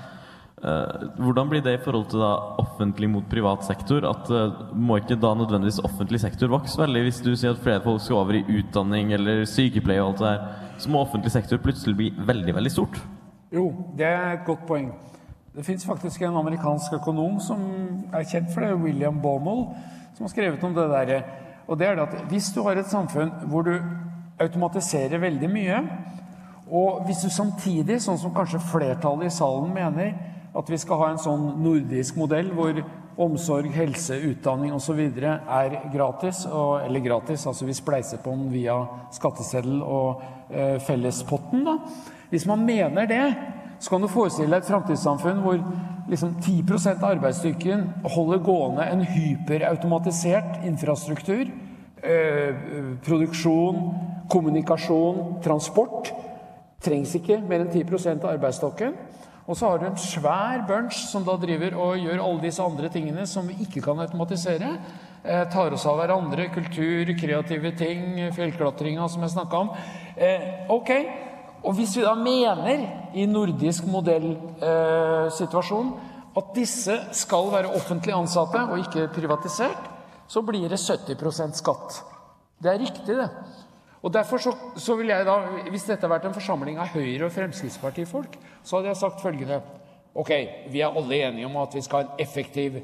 Uh, 0.59 1.15
hvordan 1.23 1.47
blir 1.47 1.63
det 1.63 1.77
i 1.77 1.83
forhold 1.85 2.09
til 2.11 2.23
offentlig 2.59 3.07
mot 3.11 3.27
privat 3.31 3.63
sektor? 3.63 4.03
At 4.09 4.31
uh, 4.31 4.73
Må 4.75 4.97
ikke 4.99 5.15
da 5.15 5.31
nødvendigvis 5.39 5.79
offentlig 5.87 6.19
sektor 6.21 6.51
vokse 6.51 6.81
veldig? 6.81 7.03
Hvis 7.07 7.21
du 7.23 7.31
sier 7.37 7.55
at 7.55 7.63
flere 7.63 7.83
folk 7.85 8.03
skal 8.03 8.19
over 8.19 8.41
i 8.41 8.45
utdanning 8.59 9.13
eller 9.15 9.45
sykepleie 9.47 10.03
og 10.03 10.09
alt 10.09 10.19
det 10.19 10.33
der, 10.33 10.73
så 10.83 10.91
må 10.91 11.03
offentlig 11.05 11.31
sektor 11.31 11.63
plutselig 11.63 11.95
bli 11.97 12.09
veldig, 12.27 12.55
veldig 12.55 12.73
stort? 12.75 12.99
Jo, 13.55 13.71
det 13.97 14.07
er 14.07 14.33
et 14.33 14.47
godt 14.47 14.67
poeng. 14.67 14.91
Det 15.55 15.65
fins 15.67 15.87
faktisk 15.87 16.23
en 16.23 16.37
amerikansk 16.37 16.99
økonom 16.99 17.39
som 17.43 17.63
er 18.15 18.27
kjent 18.27 18.51
for 18.55 18.67
det, 18.67 18.75
William 18.83 19.23
Baumol, 19.23 19.65
som 20.17 20.27
har 20.27 20.33
skrevet 20.33 20.65
om 20.65 20.75
det 20.75 20.89
derre. 20.91 21.23
Og 21.69 21.79
det 21.79 21.87
er 21.87 22.03
at 22.03 22.15
hvis 22.31 22.51
du 22.55 22.61
har 22.67 22.79
et 22.79 22.91
samfunn 22.91 23.31
hvor 23.47 23.63
du 23.67 23.77
automatiserer 24.43 25.23
veldig 25.23 25.51
mye, 25.51 25.81
og 26.69 27.05
hvis 27.07 27.23
du 27.25 27.31
samtidig, 27.33 27.97
sånn 28.03 28.19
som 28.21 28.35
kanskje 28.35 28.61
flertallet 28.69 29.31
i 29.31 29.35
salen 29.35 29.73
mener, 29.73 30.13
at 30.57 30.71
vi 30.71 30.79
skal 30.81 31.03
ha 31.03 31.11
en 31.13 31.21
sånn 31.21 31.51
nordisk 31.63 32.17
modell 32.17 32.49
hvor 32.57 32.81
omsorg, 33.19 33.73
helse, 33.75 34.15
utdanning 34.31 34.73
osv. 34.73 35.01
er 35.19 35.77
gratis. 35.93 36.45
Og, 36.47 36.85
eller 36.87 37.03
gratis, 37.05 37.47
altså 37.47 37.67
vi 37.67 37.77
spleiser 37.77 38.23
på 38.23 38.35
den 38.35 38.49
via 38.53 38.79
skatteseddel 39.15 39.83
og 39.83 40.23
eh, 40.51 40.79
fellespotten. 40.87 41.67
Da. 41.67 41.79
Hvis 42.31 42.47
man 42.47 42.65
mener 42.67 43.11
det, 43.11 43.25
så 43.79 43.91
kan 43.91 44.03
du 44.03 44.11
forestille 44.11 44.51
deg 44.51 44.63
et 44.63 44.71
framtidssamfunn 44.71 45.43
hvor 45.43 45.59
liksom 46.09 46.37
10% 46.41 47.03
av 47.03 47.11
arbeidsstyrken 47.17 47.85
holder 48.15 48.43
gående 48.45 48.87
en 48.87 49.05
hyperautomatisert 49.07 50.63
infrastruktur. 50.67 51.51
Eh, 51.99 52.55
produksjon, 53.05 53.83
kommunikasjon, 54.31 55.39
transport. 55.45 56.13
Trengs 56.83 57.15
ikke 57.19 57.41
mer 57.43 57.65
enn 57.65 57.73
10% 57.75 58.23
av 58.23 58.37
arbeidsstokken. 58.37 58.95
Og 59.49 59.57
så 59.57 59.71
har 59.71 59.79
du 59.81 59.87
en 59.89 59.97
svær 59.97 60.67
bunch 60.69 60.99
som 61.09 61.25
da 61.25 61.33
driver 61.41 61.73
og 61.81 61.97
gjør 61.97 62.21
alle 62.21 62.43
disse 62.43 62.63
andre 62.63 62.89
tingene 62.93 63.27
som 63.27 63.49
vi 63.49 63.55
ikke 63.65 63.81
kan 63.87 63.99
automatisere. 64.05 64.75
Eh, 65.25 65.45
tar 65.49 65.73
oss 65.73 65.87
av 65.89 65.97
hverandre, 65.99 66.49
kultur, 66.53 67.17
kreative 67.17 67.73
ting, 67.79 68.31
fjellklatringa 68.37 69.09
som 69.09 69.23
jeg 69.25 69.31
snakka 69.33 69.57
om. 69.65 69.71
Eh, 70.17 70.41
ok, 70.69 70.91
og 71.65 71.75
hvis 71.79 71.97
vi 71.97 72.03
da 72.05 72.15
mener 72.15 72.85
i 73.17 73.27
nordisk 73.27 73.85
modellsituasjon 73.89 75.93
at 76.39 76.55
disse 76.55 77.15
skal 77.17 77.51
være 77.51 77.73
offentlig 77.75 78.15
ansatte 78.15 78.59
og 78.69 78.79
ikke 78.85 79.09
privatisert, 79.17 79.89
så 80.29 80.43
blir 80.45 80.69
det 80.69 80.79
70% 80.79 81.55
skatt. 81.57 82.05
Det 82.61 82.73
er 82.73 82.79
riktig, 82.85 83.17
det. 83.17 83.29
Og 84.03 84.13
derfor 84.15 84.39
så, 84.39 84.53
så 84.77 84.95
vil 84.97 85.11
jeg 85.11 85.27
da, 85.27 85.39
Hvis 85.71 85.89
dette 85.89 86.01
hadde 86.01 86.13
vært 86.13 86.29
en 86.29 86.37
forsamling 86.37 86.79
av 86.79 86.93
Høyre- 86.95 87.27
og 87.27 87.33
Fremskrittspartifolk, 87.35 88.39
så 88.63 88.79
hadde 88.79 88.93
jeg 88.93 89.01
sagt 89.01 89.23
følgende 89.23 89.61
Ok, 90.19 90.31
vi 90.73 90.81
er 90.81 90.95
alle 90.97 91.19
enige 91.29 91.47
om 91.47 91.57
at 91.61 91.75
vi 91.75 91.83
skal 91.85 92.01
ha 92.01 92.07
en 92.07 92.23
effektiv, 92.23 92.79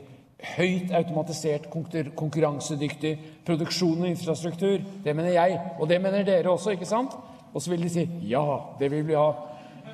høyt 0.56 0.92
automatisert, 0.94 1.70
konkurransedyktig 1.70 3.14
produksjon 3.46 4.02
og 4.04 4.10
infrastruktur. 4.10 4.82
Det 5.04 5.14
mener 5.16 5.32
jeg, 5.32 5.60
og 5.78 5.88
det 5.88 6.00
mener 6.02 6.26
dere 6.26 6.52
også, 6.52 6.74
ikke 6.76 6.86
sant? 6.86 7.16
Og 7.54 7.62
så 7.62 7.70
vil 7.70 7.82
de 7.82 7.90
si 7.90 8.04
ja, 8.28 8.44
det 8.78 8.90
vil 8.92 9.06
vi 9.08 9.16
ha. 9.18 9.30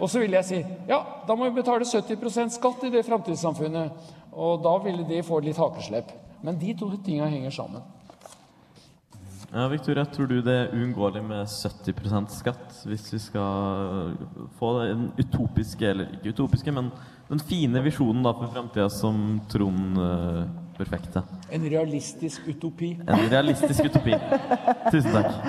Og 0.00 0.10
så 0.10 0.20
vil 0.22 0.34
jeg 0.36 0.48
si 0.48 0.58
ja, 0.88 1.00
da 1.28 1.36
må 1.36 1.48
vi 1.48 1.60
betale 1.60 1.86
70% 1.86 2.56
skatt 2.56 2.84
i 2.88 2.92
det 2.92 3.04
framtidssamfunnet. 3.06 4.10
Og 4.32 4.60
da 4.64 4.76
ville 4.84 5.06
de 5.08 5.22
få 5.26 5.40
litt 5.44 5.60
hakeslepp. 5.60 6.12
Men 6.42 6.58
de 6.60 6.74
to 6.78 6.90
tinga 7.04 7.28
henger 7.28 7.52
sammen. 7.54 7.84
Ja, 9.52 9.64
Victoria, 9.68 10.04
tror 10.06 10.28
du 10.30 10.36
det 10.46 10.52
er 10.54 10.74
uunngåelig 10.76 11.24
med 11.26 11.48
70% 11.50 12.30
skatt 12.30 12.76
hvis 12.86 13.08
vi 13.10 13.18
skal 13.18 14.12
få 14.60 14.68
den 14.78 15.08
utopiske, 15.18 15.88
eller 15.90 16.12
ikke 16.14 16.30
utopiske, 16.36 16.70
men 16.70 16.92
den 17.26 17.42
fine 17.42 17.82
visjonen 17.82 18.22
da 18.22 18.30
for 18.36 18.52
framtida 18.54 18.86
som 18.94 19.40
Trond 19.50 19.98
uh, 19.98 20.44
perfekte? 20.78 21.24
En 21.50 21.66
realistisk 21.66 22.46
utopi. 22.46 22.92
En 23.02 23.26
realistisk 23.32 23.90
utopi. 23.90 24.14
Tusen 24.92 25.18
takk. 25.18 25.42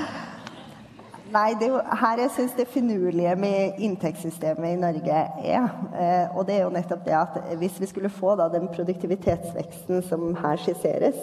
Nei, 1.31 1.53
det 1.59 1.69
er 1.69 1.75
jo 1.75 1.79
her 2.01 2.25
jeg 2.25 2.31
syns 2.35 2.57
det 2.57 2.67
finurlige 2.73 3.37
med 3.39 3.77
inntektssystemet 3.85 4.73
i 4.73 4.79
Norge 4.81 5.19
er. 5.45 5.69
Eh, 5.93 6.33
og 6.35 6.43
det 6.49 6.57
er 6.57 6.65
jo 6.65 6.73
nettopp 6.73 7.05
det 7.05 7.15
at 7.15 7.37
hvis 7.61 7.77
vi 7.79 7.87
skulle 7.87 8.11
få 8.11 8.33
da 8.35 8.49
den 8.51 8.65
produktivitetsveksten 8.73 10.01
som 10.09 10.33
her 10.41 10.59
skisseres, 10.59 11.21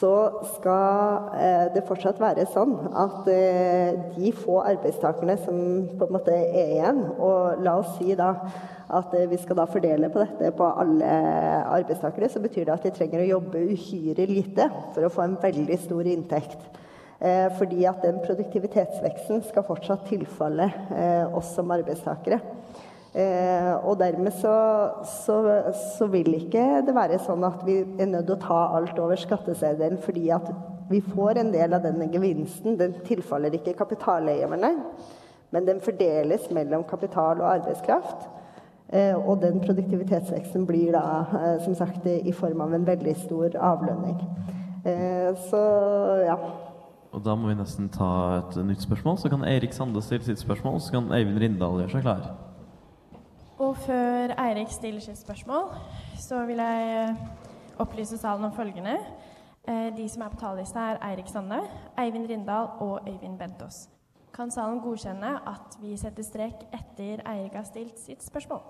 så 0.00 0.14
skal 0.54 1.30
eh, 1.36 1.66
det 1.74 1.84
fortsatt 1.88 2.20
være 2.20 2.46
sånn 2.54 2.72
at 2.96 3.28
eh, 3.28 3.96
de 4.14 4.32
få 4.32 4.60
arbeidstakerne 4.64 5.36
som 5.42 5.58
på 5.98 6.06
en 6.06 6.14
måte 6.16 6.34
er 6.34 6.74
igjen, 6.76 7.02
og 7.20 7.60
la 7.64 7.76
oss 7.82 7.92
si 7.98 8.16
da 8.16 8.30
at 8.90 9.12
eh, 9.16 9.28
vi 9.30 9.38
skal 9.40 9.60
da 9.60 9.66
fordele 9.70 10.08
på 10.12 10.22
dette 10.22 10.52
på 10.56 10.68
alle 10.82 11.10
arbeidstakere, 11.76 12.30
så 12.32 12.42
betyr 12.42 12.68
det 12.68 12.76
at 12.76 12.86
de 12.88 12.94
trenger 12.96 13.24
å 13.24 13.30
jobbe 13.34 13.64
uhyre 13.74 14.28
lite 14.30 14.70
for 14.94 15.04
å 15.04 15.12
få 15.12 15.26
en 15.26 15.40
veldig 15.42 15.80
stor 15.84 16.08
inntekt. 16.08 16.68
Fordi 17.20 17.82
at 17.84 18.00
den 18.00 18.16
produktivitetsveksten 18.24 19.42
skal 19.44 19.66
fortsatt 19.66 20.06
tilfalle 20.08 20.70
oss 21.36 21.50
som 21.52 21.68
arbeidstakere. 21.74 22.38
Eh, 23.10 23.72
og 23.82 23.96
dermed 23.98 24.30
så, 24.38 24.54
så, 25.02 25.36
så, 25.98 26.06
vil 26.06 26.30
ikke 26.36 26.82
det 26.86 26.92
være 26.94 27.16
sånn 27.18 27.42
at 27.42 27.64
vi 27.66 27.80
er 27.82 28.06
nødt 28.06 28.28
til 28.28 28.36
å 28.36 28.42
ta 28.44 28.58
alt 28.76 28.98
over 29.02 29.18
skatteseddelen 29.18 29.98
fordi 30.04 30.28
at 30.30 30.46
vi 30.90 31.00
får 31.02 31.40
en 31.40 31.50
del 31.50 31.74
av 31.74 31.82
denne 31.82 32.06
gevinsten. 32.12 32.76
Den 32.78 32.94
tilfaller 33.06 33.54
ikke 33.58 33.74
kapitaleierne, 33.78 34.70
men 35.50 35.66
den 35.66 35.82
fordeles 35.82 36.46
mellom 36.54 36.84
kapital 36.86 37.42
og 37.42 37.48
arbeidskraft. 37.50 38.28
Eh, 38.92 39.14
og 39.14 39.42
den 39.42 39.58
produktivitetsveksten 39.62 40.66
blir 40.66 40.92
da 40.94 41.02
eh, 41.38 41.58
som 41.62 41.74
sagt 41.78 42.06
i 42.10 42.32
form 42.34 42.62
av 42.62 42.74
en 42.74 42.86
veldig 42.86 43.14
stor 43.18 43.54
avlønning. 43.54 44.18
Eh, 44.86 45.30
så 45.50 45.62
ja. 46.26 46.38
Og 47.10 47.22
da 47.26 47.34
må 47.34 47.50
vi 47.50 47.58
nesten 47.58 47.90
ta 47.90 48.10
et 48.38 48.58
nytt 48.66 48.82
spørsmål. 48.86 49.18
Så 49.18 49.30
kan 49.30 49.46
Eirik 49.46 49.74
Sande 49.74 50.02
stille 50.02 50.26
sitt 50.26 50.42
spørsmål, 50.42 50.78
så 50.82 50.94
kan 50.94 51.10
Eivind 51.14 51.42
Rindal 51.42 51.82
gjøre 51.82 51.94
seg 51.96 52.06
klar. 52.06 52.49
Og 53.60 53.76
før 53.76 54.32
Eirik 54.40 54.70
stiller 54.72 55.02
sitt 55.04 55.18
spørsmål, 55.20 55.66
så 56.16 56.46
vil 56.48 56.62
jeg 56.62 57.16
opplyse 57.78 58.16
salen 58.16 58.46
om 58.48 58.52
følgende. 58.56 58.96
Eh, 59.68 59.90
De 59.96 60.08
som 60.08 60.22
er 60.24 60.32
på 60.32 60.40
talerlista, 60.40 60.80
er 60.94 61.00
Eirik 61.10 61.28
Sande, 61.28 61.60
Eivind 61.98 62.30
Rindal 62.30 62.70
og 62.80 63.08
Øyvind 63.08 63.38
Bentås. 63.38 63.88
Kan 64.32 64.50
salen 64.50 64.80
godkjenne 64.80 65.34
at 65.46 65.76
vi 65.82 65.96
setter 65.96 66.24
strek 66.24 66.64
etter 66.72 67.20
Eirik 67.26 67.52
har 67.58 67.66
stilt 67.68 67.98
sitt 68.00 68.24
spørsmål? 68.24 68.62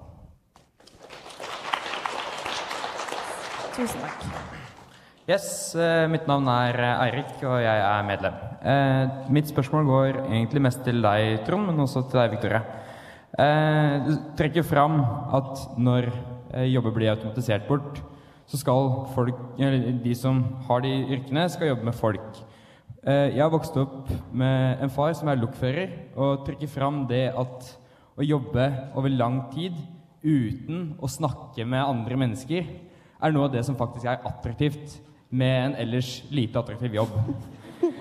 Tusen 3.77 4.01
takk. 4.01 4.27
Yes, 5.31 5.77
eh, 5.77 6.09
mitt 6.11 6.27
navn 6.27 6.49
er 6.51 6.75
eh, 6.75 7.07
Eirik, 7.07 7.39
og 7.47 7.61
jeg 7.63 7.87
er 7.87 8.03
medlem. 8.03 8.35
Eh, 8.67 9.31
mitt 9.31 9.47
spørsmål 9.47 9.87
går 9.87 10.23
egentlig 10.25 10.63
mest 10.67 10.83
til 10.83 10.99
deg, 11.03 11.45
Trond, 11.47 11.71
men 11.71 11.79
også 11.79 12.03
til 12.11 12.19
deg, 12.19 12.31
Victoria. 12.35 12.80
Eh, 13.39 14.09
trekker 14.39 14.65
fram 14.67 14.99
at 15.39 15.61
når 15.79 16.09
eh, 16.51 16.67
jobber 16.73 16.95
blir 16.97 17.13
automatisert 17.13 17.69
bort, 17.69 18.01
så 18.51 18.59
skal 18.59 18.89
folk, 19.15 19.39
de 20.03 20.15
som 20.19 20.41
har 20.67 20.83
de 20.83 20.91
yrkene, 21.15 21.47
skal 21.53 21.71
jobbe 21.71 21.87
med 21.87 21.95
folk. 21.95 22.41
Eh, 23.07 23.37
jeg 23.37 23.45
har 23.45 23.53
vokst 23.53 23.77
opp 23.79 24.11
med 24.35 24.83
en 24.83 24.91
far 24.91 25.15
som 25.15 25.31
er 25.31 25.39
lokfører, 25.39 25.93
og 26.19 26.43
trekker 26.49 26.69
fram 26.69 27.05
det 27.11 27.29
at 27.31 27.71
å 28.19 28.27
jobbe 28.27 28.67
over 28.99 29.15
lang 29.15 29.45
tid 29.55 29.79
uten 30.27 30.97
å 31.01 31.09
snakke 31.09 31.65
med 31.65 31.87
andre 31.87 32.19
mennesker, 32.19 32.67
er 33.21 33.33
noe 33.33 33.47
av 33.47 33.55
det 33.55 33.63
som 33.69 33.79
faktisk 33.79 34.09
er 34.11 34.27
attraktivt 34.27 34.99
med 35.31 35.55
en 35.69 35.79
ellers 35.85 36.19
lite 36.35 36.59
attraktiv 36.59 36.99
jobb. 36.99 37.15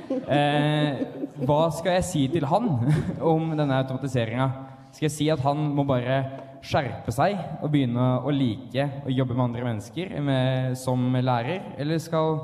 Eh, 0.10 1.04
hva 1.46 1.60
skal 1.72 2.00
jeg 2.00 2.08
si 2.08 2.26
til 2.34 2.48
han 2.50 2.72
om 3.32 3.54
denne 3.54 3.78
automatiseringa? 3.84 4.50
Skal 4.92 5.08
jeg 5.08 5.16
si 5.16 5.28
at 5.32 5.44
han 5.46 5.70
må 5.76 5.86
bare 5.88 6.22
skjerpe 6.66 7.14
seg 7.16 7.38
og 7.64 7.70
begynne 7.72 8.08
å 8.26 8.32
like 8.36 8.86
å 9.06 9.14
jobbe 9.14 9.36
med 9.36 9.46
andre 9.50 9.68
mennesker 9.70 10.16
med, 10.26 10.78
som 10.80 11.06
lærer? 11.16 11.74
Eller 11.80 12.02
skal 12.04 12.42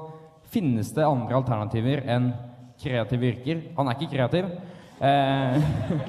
finnes 0.54 0.92
det 0.96 1.08
andre 1.08 1.40
alternativer 1.40 2.06
enn 2.08 2.32
kreative 2.82 3.32
yrker? 3.34 3.64
Han 3.80 3.90
er 3.90 3.98
ikke 3.98 4.14
kreativ. 4.14 4.52
Eh, 5.04 5.58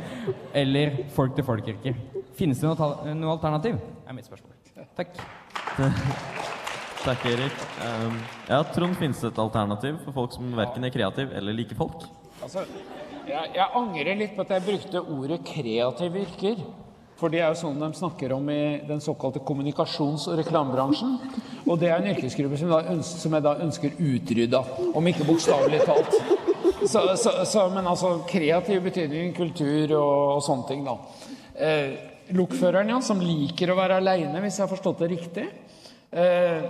eller 0.62 1.01
folk-til-folk-yrker. 1.16 1.99
Finnes 2.37 2.61
det 2.61 2.68
noe, 2.68 3.16
noe 3.16 3.34
alternativ? 3.39 3.80
er 4.07 4.14
mitt 4.14 4.28
spørsmål. 4.28 4.53
Takk. 4.97 5.16
Takk, 7.07 7.24
Erik. 7.30 7.59
Um, 7.87 8.16
ja, 8.49 8.61
Trond, 8.74 8.97
finnes 8.99 9.20
det 9.22 9.28
et 9.30 9.39
alternativ 9.39 9.99
for 10.03 10.14
folk 10.16 10.32
som 10.34 10.49
verken 10.59 10.87
er 10.87 10.95
kreativ 10.95 11.30
eller 11.39 11.55
liker 11.55 11.78
folk? 11.78 12.03
Altså, 12.43 12.64
jeg, 13.27 13.53
jeg 13.57 13.68
angrer 13.81 14.18
litt 14.18 14.35
på 14.37 14.45
at 14.47 14.57
jeg 14.57 14.66
brukte 14.66 15.03
ordet 15.03 15.41
'kreativ 15.45 16.18
yrker. 16.22 16.64
For 17.16 17.33
det 17.33 17.41
er 17.41 17.49
jo 17.49 17.61
sånn 17.62 17.79
de 17.81 17.89
snakker 17.97 18.33
om 18.37 18.49
i 18.53 18.81
den 18.85 19.01
såkalte 19.01 19.41
kommunikasjons- 19.41 20.27
og 20.29 20.37
reklamebransjen. 20.37 21.14
Og 21.64 21.79
det 21.81 21.89
er 21.89 21.97
en 21.97 22.11
yrkesgruppe 22.12 22.59
som, 22.61 22.74
ønsker, 22.77 23.22
som 23.22 23.33
jeg 23.33 23.45
da 23.47 23.55
ønsker 23.64 23.95
utrydda, 23.97 24.61
om 24.93 25.09
ikke 25.09 25.24
bokstavelig 25.24 25.81
talt. 25.89 26.12
Så, 26.85 27.01
så, 27.16 27.33
så, 27.49 27.62
men 27.72 27.89
altså 27.89 28.18
kreativ 28.29 28.85
betydning, 28.85 29.33
kultur 29.35 29.97
og, 29.97 30.37
og 30.37 30.43
sånne 30.45 30.68
ting, 30.68 30.85
da. 30.85 30.99
Eh, 31.57 31.97
Lokføreren, 32.37 32.91
ja, 32.91 32.99
som 33.07 33.20
liker 33.22 33.70
å 33.70 33.77
være 33.79 34.01
aleine, 34.01 34.41
hvis 34.43 34.57
jeg 34.59 34.64
har 34.64 34.70
forstått 34.72 35.05
det 35.05 35.09
riktig. 35.12 35.45
Eh, 36.11 36.64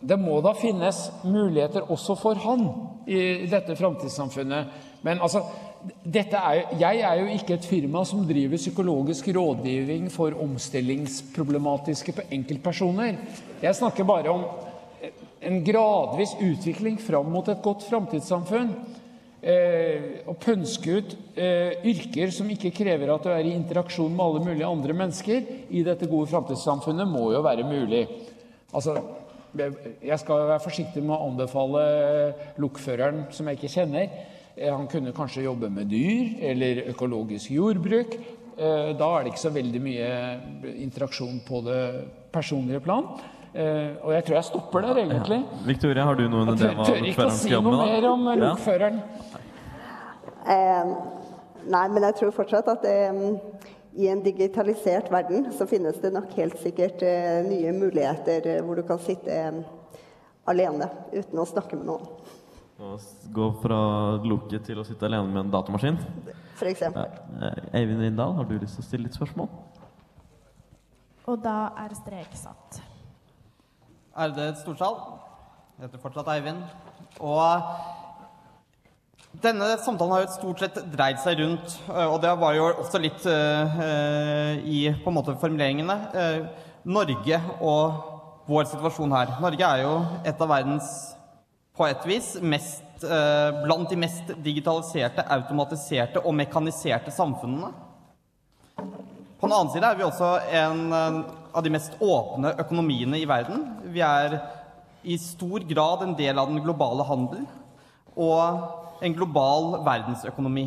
det 0.00 0.16
må 0.16 0.38
da 0.40 0.52
finnes 0.56 1.00
muligheter 1.26 1.90
også 1.90 2.14
for 2.16 2.38
han 2.40 2.62
i 3.10 3.48
dette 3.50 3.74
framtidssamfunnet. 3.76 4.78
Men 5.04 5.20
altså, 5.20 5.42
er, 6.04 6.62
jeg 6.80 7.00
er 7.00 7.20
jo 7.20 7.26
ikke 7.34 7.54
et 7.56 7.66
firma 7.68 8.04
som 8.04 8.24
driver 8.28 8.60
psykologisk 8.60 9.28
rådgivning 9.36 10.10
for 10.12 10.36
omstillingsproblematiske 10.42 12.12
på 12.12 12.26
enkeltpersoner. 12.36 13.16
Jeg 13.62 13.74
snakker 13.74 14.04
bare 14.04 14.30
om 14.30 14.44
en 15.40 15.62
gradvis 15.64 16.34
utvikling 16.40 16.98
fram 17.00 17.30
mot 17.32 17.48
et 17.48 17.62
godt 17.64 17.86
framtidssamfunn. 17.88 18.74
Eh, 19.40 20.20
å 20.28 20.34
pønske 20.36 20.98
ut 20.98 21.14
eh, 21.32 21.78
yrker 21.88 22.28
som 22.34 22.50
ikke 22.52 22.74
krever 22.76 23.08
at 23.08 23.24
du 23.24 23.30
er 23.32 23.46
i 23.48 23.54
interaksjon 23.56 24.12
med 24.12 24.20
alle 24.20 24.42
mulige 24.44 24.68
andre 24.68 24.96
mennesker 24.98 25.46
i 25.72 25.80
dette 25.86 26.10
gode 26.10 26.28
framtidssamfunnet, 26.28 27.08
må 27.08 27.30
jo 27.32 27.40
være 27.46 27.64
mulig. 27.64 28.02
Altså, 28.76 28.98
jeg 29.56 30.18
skal 30.20 30.44
være 30.44 30.60
forsiktig 30.62 31.00
med 31.02 31.16
å 31.16 31.30
anbefale 31.30 31.86
lokføreren 32.60 33.24
som 33.32 33.48
jeg 33.48 33.58
ikke 33.58 33.72
kjenner. 33.72 34.12
Eh, 34.60 34.72
Han 34.76 34.86
kunne 34.92 35.12
kanskje 35.16 35.42
jobbe 35.46 35.70
med 35.72 35.88
dyr 35.88 36.34
eller 36.50 36.82
økologisk 36.92 37.50
jordbruk. 37.54 38.14
Eh, 38.58 38.92
Da 38.98 39.06
er 39.18 39.24
det 39.24 39.32
ikke 39.32 39.46
så 39.48 39.52
veldig 39.54 39.80
mye 39.80 40.08
interaksjon 40.84 41.40
på 41.48 41.62
det 41.64 41.82
personlige 42.32 42.80
plan. 42.84 43.06
Eh, 43.54 43.96
Og 44.04 44.12
jeg 44.12 44.24
tror 44.24 44.34
jeg 44.36 44.44
stopper 44.44 44.80
der, 44.82 44.94
egentlig. 45.04 45.40
Victoria, 45.66 46.04
har 46.04 46.14
du 46.14 46.28
noen 46.28 46.46
Jeg 46.48 46.56
idé 46.56 46.60
tør, 46.60 46.70
om 46.70 46.76
hva 46.76 46.84
tør 46.86 47.08
ikke 47.08 47.26
å 47.26 47.30
si 47.30 47.50
noe 47.50 47.62
med? 47.62 48.02
mer 48.02 48.10
om 48.10 48.26
Ja. 48.26 48.34
lokføreren. 48.54 49.00
Eh, 50.46 50.84
nei, 51.66 51.88
men 51.88 52.02
jeg 52.02 52.14
tror 52.16 52.30
fortsatt 52.32 52.68
at 52.68 52.84
i 53.96 54.06
en 54.08 54.22
digitalisert 54.22 55.10
verden 55.10 55.50
så 55.52 55.66
finnes 55.66 55.98
det 56.00 56.12
nok 56.12 56.30
helt 56.36 56.56
sikkert 56.58 57.02
nye 57.48 57.72
muligheter 57.72 58.62
hvor 58.62 58.76
du 58.76 58.82
kan 58.82 58.98
sitte 58.98 59.64
alene 60.46 60.88
uten 61.12 61.38
å 61.38 61.44
snakke 61.46 61.76
med 61.76 61.86
noen, 61.86 62.06
Å 62.80 62.94
gå 63.36 63.46
fra 63.60 63.78
lukket 64.24 64.64
til 64.70 64.78
å 64.80 64.84
sitte 64.88 65.04
alene 65.04 65.28
med 65.28 65.42
en 65.42 65.50
datamaskin. 65.52 65.98
f.eks. 66.56 66.80
Ja. 66.86 67.04
Eh, 67.44 67.80
Eivind 67.80 68.00
Rindal, 68.00 68.32
har 68.38 68.48
du 68.48 68.54
lyst 68.56 68.78
til 68.78 68.84
å 68.84 68.86
stille 68.86 69.04
litt 69.04 69.18
spørsmål? 69.18 69.50
Og 71.28 71.42
da 71.44 71.74
er 71.82 71.92
strek 71.98 72.32
satt. 72.40 72.80
Ærede 74.16 74.54
Storsal. 74.62 74.96
Jeg 75.76 75.86
heter 75.90 76.00
fortsatt 76.00 76.32
Eivind. 76.32 76.64
Og 77.20 77.68
denne 79.44 79.68
samtalen 79.84 80.16
har 80.16 80.24
jo 80.24 80.32
stort 80.34 80.64
sett 80.64 80.80
dreid 80.90 81.20
seg 81.22 81.38
rundt, 81.38 81.76
øh, 81.92 82.06
og 82.14 82.18
det 82.24 82.32
var 82.40 82.56
jo 82.56 82.64
også 82.72 82.98
litt 82.98 83.28
øh, 83.28 84.56
i 84.64 84.80
på 85.04 85.12
en 85.12 85.18
måte 85.20 85.36
formuleringene, 85.38 85.96
uh, 86.16 86.66
Norge 86.88 87.38
og 87.60 88.08
vår 88.48 88.66
situasjon 88.72 89.12
her. 89.14 89.36
Norge 89.44 89.68
er 89.68 89.84
jo 89.84 89.94
et 90.26 90.40
av 90.42 90.50
verdens, 90.50 90.88
på 91.80 91.86
et 91.88 92.02
vis, 92.04 92.34
mest, 92.44 93.04
øh, 93.08 93.62
blant 93.64 93.88
de 93.88 93.96
mest 93.96 94.34
digitaliserte, 94.44 95.24
automatiserte 95.32 96.20
og 96.20 96.34
mekaniserte 96.36 97.10
samfunnene. 97.10 97.70
På 98.76 99.46
den 99.48 99.54
annen 99.56 99.70
side 99.72 99.88
er 99.88 99.96
vi 99.96 100.04
også 100.04 100.28
en 100.60 100.82
eh, 100.92 101.20
av 101.56 101.64
de 101.64 101.70
mest 101.72 101.94
åpne 102.04 102.52
økonomiene 102.60 103.16
i 103.16 103.28
verden. 103.28 103.62
Vi 103.94 104.02
er 104.04 104.36
i 105.00 105.16
stor 105.16 105.64
grad 105.70 106.04
en 106.04 106.12
del 106.18 106.36
av 106.36 106.50
den 106.50 106.60
globale 106.60 107.06
handel 107.08 107.46
og 108.12 109.00
en 109.00 109.16
global 109.16 109.78
verdensøkonomi. 109.86 110.66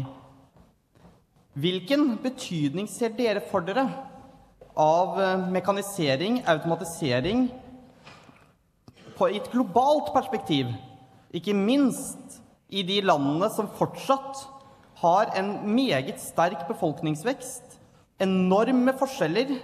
Hvilken 1.53 2.15
betydning 2.23 2.87
ser 2.89 3.13
dere 3.13 3.43
for 3.51 3.61
dere 3.61 3.85
av 4.73 5.21
eh, 5.21 5.45
mekanisering, 5.59 6.41
automatisering, 6.49 7.45
på 9.13 9.29
et 9.29 9.51
globalt 9.53 10.09
perspektiv? 10.17 10.73
Ikke 11.33 11.55
minst 11.57 12.41
i 12.69 12.83
de 12.85 12.99
landene 13.05 13.49
som 13.53 13.69
fortsatt 13.77 14.43
har 15.01 15.33
en 15.37 15.55
meget 15.75 16.21
sterk 16.21 16.67
befolkningsvekst, 16.69 17.79
enorme 18.21 18.93
forskjeller 18.97 19.55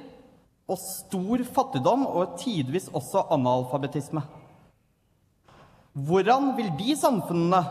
og 0.70 0.82
stor 0.82 1.44
fattigdom 1.56 2.08
og 2.10 2.36
tidvis 2.42 2.90
også 2.94 3.28
analfabetisme. 3.34 4.24
Hvordan 5.94 6.52
vil 6.58 6.70
de 6.80 6.96
samfunnene 6.98 7.62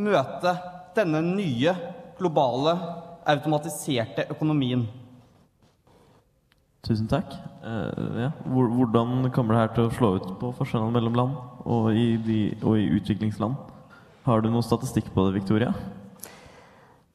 møte 0.00 0.56
denne 0.96 1.22
nye, 1.24 1.72
globale, 2.18 2.74
automatiserte 3.28 4.26
økonomien? 4.32 4.84
Tusen 6.82 7.06
takk. 7.06 7.30
Uh, 7.62 8.24
ja. 8.24 8.28
Hvordan 8.50 9.28
kommer 9.30 9.54
det 9.54 9.60
her 9.60 9.74
til 9.76 9.84
å 9.86 9.94
slå 9.94 10.08
ut 10.16 10.24
på 10.40 10.48
forskjellene 10.58 10.90
mellom 10.96 11.14
land 11.14 11.36
og 11.62 11.92
i, 11.94 12.16
de, 12.18 12.38
og 12.58 12.74
i 12.74 12.88
utviklingsland? 12.96 13.54
Har 14.26 14.42
du 14.42 14.48
noe 14.50 14.66
statistikk 14.66 15.12
på 15.14 15.28
det, 15.28 15.36
Victoria? 15.36 15.70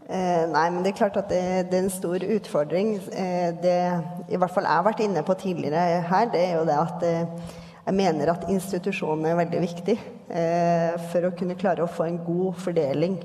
Eh, 0.07 0.45
nei, 0.47 0.63
men 0.71 0.79
det 0.85 0.93
er 0.93 0.99
klart 1.01 1.19
at 1.19 1.27
det, 1.27 1.41
det 1.67 1.75
er 1.75 1.83
en 1.83 1.91
stor 1.91 2.23
utfordring. 2.23 2.93
Eh, 3.11 3.49
det 3.59 3.75
i 4.31 4.39
hvert 4.39 4.55
fall 4.55 4.69
jeg 4.69 4.79
har 4.79 4.87
vært 4.87 5.03
inne 5.03 5.23
på 5.27 5.35
tidligere 5.35 5.99
her, 6.13 6.31
det 6.31 6.45
er 6.45 6.55
jo 6.61 6.63
det 6.69 6.79
at 6.79 7.05
jeg 7.09 7.95
mener 7.95 8.31
at 8.31 8.47
institusjonene 8.51 9.33
er 9.33 9.41
veldig 9.41 9.63
viktig 9.63 9.97
for 11.11 11.23
å 11.23 11.35
kunne 11.39 11.55
klare 11.59 11.83
å 11.85 11.91
få 11.91 12.07
en 12.07 12.17
god 12.19 12.57
fordeling 12.59 13.15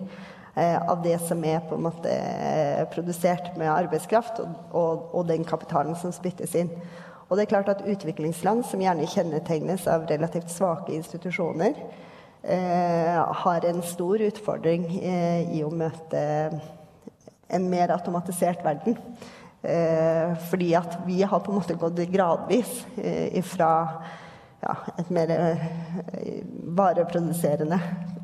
av 0.61 1.01
det 1.05 1.17
som 1.25 1.41
er 1.49 1.63
på 1.65 1.79
en 1.79 1.87
måte 1.87 2.13
eh, 2.13 2.83
produsert 2.93 3.55
med 3.57 3.73
arbeidskraft, 3.73 4.43
og, 4.43 4.59
og, 4.77 5.07
og 5.17 5.27
den 5.31 5.47
kapitalen 5.49 5.97
som 5.97 6.13
spyttes 6.13 6.57
inn. 6.61 6.69
Og 7.29 7.39
det 7.39 7.47
er 7.47 7.53
klart 7.55 7.71
at 7.73 7.87
utviklingsland, 7.89 8.67
som 8.69 8.83
gjerne 8.85 9.09
kjennetegnes 9.09 9.87
av 9.89 10.05
relativt 10.11 10.53
svake 10.53 10.93
institusjoner, 10.93 11.79
eh, 12.43 13.21
har 13.45 13.65
en 13.65 13.81
stor 13.87 14.21
utfordring 14.29 14.85
eh, 15.01 15.55
i 15.57 15.63
å 15.65 15.73
møte 15.73 16.21
en 17.53 17.71
mer 17.73 17.95
automatisert 17.97 18.61
verden. 18.65 18.99
Eh, 19.63 20.35
fordi 20.51 20.73
at 20.75 20.99
vi 21.07 21.23
har 21.23 21.41
på 21.41 21.53
en 21.53 21.61
måte 21.61 21.79
gått 21.79 22.01
gradvis 22.11 22.83
eh, 22.99 23.39
ifra 23.39 23.73
ja, 24.63 24.77
et 24.99 25.11
mer 25.11 25.33
eh, 25.35 25.65
vareproduserende 26.79 27.79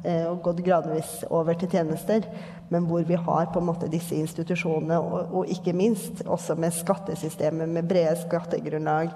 eh, 0.04 0.24
og 0.28 0.44
gått 0.44 0.62
gradvis 0.66 1.24
over 1.30 1.58
til 1.58 1.70
tjenester. 1.72 2.28
Men 2.70 2.86
hvor 2.86 3.02
vi 3.08 3.18
har 3.18 3.50
på 3.52 3.60
en 3.62 3.68
måte 3.70 3.90
disse 3.90 4.14
institusjonene, 4.18 5.00
og, 5.00 5.34
og 5.40 5.52
ikke 5.52 5.74
minst 5.76 6.22
også 6.26 6.54
med 6.60 6.76
skattesystemet 6.76 7.68
med 7.74 7.90
brede 7.90 8.16
skattegrunnlag. 8.22 9.12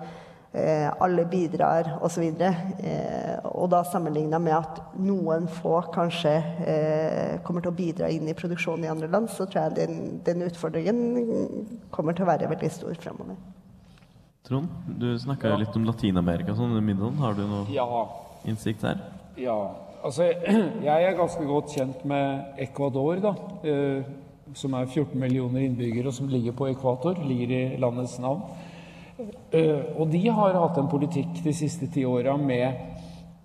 Eh, 0.52 0.90
alle 1.00 1.24
bidrar 1.24 1.94
osv. 2.04 2.26
Eh, 2.42 3.38
og 3.44 3.70
da 3.72 3.84
sammenligna 3.88 4.42
med 4.42 4.58
at 4.58 4.82
noen 5.00 5.46
få 5.48 5.78
kanskje 5.94 6.34
eh, 6.66 7.38
kommer 7.46 7.64
til 7.64 7.72
å 7.72 7.78
bidra 7.78 8.10
inn 8.12 8.28
i 8.28 8.36
produksjonen 8.36 8.84
i 8.84 8.92
andre 8.92 9.08
land, 9.14 9.30
så 9.32 9.46
tror 9.46 9.70
jeg 9.70 9.78
den, 9.78 10.20
den 10.26 10.44
utfordringen 10.50 11.02
kommer 11.94 12.18
til 12.18 12.26
å 12.26 12.32
være 12.34 12.52
veldig 12.52 12.72
stor 12.74 13.00
fremover. 13.00 13.38
Trond, 14.42 14.68
du 14.98 15.18
snakka 15.18 15.54
litt 15.60 15.76
om 15.78 15.84
Latin-Amerika 15.86 16.54
sånn 16.58 16.74
i 16.74 16.82
middagen. 16.82 17.18
Har 17.22 17.36
du 17.38 17.44
noe 17.46 17.66
Ja. 17.70 17.86
innsikt 18.44 18.82
der? 18.82 18.98
Ja, 19.38 19.54
altså 20.02 20.26
jeg 20.88 21.04
er 21.06 21.14
ganske 21.16 21.44
godt 21.46 21.70
kjent 21.76 22.04
med 22.04 22.58
Ecuador, 22.58 23.20
da. 23.22 23.34
Eh, 23.62 24.02
som 24.58 24.74
er 24.74 24.86
14 24.90 25.14
millioner 25.18 25.62
innbyggere, 25.62 26.08
og 26.10 26.16
som 26.16 26.28
ligger 26.28 26.52
på 26.58 26.66
ekvator. 26.72 27.14
Ligger 27.22 27.54
i 27.54 27.78
landets 27.80 28.18
navn. 28.18 28.42
Eh, 29.52 29.94
og 29.96 30.10
de 30.10 30.24
har 30.26 30.58
hatt 30.58 30.78
en 30.82 30.90
politikk 30.90 31.38
de 31.44 31.54
siste 31.54 31.86
ti 31.94 32.02
åra 32.04 32.34
med 32.36 32.74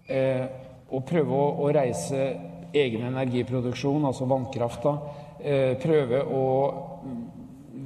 eh, 0.09 0.47
å 0.89 1.03
prøve 1.05 1.37
å, 1.61 1.69
reise 1.77 2.25
egen 2.73 3.05
energiproduksjon, 3.13 4.03
altså 4.09 4.25
vannkrafta. 4.27 4.97
Prøve 5.79 6.23
å 6.33 6.43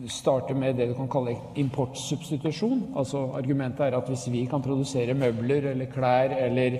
starte 0.10 0.56
med 0.58 0.76
det 0.76 0.88
du 0.90 0.96
kan 0.98 1.10
kalle 1.12 1.36
importsubstitusjon. 1.60 2.88
Altså 2.98 3.28
Argumentet 3.38 3.86
er 3.86 3.98
at 3.98 4.10
hvis 4.10 4.28
vi 4.32 4.46
kan 4.50 4.64
produsere 4.64 5.14
møbler 5.18 5.72
eller 5.74 5.92
klær 5.92 6.36
eller 6.38 6.80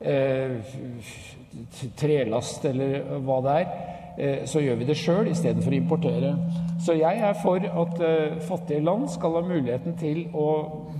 eh, 0.00 0.74
trelast 2.00 2.64
eller 2.70 3.18
hva 3.26 3.38
det 3.44 3.54
er, 3.60 3.70
eh, 4.16 4.42
så 4.50 4.62
gjør 4.64 4.80
vi 4.80 4.88
det 4.88 4.98
sjøl 4.98 5.30
istedenfor 5.30 5.74
å 5.74 5.80
importere. 5.80 6.34
Så 6.80 6.96
jeg 6.96 7.20
er 7.20 7.36
for 7.42 7.60
at 7.60 8.02
eh, 8.06 8.40
fattige 8.48 8.84
land 8.84 9.08
skal 9.12 9.36
ha 9.36 9.44
muligheten 9.44 9.96
til 10.00 10.26
å 10.32 10.48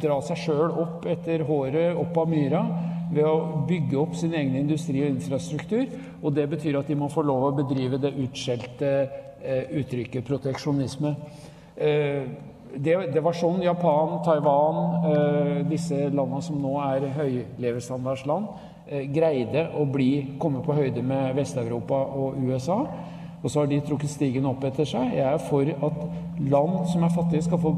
dra 0.03 0.21
seg 0.25 0.43
sjøl 0.45 0.79
opp 0.85 1.07
etter 1.09 1.47
håret 1.49 1.97
opp 1.99 2.19
av 2.21 2.31
myra 2.31 2.65
ved 3.11 3.27
å 3.27 3.65
bygge 3.67 3.99
opp 3.99 4.15
sin 4.19 4.35
egen 4.37 4.57
industri 4.61 5.03
og 5.03 5.15
infrastruktur. 5.15 5.89
Og 6.23 6.35
det 6.37 6.47
betyr 6.53 6.79
at 6.81 6.91
de 6.91 6.99
må 6.99 7.11
få 7.11 7.25
lov 7.27 7.49
å 7.49 7.57
bedrive 7.63 7.99
det 8.03 8.13
utskjelte 8.23 8.91
eh, 9.43 9.73
uttrykket 9.81 10.27
proteksjonisme. 10.27 11.15
Eh, 11.81 12.23
det, 12.77 12.97
det 13.15 13.21
var 13.25 13.35
sånn 13.35 13.63
Japan, 13.65 14.19
Taiwan, 14.25 14.81
eh, 15.11 15.55
disse 15.71 15.97
landene 16.13 16.43
som 16.45 16.59
nå 16.61 16.75
er 16.85 17.07
høylevestandardsland, 17.17 18.51
eh, 18.87 19.07
greide 19.11 19.65
å 19.81 19.87
bli, 19.89 20.37
komme 20.39 20.61
på 20.67 20.77
høyde 20.77 21.03
med 21.03 21.39
Vest-Europa 21.39 22.03
og 22.21 22.37
USA. 22.45 22.83
Og 23.41 23.49
så 23.49 23.63
har 23.63 23.71
de 23.71 23.81
trukket 23.81 24.13
stigen 24.13 24.47
opp 24.47 24.67
etter 24.69 24.85
seg. 24.85 25.15
Jeg 25.17 25.25
er 25.25 25.41
for 25.47 25.65
at 25.65 26.03
land 26.53 26.85
som 26.93 27.07
er 27.07 27.15
fattige, 27.15 27.47
skal 27.49 27.63
få 27.63 27.73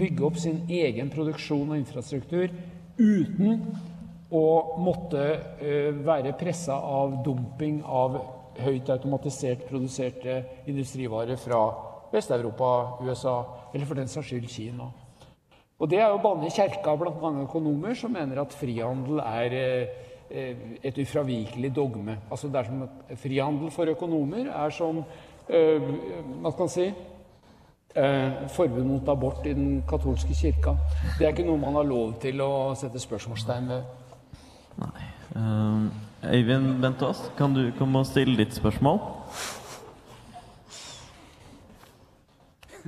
bygge 0.00 0.24
opp 0.24 0.40
sin 0.40 0.62
egen 0.72 1.12
produksjon 1.12 1.74
og 1.74 1.76
infrastruktur 1.76 2.48
uten 2.96 3.60
å 4.32 4.46
måtte 4.80 5.26
være 6.04 6.32
pressa 6.40 6.78
av 6.80 7.20
dumping 7.24 7.82
av 7.84 8.16
høyt 8.64 8.88
automatisert 8.92 9.68
produserte 9.68 10.40
industrivarer 10.68 11.36
fra 11.40 11.60
Vest-Europa, 12.16 12.70
USA 13.04 13.36
eller 13.74 13.86
for 13.86 14.00
den 14.00 14.08
saks 14.08 14.32
skyld 14.32 14.48
Kina. 14.50 14.90
Og 15.78 15.90
Det 15.90 16.00
er 16.00 16.08
jo 16.08 16.22
banne 16.24 16.48
i 16.48 16.54
kjerka 16.54 16.96
blant 16.96 17.20
mange 17.20 17.44
økonomer 17.44 17.94
som 17.94 18.12
mener 18.16 18.40
at 18.40 18.54
frihandel 18.56 19.20
er 19.20 19.56
eh, 19.60 20.62
et 20.82 20.98
ufravikelig 20.98 21.74
dogme. 21.76 22.16
Altså 22.30 22.48
det 22.48 22.62
er 22.62 22.70
som 22.70 22.86
at 22.86 23.18
Frihandel 23.20 23.70
for 23.70 23.92
økonomer 23.92 24.48
er 24.48 24.72
som 24.74 25.04
skal 25.46 26.58
man 26.58 26.68
si, 26.68 26.86
eh, 27.94 28.48
forbud 28.48 28.84
mot 28.84 29.08
abort 29.08 29.46
i 29.46 29.52
den 29.52 29.82
katolske 29.88 30.34
kirka. 30.34 30.76
Det 31.18 31.26
er 31.26 31.32
ikke 31.32 31.46
noe 31.46 31.58
man 31.58 31.74
har 31.74 31.86
lov 31.86 32.16
til 32.20 32.40
å 32.40 32.74
sette 32.74 32.98
spørsmålstegn 32.98 33.68
ved. 33.68 33.82
Um, 35.36 35.90
Øyvind 36.24 36.80
Bentås, 36.80 37.30
kan 37.38 37.54
du 37.54 37.70
komme 37.78 37.98
og 37.98 38.06
stille 38.06 38.36
ditt 38.36 38.54
spørsmål? 38.54 38.98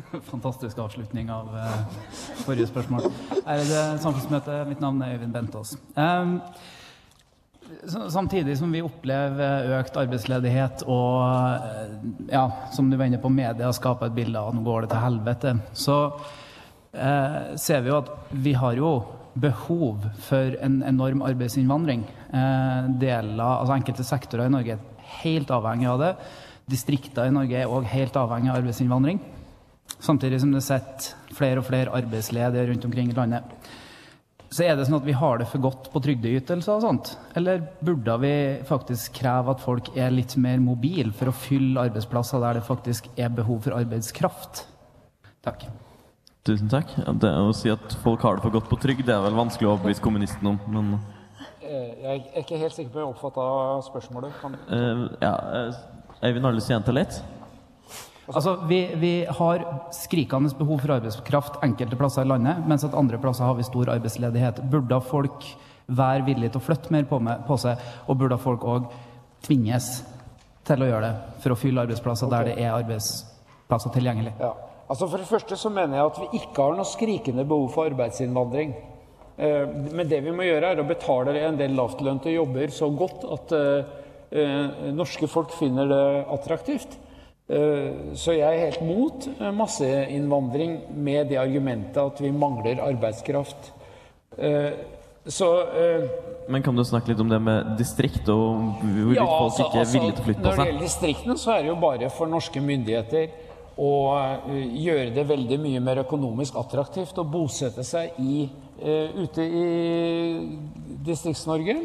Fantastisk 0.32 0.78
avslutning 0.78 1.30
av 1.32 1.52
uh, 1.54 2.00
forrige 2.44 2.68
spørsmål. 2.70 3.08
Ærede 3.44 3.84
samfunnsmøte, 4.02 4.64
mitt 4.68 4.82
navn 4.84 5.02
er 5.02 5.16
Øyvind 5.16 5.32
Bentås. 5.34 5.76
Um, 5.96 6.40
Samtidig 8.08 8.54
som 8.56 8.72
vi 8.72 8.80
opplever 8.80 9.68
økt 9.76 9.96
arbeidsledighet 10.00 10.86
og 10.88 11.18
eh, 11.20 11.90
ja, 12.32 12.46
som 12.72 12.88
du 12.88 12.96
var 12.96 13.10
inne 13.10 13.20
på, 13.20 13.28
media 13.28 13.68
skaper 13.76 14.08
et 14.08 14.16
bilde 14.16 14.40
av 14.40 14.48
at 14.50 14.56
nå 14.56 14.62
går 14.64 14.86
det 14.86 14.90
til 14.94 15.02
helvete, 15.02 15.52
så 15.76 15.98
eh, 16.96 17.54
ser 17.60 17.84
vi 17.84 17.92
jo 17.92 17.98
at 18.00 18.08
vi 18.32 18.54
har 18.56 18.78
jo 18.80 18.92
behov 19.38 20.08
for 20.24 20.56
en 20.64 20.80
enorm 20.88 21.20
arbeidsinnvandring. 21.28 22.06
Eh, 22.32 22.88
deler, 23.04 23.44
altså 23.44 23.76
enkelte 23.76 24.06
sektorer 24.06 24.48
i 24.48 24.54
Norge 24.56 24.78
er 24.78 25.12
helt 25.20 25.52
avhengig 25.52 25.92
av 25.92 26.00
det. 26.06 26.12
Distrikter 26.72 27.28
i 27.28 27.36
Norge 27.36 27.60
er 27.60 27.68
òg 27.68 27.84
helt 27.92 28.16
avhengig 28.16 28.54
av 28.54 28.62
arbeidsinnvandring. 28.62 29.20
Samtidig 30.00 30.40
som 30.42 30.54
det 30.54 30.62
sitter 30.66 31.34
flere 31.34 31.60
og 31.62 31.66
flere 31.66 31.94
arbeidsledige 31.98 32.68
rundt 32.70 32.86
omkring 32.88 33.10
i 33.10 33.16
landet. 33.16 33.68
Så 34.48 34.64
er 34.64 34.78
det 34.78 34.86
sånn 34.88 34.96
at 34.96 35.04
vi 35.04 35.16
har 35.18 35.40
det 35.40 35.48
for 35.50 35.60
godt 35.60 35.90
på 35.92 36.00
trygdeytelser 36.00 36.78
og 36.78 36.84
sånt? 36.86 37.10
Eller 37.36 37.60
burde 37.84 38.14
vi 38.22 38.32
faktisk 38.68 39.18
kreve 39.18 39.52
at 39.52 39.60
folk 39.60 39.90
er 39.98 40.14
litt 40.14 40.38
mer 40.40 40.62
mobile 40.62 41.12
for 41.12 41.28
å 41.28 41.36
fylle 41.36 41.84
arbeidsplasser 41.90 42.40
der 42.40 42.60
det 42.60 42.64
faktisk 42.64 43.10
er 43.20 43.34
behov 43.34 43.60
for 43.66 43.76
arbeidskraft? 43.76 44.64
Takk. 45.44 45.68
Tusen 46.48 46.72
takk. 46.72 46.94
Ja, 47.02 47.12
det 47.12 47.34
å 47.42 47.52
si 47.52 47.68
at 47.68 47.98
folk 48.00 48.24
har 48.24 48.38
det 48.38 48.46
for 48.46 48.56
godt 48.56 48.70
på 48.70 48.80
trygd, 48.80 49.04
det 49.04 49.12
er 49.12 49.26
vel 49.26 49.36
vanskelig 49.36 49.68
å 49.68 49.74
overbevise 49.76 50.04
kommunisten 50.06 50.54
om, 50.54 50.60
men 50.72 50.96
Eh, 51.68 51.90
Jeg 52.02 52.22
er 52.32 52.42
ikke 52.42 52.58
helt 52.58 52.74
sikker 52.74 52.92
på 52.92 53.00
om 53.00 53.04
jeg 53.04 53.14
oppfatta 53.14 53.46
spørsmålet. 53.90 54.36
Kan... 54.40 54.54
Uh, 54.70 55.08
Ja, 55.20 55.34
eh, 55.58 55.74
Øyvind, 56.24 56.44
har 56.44 56.52
du 56.52 56.58
lyst 56.58 56.66
til 56.66 56.74
å 56.74 56.78
gjenta 56.78 56.94
litt? 56.96 57.18
Altså, 58.28 58.58
vi, 58.68 58.82
vi 59.00 59.12
har 59.24 59.62
skrikende 59.96 60.52
behov 60.58 60.82
for 60.82 60.98
arbeidskraft 60.98 61.62
enkelte 61.64 61.96
plasser 61.96 62.26
i 62.26 62.28
landet, 62.28 62.60
mens 62.68 62.84
at 62.84 62.96
andre 62.98 63.20
plasser 63.22 63.48
har 63.48 63.56
vi 63.56 63.64
stor 63.64 63.88
arbeidsledighet. 63.94 64.60
Burde 64.68 65.00
folk 65.08 65.46
være 65.88 66.26
villige 66.26 66.52
til 66.52 66.60
å 66.60 66.66
flytte 66.66 66.92
mer 66.92 67.08
på, 67.08 67.20
med, 67.24 67.46
på 67.48 67.56
seg, 67.60 67.80
og 68.04 68.20
burde 68.20 68.36
folk 68.42 68.66
òg 68.68 68.90
tvinges 69.46 70.02
til 70.68 70.84
å 70.84 70.90
gjøre 70.90 71.08
det 71.08 71.40
for 71.42 71.54
å 71.54 71.58
fylle 71.58 71.86
arbeidsplasser 71.86 72.28
der 72.32 72.50
det 72.50 72.58
er 72.60 72.74
arbeidsplasser 72.74 73.96
tilgjengelig? 73.96 74.34
Ja. 74.42 74.52
Altså 74.88 75.08
For 75.08 75.20
det 75.20 75.28
første 75.28 75.56
så 75.60 75.72
mener 75.72 75.98
jeg 75.98 76.10
at 76.10 76.20
vi 76.22 76.42
ikke 76.42 76.64
har 76.64 76.76
noe 76.76 76.88
skrikende 76.88 77.44
behov 77.48 77.72
for 77.74 77.88
arbeidsinnvandring. 77.90 78.76
Eh, 79.36 79.64
Men 79.92 80.08
det 80.08 80.22
vi 80.24 80.32
må 80.32 80.46
gjøre, 80.46 80.72
er 80.72 80.80
å 80.80 80.88
betale 80.88 81.36
en 81.44 81.58
del 81.60 81.76
lavtlønte 81.76 82.32
jobber 82.32 82.72
så 82.72 82.88
godt 82.92 83.26
at 83.36 83.52
eh, 83.56 83.98
eh, 84.32 84.88
norske 84.96 85.28
folk 85.28 85.52
finner 85.56 85.88
det 85.92 86.06
attraktivt. 86.36 86.96
Eh, 87.48 88.14
Så 88.14 88.34
jeg 88.36 88.44
er 88.44 88.66
helt 88.66 88.82
mot 88.84 89.24
eh, 89.40 89.50
masseinnvandring 89.56 90.74
med 90.92 91.30
det 91.30 91.38
argumentet 91.40 91.96
at 92.02 92.20
vi 92.20 92.30
mangler 92.30 92.82
arbeidskraft. 92.84 93.72
Eh, 94.36 94.72
Så 95.28 95.46
Men 96.48 96.62
kan 96.62 96.76
du 96.76 96.82
snakke 96.84 97.08
litt 97.08 97.20
om 97.20 97.28
det 97.28 97.40
med 97.42 97.74
distrikt, 97.76 98.28
og 98.32 98.78
hvorvidt 98.80 99.18
ja, 99.18 99.26
folk 99.26 99.52
altså- 99.52 99.64
ikke 99.66 99.76
er 99.76 99.84
altså, 99.84 99.98
villige 99.98 100.14
til 100.14 100.22
å 100.22 100.24
flytte 100.24 100.40
på 100.40 100.44
seg? 100.44 100.56
Når 100.56 100.64
det 100.64 100.72
gjelder 100.72 100.86
distriktene, 100.86 101.36
så 101.36 101.50
er 101.52 101.58
det 101.62 101.68
jo 101.68 101.74
bare 101.74 102.10
for 102.10 102.26
norske 102.26 102.60
myndigheter 102.60 103.28
å 103.78 103.90
gjøre 104.72 105.14
det 105.14 105.26
veldig 105.28 105.58
mye 105.60 105.80
mer 105.80 105.96
økonomisk 106.04 106.56
attraktivt 106.56 107.18
å 107.18 107.24
bosette 107.30 107.84
seg 107.84 108.10
i, 108.18 108.48
ute 108.80 109.42
i 109.44 110.48
Distrikts-Norge. 111.04 111.76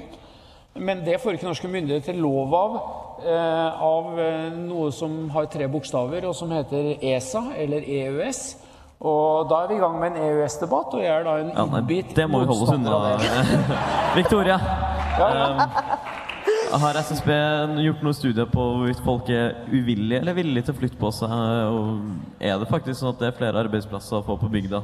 Men 0.75 1.03
det 1.05 1.19
får 1.21 1.37
ikke 1.37 1.49
norske 1.51 1.69
myndigheter 1.69 2.17
lov 2.17 2.53
av 2.57 2.77
eh, 3.21 3.81
av 3.85 4.19
eh, 4.19 4.53
noe 4.57 4.89
som 4.95 5.29
har 5.33 5.45
tre 5.53 5.67
bokstaver, 5.69 6.25
og 6.25 6.33
som 6.37 6.51
heter 6.53 6.95
ESA, 6.97 7.43
eller 7.61 7.85
EØS. 7.85 8.41
Og 9.03 9.49
da 9.51 9.63
er 9.63 9.69
vi 9.69 9.77
i 9.77 9.83
gang 9.83 9.99
med 9.99 10.13
en 10.13 10.25
EØS-debatt, 10.29 10.95
og 10.95 11.03
jeg 11.03 11.11
er 11.11 11.25
da 11.27 11.35
en 11.41 11.51
Ja, 11.51 11.65
nei, 11.75 12.01
det 12.15 12.25
må 12.31 12.39
vi 12.41 12.49
holde 12.49 12.65
oss 12.65 12.73
unna. 12.73 12.99
Victoria, 14.19 14.59
Ja, 15.19 15.29
ja. 15.37 15.47
Um, 16.73 16.79
har 16.81 16.97
SSB 16.97 17.29
gjort 17.83 17.99
noen 18.01 18.15
studier 18.17 18.47
på 18.49 18.63
hvorvidt 18.63 19.01
folk 19.05 19.27
er 19.29 19.59
uvillige 19.69 20.23
eller 20.23 20.33
villige 20.33 20.65
til 20.65 20.73
å 20.73 20.79
flytte 20.79 20.97
på 20.97 21.11
seg? 21.13 21.33
Og 21.69 22.39
er 22.41 22.57
det 22.57 22.69
faktisk 22.71 22.97
sånn 22.97 23.11
at 23.11 23.19
det 23.21 23.27
er 23.29 23.35
flere 23.37 23.61
arbeidsplasser 23.61 24.17
å 24.17 24.25
få 24.25 24.39
på 24.41 24.49
bygda? 24.55 24.81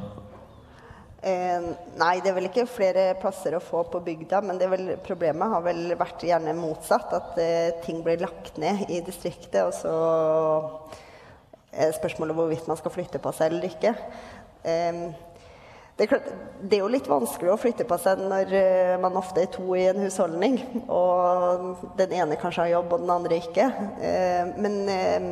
Eh, 1.20 1.66
nei, 2.00 2.14
det 2.24 2.32
er 2.32 2.36
vel 2.38 2.48
ikke 2.48 2.64
flere 2.70 3.10
plasser 3.20 3.58
å 3.58 3.64
få 3.64 3.82
på 3.92 4.00
bygda, 4.06 4.40
men 4.46 4.60
vel, 4.72 4.94
problemet 5.04 5.52
har 5.52 5.64
vel 5.66 5.92
vært 6.00 6.24
gjerne 6.24 6.56
motsatt. 6.56 7.12
At 7.18 7.40
eh, 7.44 7.72
ting 7.84 8.00
blir 8.06 8.22
lagt 8.24 8.60
ned 8.62 8.86
i 8.88 9.02
distriktet, 9.04 9.60
og 9.66 9.74
så 9.76 9.96
er 11.76 11.92
spørsmålet 11.98 12.38
hvorvidt 12.38 12.70
man 12.72 12.80
skal 12.80 12.96
flytte 12.96 13.20
på 13.22 13.34
seg 13.36 13.52
eller 13.52 13.68
ikke. 13.68 13.94
Eh, 14.64 15.04
det, 16.00 16.06
er 16.06 16.12
klart, 16.14 16.32
det 16.64 16.80
er 16.80 16.86
jo 16.86 16.94
litt 16.96 17.12
vanskelig 17.12 17.52
å 17.52 17.60
flytte 17.60 17.88
på 17.90 18.00
seg 18.00 18.24
når 18.24 18.56
eh, 18.56 18.96
man 19.04 19.20
ofte 19.20 19.44
er 19.44 19.52
to 19.52 19.68
i 19.76 19.90
en 19.92 20.00
husholdning, 20.06 20.62
og 20.88 21.86
den 22.00 22.16
ene 22.22 22.40
kanskje 22.40 22.70
har 22.70 22.78
jobb, 22.78 22.96
og 22.96 23.04
den 23.04 23.16
andre 23.20 23.44
ikke. 23.44 23.72
Eh, 24.00 24.56
men 24.56 24.84
eh, 24.88 25.32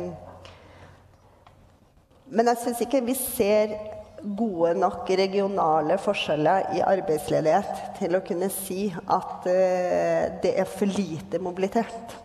men 2.28 2.50
jeg 2.50 2.60
syns 2.60 2.80
ikke 2.84 3.00
vi 3.06 3.14
ser 3.16 3.72
gode 4.22 4.74
nok 4.78 5.10
regionale 5.18 5.98
forskjeller 6.02 6.72
i 6.76 6.80
arbeidsledighet 6.84 7.98
til 7.98 8.16
å 8.16 8.22
kunne 8.26 8.48
si 8.52 8.88
at 8.90 9.46
eh, 9.50 10.24
det 10.42 10.54
er 10.58 10.68
for 10.68 10.90
lite 10.90 11.40
mobilitet 11.42 12.16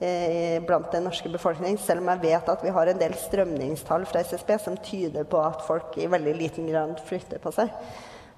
eh, 0.00 0.58
blant 0.66 0.90
den 0.92 1.06
norske 1.06 1.30
befolkning, 1.32 1.78
selv 1.78 2.02
om 2.02 2.10
jeg 2.14 2.24
vet 2.26 2.50
at 2.52 2.64
vi 2.64 2.74
har 2.74 2.90
en 2.90 3.00
del 3.00 3.14
strømningstall 3.20 4.06
fra 4.10 4.24
SSB 4.26 4.52
som 4.64 4.78
tyder 4.82 5.28
på 5.28 5.40
at 5.42 5.64
folk 5.66 5.96
i 6.00 6.10
veldig 6.10 6.36
liten 6.40 6.68
grad 6.70 7.00
flytter 7.06 7.42
på 7.42 7.54
seg. 7.54 7.72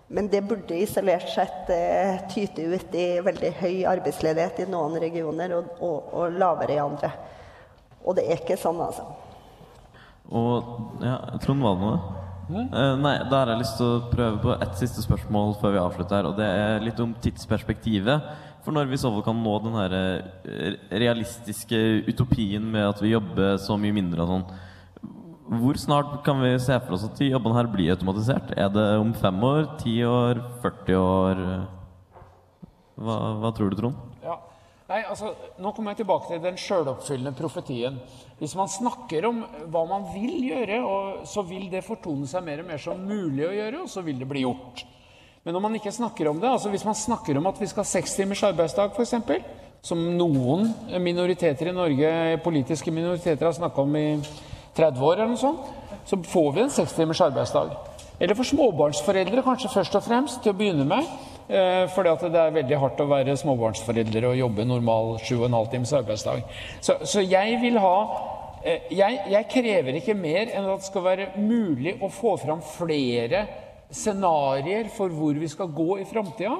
Men 0.08 0.30
det 0.32 0.46
burde 0.48 0.76
isolert 0.76 1.28
sett 1.28 1.68
eh, 1.72 2.22
tyte 2.32 2.64
ut 2.64 2.94
i 2.96 3.08
veldig 3.24 3.50
høy 3.60 3.82
arbeidsledighet 3.90 4.62
i 4.64 4.70
noen 4.70 4.96
regioner 5.02 5.52
og, 5.58 5.74
og, 5.84 6.14
og 6.16 6.38
lavere 6.40 6.78
i 6.78 6.80
andre. 6.80 7.12
Og 8.04 8.16
det 8.16 8.24
er 8.24 8.40
ikke 8.40 8.56
sånn, 8.56 8.80
altså. 8.80 9.04
Og 10.28 11.04
ja, 11.04 11.18
Trond, 11.40 11.64
var 11.64 11.76
Eh, 12.48 12.94
nei, 12.96 13.16
da 13.28 13.42
har 13.42 13.50
jeg 13.52 13.60
lyst 13.60 13.76
til 13.76 13.88
å 13.88 14.04
prøve 14.08 14.38
på 14.40 14.54
ett 14.56 14.78
siste 14.80 15.04
spørsmål 15.04 15.56
før 15.60 15.74
vi 15.74 15.82
avslutter. 15.82 16.16
her, 16.16 16.26
Og 16.26 16.36
det 16.36 16.46
er 16.46 16.80
litt 16.80 17.00
om 17.00 17.14
tidsperspektivet. 17.14 18.22
For 18.64 18.72
når 18.72 18.88
vi 18.88 18.96
så 18.96 19.12
vel 19.12 19.22
kan 19.22 19.36
nå 19.36 19.58
den 19.64 19.76
her 19.76 19.92
eh, 19.92 20.76
realistiske 20.90 22.08
utopien 22.08 22.64
med 22.64 22.88
at 22.88 23.02
vi 23.02 23.12
jobber 23.12 23.58
så 23.58 23.76
mye 23.76 23.92
mindre 23.92 24.24
og 24.24 24.28
sånn. 24.28 24.46
Hvor 25.48 25.76
snart 25.80 26.24
kan 26.24 26.40
vi 26.40 26.58
se 26.60 26.76
for 26.80 26.96
oss 26.96 27.04
at 27.04 27.20
jobbene 27.20 27.56
her 27.56 27.68
blir 27.72 27.94
automatisert? 27.94 28.52
Er 28.56 28.68
det 28.68 28.86
om 29.00 29.14
fem 29.14 29.44
år, 29.44 29.78
ti 29.80 30.02
år, 30.04 30.42
40 30.64 30.98
år? 31.00 31.44
Hva, 32.98 33.16
hva 33.40 33.52
tror 33.56 33.70
du, 33.70 33.76
Trond? 33.76 34.07
Nei, 34.88 35.02
altså, 35.04 35.34
Nå 35.60 35.74
kommer 35.76 35.92
jeg 35.92 36.00
tilbake 36.00 36.30
til 36.30 36.38
den 36.40 36.56
sjøloppfyllende 36.56 37.34
profetien. 37.36 37.98
Hvis 38.38 38.54
man 38.56 38.70
snakker 38.72 39.26
om 39.28 39.42
hva 39.68 39.82
man 39.84 40.06
vil 40.14 40.46
gjøre, 40.48 40.78
så 41.28 41.44
vil 41.44 41.66
det 41.68 41.84
fortone 41.84 42.28
seg 42.30 42.46
mer 42.46 42.62
og 42.62 42.70
mer 42.70 42.80
som 42.80 43.02
mulig 43.04 43.44
å 43.44 43.52
gjøre, 43.52 43.82
og 43.84 43.92
så 43.92 44.00
vil 44.06 44.22
det 44.22 44.28
bli 44.30 44.46
gjort. 44.46 44.86
Men 45.44 45.54
når 45.54 45.64
man 45.66 45.76
ikke 45.76 45.92
snakker 45.92 46.30
om 46.30 46.40
det, 46.40 46.48
altså 46.48 46.72
hvis 46.72 46.86
man 46.88 46.96
snakker 46.96 47.36
om 47.36 47.50
at 47.50 47.60
vi 47.60 47.68
skal 47.68 47.84
ha 47.84 47.90
seks 47.90 48.16
timers 48.16 48.46
arbeidsdag 48.48 48.96
f.eks., 48.96 49.14
som 49.84 50.00
noen 50.18 50.72
minoriteter 51.04 51.68
i 51.68 51.76
Norge, 51.76 52.10
politiske 52.44 52.92
minoriteter, 52.92 53.44
har 53.44 53.54
snakka 53.60 53.84
om 53.84 53.94
i 53.96 54.06
30 54.76 55.04
år, 55.04 55.20
eller 55.20 55.34
noe 55.34 55.40
sånt, 55.40 55.68
så 56.08 56.16
får 56.32 56.48
vi 56.56 56.64
en 56.64 56.72
seks 56.72 56.96
timers 56.96 57.20
arbeidsdag. 57.28 57.76
Eller 58.18 58.34
for 58.34 58.48
småbarnsforeldre, 58.48 59.44
kanskje 59.44 59.70
først 59.76 60.00
og 60.00 60.08
fremst, 60.08 60.40
til 60.42 60.56
å 60.56 60.58
begynne 60.58 60.88
med. 60.88 61.12
Eh, 61.48 61.86
fordi 61.94 62.12
det 62.28 62.40
er 62.40 62.56
veldig 62.58 62.78
hardt 62.82 62.98
å 63.00 63.06
være 63.08 63.36
småbarnsforeldre 63.40 64.28
og 64.28 64.36
jobbe 64.36 64.66
normal 64.68 65.14
7,5 65.22 65.70
times 65.72 65.92
arbeidsdag. 65.96 66.42
Så, 66.80 66.98
så 67.08 67.24
jeg 67.24 67.56
vil 67.62 67.78
ha 67.80 67.94
eh, 68.60 68.90
jeg, 68.92 69.22
jeg 69.32 69.48
krever 69.54 69.96
ikke 69.96 70.16
mer 70.18 70.52
enn 70.52 70.68
at 70.68 70.82
det 70.82 70.90
skal 70.90 71.06
være 71.06 71.30
mulig 71.40 71.96
å 72.04 72.12
få 72.12 72.34
fram 72.42 72.60
flere 72.76 73.46
scenarioer 73.88 74.92
for 74.92 75.08
hvor 75.08 75.40
vi 75.40 75.48
skal 75.48 75.72
gå 75.72 76.02
i 76.02 76.04
framtida. 76.10 76.58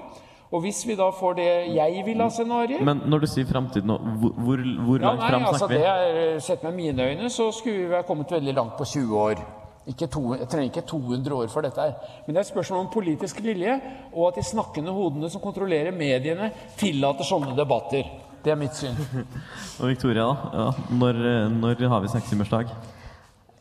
Og 0.48 0.64
hvis 0.64 0.80
vi 0.88 0.96
da 0.96 1.10
får 1.12 1.36
det 1.36 1.50
jeg 1.76 2.02
vil 2.06 2.22
ha 2.24 2.30
scenarioer 2.32 2.80
Men 2.80 3.02
når 3.04 3.26
du 3.26 3.28
sier 3.28 3.44
framtid 3.44 3.84
nå, 3.84 3.98
hvor, 4.00 4.62
hvor, 4.64 4.96
ja, 4.96 5.10
langt 5.10 5.20
nei, 5.20 5.28
fram 5.28 5.44
altså 5.50 5.66
snakker 5.66 5.74
vi? 5.74 5.82
det 5.84 6.22
er, 6.24 6.40
Sett 6.40 6.64
med 6.64 6.78
mine 6.78 7.10
øyne 7.10 7.28
så 7.28 7.50
skulle 7.52 7.90
vi 7.90 7.96
ha 7.98 8.00
kommet 8.08 8.32
veldig 8.32 8.56
langt 8.56 8.78
på 8.80 8.88
20 8.88 9.24
år. 9.28 9.42
Ikke 9.88 10.06
to, 10.12 10.22
jeg 10.36 10.48
trenger 10.52 10.68
ikke 10.68 10.86
200 10.90 11.34
år 11.34 11.48
for 11.52 11.64
dette. 11.64 11.80
her. 11.80 12.14
Men 12.26 12.34
det 12.34 12.40
er 12.40 12.46
et 12.46 12.52
spørsmål 12.52 12.80
om 12.84 12.90
politisk 12.92 13.40
vilje, 13.42 13.78
og 14.12 14.28
at 14.28 14.40
de 14.40 14.44
snakkende 14.44 14.92
hodene 14.92 15.30
som 15.32 15.40
kontrollerer 15.40 15.96
mediene, 15.96 16.50
tillater 16.76 17.24
sånne 17.24 17.56
debatter. 17.56 18.04
Det 18.44 18.52
er 18.52 18.60
mitt 18.60 18.76
syn. 18.76 18.94
Og 19.80 19.88
Victoria, 19.88 20.28
da? 20.28 20.50
Ja, 20.54 20.94
når, 21.00 21.22
når 21.56 21.88
har 21.88 22.04
vi 22.04 22.12
sekstimersdag? 22.12 22.70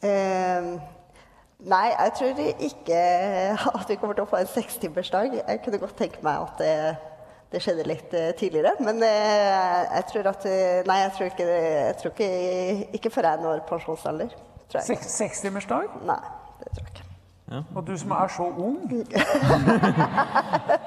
Eh, 0.06 0.68
nei, 1.66 1.86
jeg 1.94 2.14
tror 2.20 2.42
ikke 2.68 3.00
at 3.74 3.90
vi 3.90 3.98
kommer 3.98 4.18
til 4.18 4.28
å 4.28 4.30
få 4.30 4.42
en 4.42 4.52
sekstimersdag. 4.52 5.40
Jeg 5.40 5.64
kunne 5.64 5.82
godt 5.82 5.98
tenke 5.98 6.22
meg 6.26 6.44
at 6.44 6.62
det, 6.62 6.76
det 7.54 7.64
skjedde 7.64 7.88
litt 7.88 8.14
eh, 8.14 8.34
tidligere. 8.38 8.76
Men 8.84 9.02
eh, 9.06 9.80
jeg 9.96 10.06
tror 10.12 10.30
at 10.34 10.46
eh, 10.52 10.84
Nei, 10.88 11.00
jeg 11.06 11.16
tror 11.18 11.32
ikke, 11.32 11.48
jeg 11.48 11.98
tror 12.02 12.14
ikke, 12.14 12.30
ikke 13.00 13.14
før 13.16 13.32
jeg 13.32 13.44
når 13.48 13.66
pensjonsalder. 13.72 14.38
Tror 14.68 14.82
jeg. 14.82 14.88
Seks- 14.92 15.14
Sekstimersdag? 15.18 15.88
Nei, 16.08 16.20
det 16.64 16.72
tror 16.76 16.84
jeg 16.84 16.94
ikke. 16.94 17.04
Og 17.80 17.86
du 17.88 17.94
som 17.98 18.12
er 18.12 18.28
så 18.28 18.44
ung. 18.60 18.82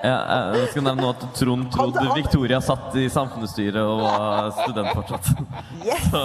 Ja, 0.04 0.16
jeg 0.56 0.66
skal 0.72 0.84
nevne 0.84 1.08
at 1.12 1.22
Trond 1.36 1.70
trodde 1.72 2.02
Victoria 2.16 2.58
satt 2.64 2.94
i 3.00 3.06
samfunnsstyret 3.12 3.80
og 3.80 4.02
var 4.04 4.50
student 4.62 4.92
fortsatt. 4.96 5.30
Så, 6.10 6.24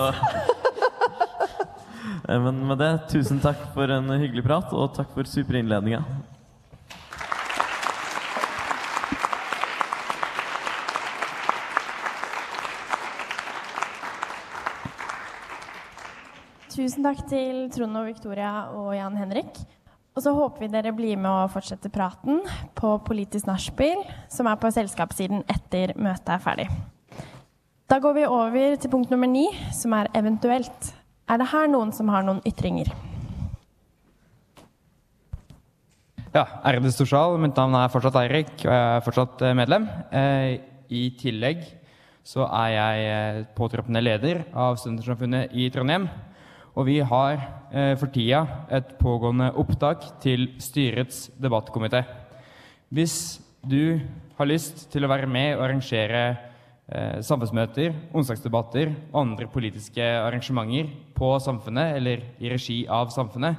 Eh, 2.25 2.39
men 2.41 2.57
med 2.65 2.79
det, 2.81 2.87
tusen 3.11 3.37
takk 3.43 3.59
for 3.75 3.91
en 3.93 4.07
hyggelig 4.17 4.41
prat, 4.47 4.71
og 4.73 4.95
takk 4.95 5.11
for 5.13 5.27
superinnledninga. 5.29 5.99
Tusen 16.75 17.05
takk 17.05 17.21
til 17.31 17.69
Trond 17.71 17.95
og 17.95 18.09
Victoria 18.09 18.65
og 18.75 18.89
Jan 18.91 19.13
Henrik. 19.15 19.61
Og 20.11 20.23
så 20.25 20.33
håper 20.35 20.65
vi 20.65 20.67
dere 20.73 20.91
blir 20.91 21.15
med 21.15 21.29
å 21.31 21.47
fortsette 21.47 21.87
praten 21.87 22.41
på 22.75 22.89
Politisk 23.07 23.47
nachspiel, 23.47 24.01
som 24.27 24.49
er 24.51 24.57
på 24.59 24.71
selskapssiden 24.75 25.45
etter 25.53 25.93
møtet 25.95 26.33
er 26.35 26.43
ferdig. 26.43 26.65
Da 27.87 28.01
går 28.03 28.17
vi 28.17 28.25
over 28.27 28.75
til 28.75 28.91
punkt 28.91 29.13
nummer 29.13 29.31
ni, 29.31 29.45
som 29.71 29.95
er 29.95 30.11
eventuelt. 30.19 30.91
Er 31.31 31.39
det 31.39 31.47
her 31.53 31.71
noen 31.71 31.95
som 31.95 32.11
har 32.11 32.27
noen 32.27 32.43
ytringer? 32.43 32.91
Ja, 36.35 36.43
ærede 36.59 36.91
storsal. 36.91 37.39
Mitt 37.39 37.55
navn 37.55 37.79
er 37.79 37.91
fortsatt 37.95 38.19
Eirik, 38.25 38.51
og 38.65 38.71
jeg 38.75 38.85
er 38.99 39.03
fortsatt 39.07 39.47
eh, 39.47 39.55
medlem. 39.55 39.87
Eh, 40.11 40.59
I 40.91 41.07
tillegg 41.23 41.63
så 42.27 42.43
er 42.51 42.69
jeg 42.75 43.09
eh, 43.15 43.43
påtroppende 43.55 44.03
leder 44.03 44.43
av 44.51 44.75
Studentersamfunnet 44.75 45.55
i 45.55 45.71
Trondheim. 45.71 46.11
Og 46.75 46.89
vi 46.89 46.97
har 46.99 47.37
eh, 47.71 47.95
for 47.95 48.11
tida 48.11 48.41
et 48.73 48.97
pågående 48.99 49.53
opptak 49.55 50.19
til 50.23 50.49
styrets 50.59 51.31
debattkomité. 51.39 52.03
Hvis 52.91 53.39
du 53.63 53.99
har 54.35 54.45
lyst 54.49 54.91
til 54.91 55.03
å 55.05 55.09
være 55.09 55.27
med 55.31 55.55
og 55.55 55.63
arrangere 55.69 56.37
eh, 56.91 57.21
samfunnsmøter, 57.23 57.93
onsdagsdebatter 58.11 58.91
og 59.13 59.21
andre 59.21 59.47
politiske 59.51 60.03
arrangementer 60.03 60.87
på 61.15 61.39
Samfunnet 61.39 61.95
eller 61.95 62.21
i 62.43 62.49
regi 62.51 62.87
av 62.91 63.09
Samfunnet, 63.15 63.55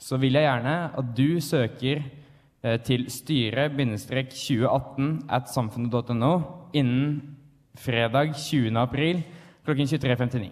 så 0.00 0.16
vil 0.16 0.32
jeg 0.38 0.44
gjerne 0.46 0.90
at 0.96 1.04
du 1.18 1.40
søker 1.44 2.00
eh, 2.00 2.80
til 2.80 3.12
styret-2018 3.12 5.28
at 5.28 5.52
samfunnet.no 5.52 6.40
innen 6.72 7.36
fredag 7.78 8.34
20. 8.40 8.72
april 8.80 9.20
klokken 9.68 9.86
23.59. 9.92 10.48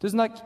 Tusen 0.00 0.18
takk. 0.24 0.40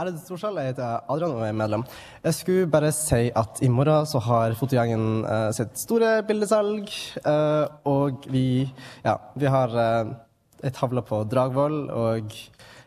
Ærede 0.00 0.16
Storsal, 0.16 0.56
jeg 0.56 0.70
heter 0.70 1.02
Adrian 1.12 1.34
og 1.36 1.42
er 1.44 1.52
medlem. 1.52 1.82
Jeg 2.24 2.32
skulle 2.38 2.70
bare 2.72 2.88
si 2.96 3.26
at 3.36 3.60
i 3.60 3.68
morgen 3.68 4.08
så 4.08 4.22
har 4.24 4.56
fotogjengen 4.56 5.26
eh, 5.28 5.50
sitt 5.52 5.76
store 5.76 6.22
bildesalg. 6.24 6.88
eh, 7.20 7.66
og 7.84 8.24
vi, 8.32 8.64
ja, 9.04 9.18
vi 9.36 9.52
har 9.52 9.76
uh, 9.76 10.14
ei 10.64 10.72
tavle 10.72 11.04
på 11.04 11.20
Dragvoll 11.28 11.78
og 11.92 12.32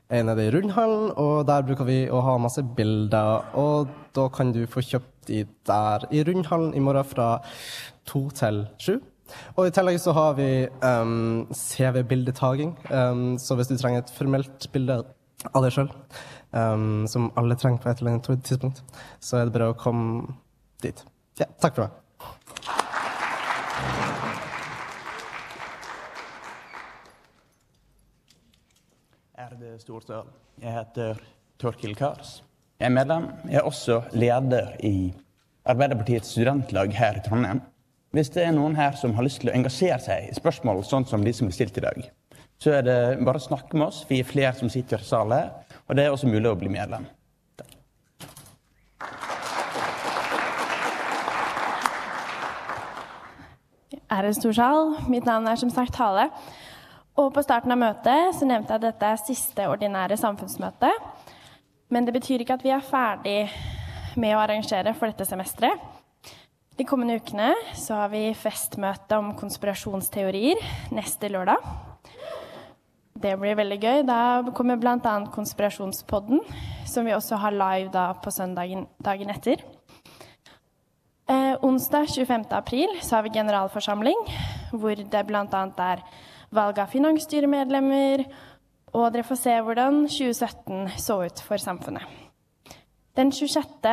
en 0.09 0.25
nede 0.31 0.47
i 0.47 0.51
Rundhallen. 0.57 1.13
Og 1.21 1.45
der 1.45 1.69
bruker 1.69 1.85
vi 1.85 2.01
å 2.09 2.25
ha 2.25 2.38
masse 2.41 2.65
bilder. 2.65 3.45
Og 3.53 3.93
da 4.17 4.30
kan 4.34 4.57
du 4.57 4.63
få 4.65 4.81
kjøpt 4.81 5.30
de 5.30 5.45
der 5.69 6.09
i 6.09 6.25
Rundhallen 6.25 6.73
i 6.73 6.81
morgen 6.81 7.05
fra 7.13 7.34
to 8.09 8.25
til 8.34 8.65
sju. 8.81 8.95
Og 9.53 9.67
i 9.69 9.73
tillegg 9.73 10.01
så 10.01 10.17
har 10.17 10.34
vi 10.41 10.65
um, 10.81 11.45
CV-bildetaking. 11.53 12.73
Um, 12.89 13.27
så 13.38 13.53
hvis 13.53 13.69
du 13.69 13.77
trenger 13.77 14.01
et 14.01 14.17
formelt 14.17 14.73
bilde 14.73 15.03
av 15.52 15.65
deg 15.65 15.76
sjøl, 15.76 15.90
um, 16.56 17.03
som 17.10 17.32
alle 17.40 17.57
trenger 17.60 17.82
på 17.84 17.91
et 17.91 18.02
eller 18.02 18.15
annet 18.15 18.45
tidspunkt, 18.48 18.84
så 19.20 19.40
er 19.40 19.49
det 19.49 19.56
bare 19.57 19.74
å 19.74 19.78
komme 19.80 20.38
dit. 20.84 21.03
Ja, 21.40 21.49
takk 21.61 21.78
for 21.78 21.88
meg. 21.88 21.99
Ærede 29.44 29.76
Storsal. 29.82 30.30
Jeg 30.61 30.72
heter 30.78 31.20
Torkil 31.60 31.95
Kars. 31.99 32.44
Jeg 32.80 32.86
er 32.86 32.95
medlem. 32.95 33.28
Jeg 33.49 33.60
er 33.60 33.68
også 33.68 34.02
leder 34.14 34.74
i 34.84 35.14
Arbeiderpartiets 35.65 36.32
studentlag 36.36 36.94
her 36.95 37.18
i 37.20 37.24
Trondheim. 37.26 37.61
Hvis 38.14 38.30
det 38.30 38.44
er 38.45 38.53
noen 38.53 38.76
her 38.78 38.94
som 38.99 39.15
har 39.18 39.26
lyst 39.26 39.40
til 39.41 39.49
å 39.49 39.56
engasjere 39.57 39.98
seg 40.03 40.28
i 40.30 40.36
spørsmål 40.38 40.84
sånn 40.86 41.07
som 41.10 41.24
de 41.26 41.34
som 41.34 41.48
blir 41.49 41.56
stilt 41.57 41.80
i 41.80 41.84
dag, 41.86 42.03
så 42.64 42.77
er 42.77 42.85
det 42.88 42.99
bare 43.26 43.41
å 43.41 43.44
snakke 43.44 43.76
med 43.76 43.90
oss. 43.90 44.06
Vi 44.07 44.22
er 44.22 44.27
flere 44.27 44.56
som 44.56 44.72
sitter 44.72 45.02
i 45.03 45.07
salen 45.07 45.52
og 45.84 45.98
det 45.98 46.06
er 46.06 46.14
også 46.14 46.30
mulig 46.31 46.48
å 46.48 46.56
bli 46.56 46.72
medlem. 46.72 47.03
Er 54.14 54.27
en 54.30 54.35
stor 54.38 54.53
sal. 54.56 54.94
Mitt 55.10 55.26
navn 55.26 55.48
er 55.49 55.60
som 55.60 55.72
sagt 55.73 55.98
Hale. 55.99 56.30
Og 57.18 57.31
på 57.34 57.44
starten 57.45 57.73
av 57.73 57.81
møtet 57.81 58.38
så 58.38 58.45
nevnte 58.48 58.73
jeg 58.73 58.80
at 58.80 58.85
dette 58.85 59.10
er 59.10 59.22
siste 59.22 59.65
ordinære 59.69 60.18
samfunnsmøte. 60.22 60.91
Men 61.94 62.07
det 62.07 62.14
betyr 62.15 62.41
ikke 62.41 62.56
at 62.57 62.65
vi 62.65 62.72
er 62.73 62.85
ferdig 62.85 63.40
med 64.18 64.38
å 64.38 64.44
arrangere 64.44 64.94
for 64.98 65.10
dette 65.10 65.27
semesteret. 65.27 65.81
De 66.77 66.85
kommende 66.90 67.19
ukene 67.22 67.52
så 67.77 67.99
har 67.99 68.14
vi 68.14 68.31
festmøte 68.38 69.18
om 69.19 69.34
konspirasjonsteorier 69.38 70.61
neste 70.94 71.30
lørdag. 71.30 71.93
Det 73.23 73.37
blir 73.39 73.55
veldig 73.55 73.77
gøy. 73.79 74.01
Da 74.03 74.43
kommer 74.55 74.79
bl.a. 74.79 75.13
Konspirasjonspodden, 75.31 76.41
som 76.89 77.07
vi 77.07 77.13
også 77.15 77.39
har 77.39 77.55
live 77.55 77.91
da 77.93 78.09
på 78.19 78.33
søndagen 78.35 78.83
dagen 79.03 79.31
etter. 79.31 79.63
Eh, 81.31 81.53
onsdag 81.63 82.09
25. 82.11 82.49
april 82.51 82.97
så 82.99 83.15
har 83.15 83.23
vi 83.23 83.31
generalforsamling, 83.37 84.25
hvor 84.75 84.99
det 84.99 85.21
bl.a. 85.29 85.61
er 85.85 86.03
valg 86.51 86.81
av 86.83 86.91
finansstyremedlemmer, 86.91 88.25
og 88.91 89.07
dere 89.15 89.25
får 89.25 89.39
se 89.39 89.55
hvordan 89.69 90.03
2017 90.11 90.99
så 90.99 91.21
ut 91.23 91.45
for 91.47 91.63
samfunnet. 91.63 92.03
Den 93.15 93.31
26. 93.31 93.87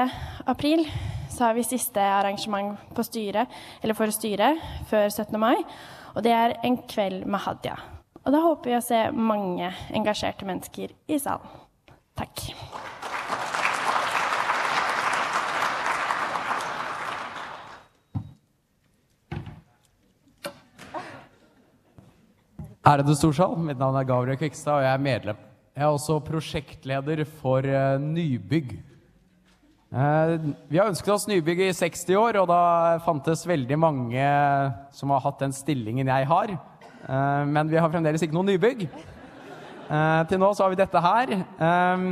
april 0.50 0.82
så 1.30 1.46
har 1.46 1.54
vi 1.54 1.68
siste 1.68 2.02
arrangement 2.02 2.98
styret, 3.06 3.46
for 3.94 4.10
styret 4.10 4.58
før 4.90 5.08
17. 5.08 5.38
mai, 5.38 5.56
og 6.16 6.24
det 6.26 6.34
er 6.34 6.58
en 6.66 6.82
kveld 6.82 7.28
med 7.30 7.46
Hadia. 7.46 7.78
Og 8.20 8.34
da 8.34 8.40
håper 8.44 8.70
vi 8.70 8.76
å 8.76 8.84
se 8.84 9.00
mange 9.16 9.70
engasjerte 9.96 10.44
mennesker 10.48 10.92
i 11.08 11.18
salen. 11.20 11.60
Takk. 12.18 12.50
Ærede 22.90 23.14
Storsal, 23.14 23.54
mitt 23.60 23.78
navn 23.80 23.96
er 24.00 24.06
Gabriel 24.08 24.38
Kvikstad, 24.40 24.80
og 24.80 24.84
jeg 24.84 24.92
er 24.96 25.02
medlem. 25.04 25.42
Jeg 25.76 25.84
er 25.86 25.92
også 25.94 26.16
prosjektleder 26.26 27.20
for 27.38 27.64
eh, 27.64 28.00
nybygg. 28.02 28.72
Eh, 29.90 30.32
vi 30.68 30.80
har 30.80 30.88
ønsket 30.88 31.12
oss 31.14 31.28
nybygg 31.30 31.60
i 31.66 31.74
60 31.76 32.16
år, 32.18 32.40
og 32.40 32.48
da 32.50 32.98
fantes 33.04 33.46
veldig 33.48 33.78
mange 33.80 34.26
som 34.96 35.12
har 35.14 35.22
hatt 35.24 35.44
den 35.44 35.54
stillingen 35.56 36.10
jeg 36.10 36.28
har. 36.32 36.56
Eh, 37.08 37.44
men 37.46 37.70
vi 37.70 37.78
har 37.80 37.90
fremdeles 37.92 38.22
ikke 38.24 38.36
noe 38.36 38.48
nybygg. 38.48 38.84
Eh, 39.90 40.22
til 40.30 40.38
nå 40.38 40.52
så 40.54 40.64
har 40.64 40.72
vi 40.72 40.78
dette 40.78 41.02
her. 41.02 41.32
Eh, 41.34 42.02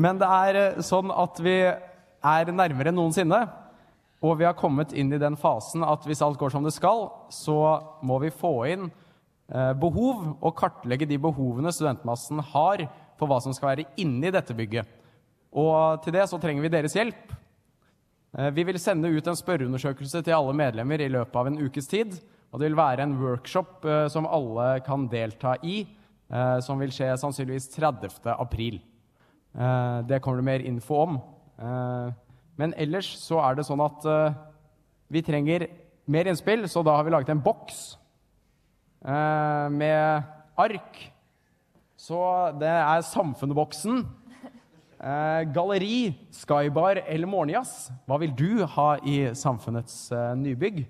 men 0.00 0.20
det 0.20 0.28
er 0.28 0.80
sånn 0.86 1.10
at 1.12 1.40
vi 1.42 1.56
er 1.66 2.52
nærmere 2.54 2.92
enn 2.92 2.96
noensinne. 3.00 3.42
Og 4.20 4.36
vi 4.40 4.44
har 4.44 4.56
kommet 4.56 4.92
inn 4.92 5.12
i 5.12 5.20
den 5.20 5.36
fasen 5.40 5.84
at 5.84 6.04
hvis 6.08 6.20
alt 6.24 6.38
går 6.40 6.52
som 6.52 6.64
det 6.64 6.74
skal, 6.76 7.08
så 7.32 7.58
må 8.04 8.18
vi 8.20 8.32
få 8.32 8.52
inn 8.68 8.88
eh, 8.88 9.72
behov 9.80 10.36
og 10.36 10.56
kartlegge 10.56 11.08
de 11.08 11.20
behovene 11.20 11.72
studentmassen 11.72 12.42
har 12.52 12.84
for 13.20 13.28
hva 13.28 13.40
som 13.44 13.56
skal 13.56 13.72
være 13.72 13.88
inni 14.00 14.32
dette 14.32 14.56
bygget. 14.56 14.88
Og 15.50 16.04
til 16.04 16.14
det 16.14 16.28
så 16.30 16.38
trenger 16.40 16.64
vi 16.64 16.72
deres 16.72 16.94
hjelp. 16.96 17.32
Vi 18.54 18.62
vil 18.62 18.76
sende 18.78 19.08
ut 19.10 19.26
en 19.26 19.34
spørreundersøkelse 19.34 20.20
til 20.22 20.36
alle 20.36 20.52
medlemmer 20.54 21.02
i 21.02 21.08
løpet 21.10 21.34
av 21.34 21.48
en 21.50 21.58
ukes 21.58 21.88
tid. 21.90 22.14
Og 22.50 22.58
det 22.60 22.66
vil 22.70 22.78
være 22.78 23.04
en 23.06 23.12
workshop 23.20 23.84
eh, 23.86 24.06
som 24.10 24.26
alle 24.26 24.80
kan 24.86 25.04
delta 25.12 25.52
i, 25.62 25.84
eh, 26.30 26.56
som 26.66 26.80
vil 26.82 26.90
skje 26.94 27.12
sannsynligvis 27.20 27.68
30. 27.76 28.32
april. 28.34 28.80
Eh, 29.54 30.02
Det 30.08 30.20
kommer 30.22 30.38
det 30.42 30.44
mer 30.48 30.66
info 30.66 30.94
om. 31.04 31.20
Eh, 31.58 32.10
Men 32.58 32.74
ellers 32.76 33.06
så 33.16 33.38
er 33.40 33.54
det 33.56 33.64
sånn 33.64 33.80
at 33.80 34.04
eh, 34.04 34.34
vi 35.10 35.22
trenger 35.22 35.68
mer 36.10 36.26
innspill, 36.28 36.66
så 36.68 36.82
da 36.84 36.96
har 36.98 37.04
vi 37.06 37.10
laget 37.14 37.30
en 37.32 37.40
boks 37.40 37.96
eh, 39.06 39.68
med 39.70 40.24
ark. 40.58 40.98
Så 41.96 42.18
det 42.58 42.68
er 42.68 43.00
Samfunnsboksen. 43.06 44.06
Galleri, 45.54 46.12
Skybar 46.36 46.98
eller 47.06 47.26
Morgenjazz. 47.30 47.90
Hva 48.04 48.18
vil 48.20 48.34
du 48.36 48.66
ha 48.68 48.98
i 49.00 49.30
samfunnets 49.32 50.10
nybygg? 50.36 50.82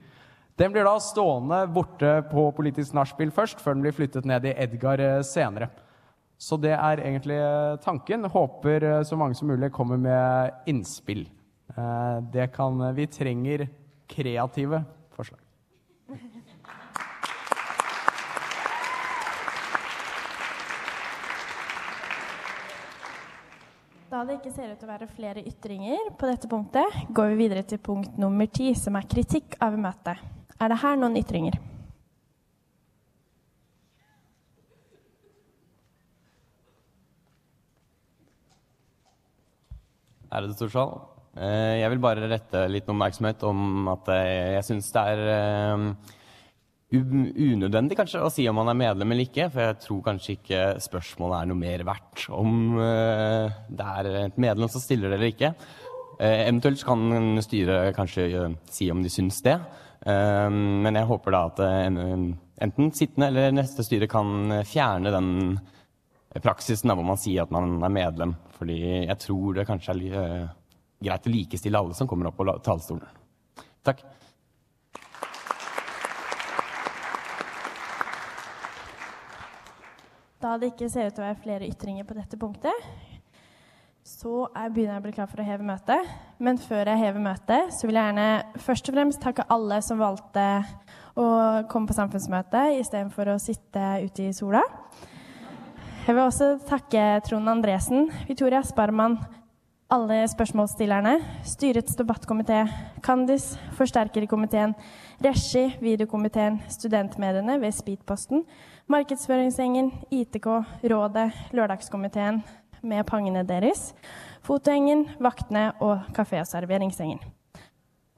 Den 0.60 0.72
blir 0.72 0.84
da 0.84 0.98
stående 1.00 1.62
borte 1.72 2.08
på 2.28 2.42
Politisk 2.52 2.92
nachspiel 2.92 3.30
først, 3.32 3.62
før 3.64 3.78
den 3.78 3.84
blir 3.86 3.94
flyttet 3.96 4.26
ned 4.28 4.44
i 4.44 4.50
Edgar 4.60 5.00
eh, 5.00 5.22
senere. 5.24 5.70
Så 6.36 6.58
det 6.60 6.74
er 6.76 7.00
egentlig 7.00 7.38
eh, 7.40 7.78
tanken. 7.80 8.26
Håper 8.28 8.84
eh, 8.84 8.96
så 9.08 9.16
mange 9.16 9.38
som 9.38 9.48
mulig 9.48 9.70
kommer 9.72 9.96
med 9.96 10.68
innspill. 10.68 11.28
Det 12.32 12.48
kan 12.52 12.80
Vi 12.96 13.06
trenger 13.06 13.62
kreative 14.10 14.82
forslag. 15.14 15.38
Da 24.10 24.24
det 24.26 24.40
ikke 24.40 24.52
ser 24.52 24.74
ut 24.74 24.82
til 24.82 24.88
å 24.88 24.90
være 24.90 25.08
flere 25.14 25.46
ytringer 25.46 26.10
på 26.18 26.28
dette 26.28 26.50
punktet, 26.50 27.00
går 27.14 27.32
vi 27.32 27.40
videre 27.44 27.64
til 27.64 27.78
punkt 27.78 28.18
nummer 28.18 28.50
ti, 28.50 28.74
som 28.74 28.98
er 28.98 29.08
kritikk 29.08 29.56
av 29.62 29.78
møtet. 29.78 30.20
Er 30.60 30.68
det 30.68 30.80
her 30.82 30.98
noen 31.00 31.16
ytringer? 31.16 31.54
Ærede 40.30 40.54
Storsal. 40.54 40.92
eh, 41.40 41.80
Jeg 41.80 41.90
vil 41.90 42.02
bare 42.04 42.28
rette 42.28 42.68
litt 42.70 42.86
oppmerksomhet 42.92 43.42
om 43.48 43.88
at 43.88 44.12
jeg 44.12 44.66
syns 44.68 44.92
det 44.94 45.02
er 45.14 45.22
eh, 45.32 45.88
unødvendig 46.92 47.96
kanskje 47.98 48.22
å 48.22 48.30
si 48.30 48.46
om 48.50 48.60
man 48.60 48.68
er 48.70 48.78
medlem 48.78 49.10
eller 49.14 49.26
ikke, 49.26 49.48
for 49.50 49.64
jeg 49.64 49.80
tror 49.86 50.04
kanskje 50.06 50.36
ikke 50.36 50.62
spørsmålet 50.84 51.40
er 51.40 51.50
noe 51.50 51.62
mer 51.64 51.84
verdt 51.88 52.28
om 52.36 52.78
eh, 52.78 53.60
det 53.70 53.92
er 53.96 54.10
et 54.26 54.38
medlem 54.38 54.70
som 54.70 54.84
stiller 54.84 55.08
det 55.08 55.18
eller 55.18 55.32
ikke. 55.32 55.54
Eventuelt 56.20 56.82
kan 56.84 57.38
styret 57.40 57.94
kanskje 57.96 58.50
si 58.68 58.90
om 58.92 59.00
de 59.00 59.08
syns 59.08 59.38
det, 59.40 59.54
men 60.06 60.96
jeg 60.96 61.08
håper 61.10 61.34
da 61.34 61.40
at 61.50 61.60
eh, 61.66 61.88
enten 62.64 62.92
sittende 62.96 63.28
eller 63.28 63.52
neste 63.52 63.84
styre 63.84 64.08
kan 64.08 64.62
fjerne 64.68 65.12
den 65.12 65.28
praksisen 66.38 66.88
da, 66.88 66.94
hvor 66.94 67.06
man 67.06 67.18
sier 67.20 67.44
at 67.44 67.52
man 67.52 67.82
er 67.82 67.92
medlem. 67.92 68.34
Fordi 68.56 68.78
jeg 68.80 69.18
tror 69.20 69.58
det 69.58 69.66
kanskje 69.68 69.96
er 69.96 70.16
eh, 70.22 70.48
greit 71.02 71.26
å 71.26 71.34
likestille 71.34 71.80
alle 71.80 71.96
som 71.96 72.08
kommer 72.08 72.30
opp 72.30 72.38
på 72.38 72.48
talerstolen. 72.64 73.06
Takk. 73.86 74.04
Da 80.40 80.54
det 80.56 80.70
ikke 80.72 80.88
ser 80.88 81.10
ut 81.10 81.16
til 81.16 81.20
å 81.20 81.26
være 81.26 81.42
flere 81.42 81.68
ytringer 81.68 82.06
på 82.08 82.16
dette 82.16 82.38
punktet, 82.40 82.92
så 84.20 84.50
jeg 84.52 84.72
begynner 84.74 84.98
jeg 84.98 85.00
å 85.00 85.04
bli 85.06 85.12
klar 85.16 85.28
for 85.30 85.40
å 85.40 85.44
heve 85.46 85.64
møtet. 85.64 86.08
Men 86.44 86.58
før 86.60 86.90
jeg 86.90 87.00
hever 87.00 87.22
møtet, 87.24 87.70
så 87.72 87.88
vil 87.88 87.96
jeg 87.96 88.10
gjerne 88.10 88.60
først 88.66 88.90
og 88.90 88.96
fremst 88.98 89.22
takke 89.22 89.46
alle 89.54 89.78
som 89.84 90.00
valgte 90.00 90.44
å 91.16 91.28
komme 91.70 91.88
på 91.88 91.96
samfunnsmøte 91.96 92.66
istedenfor 92.82 93.32
å 93.32 93.38
sitte 93.40 93.86
ute 94.04 94.26
i 94.26 94.34
sola. 94.36 94.60
Jeg 96.04 96.12
vil 96.12 96.22
også 96.26 96.50
takke 96.68 97.06
Trond 97.24 97.48
Andresen, 97.48 98.10
Victoria 98.28 98.60
Sparman, 98.66 99.16
alle 99.90 100.20
spørsmålsstillerne, 100.28 101.16
styrets 101.48 101.96
debattkomité, 101.96 102.66
Kandis, 103.02 103.54
forsterkerkomiteen, 103.80 104.76
Reshi, 105.24 105.70
videokomiteen, 105.80 106.60
studentmediene 106.68 107.56
ved 107.62 107.72
Speedposten, 107.72 108.44
markedsføringsgjengen, 108.90 109.94
ITK, 110.12 110.52
Rådet, 110.92 111.30
Lørdagskomiteen 111.56 112.44
med 112.82 113.06
pangene 113.08 113.44
deres, 113.46 113.92
fotohengen, 114.46 115.06
vaktene 115.20 115.70
og 115.80 116.08
kafé- 116.16 116.40
og 116.42 116.48
serveringssengen. 116.48 117.20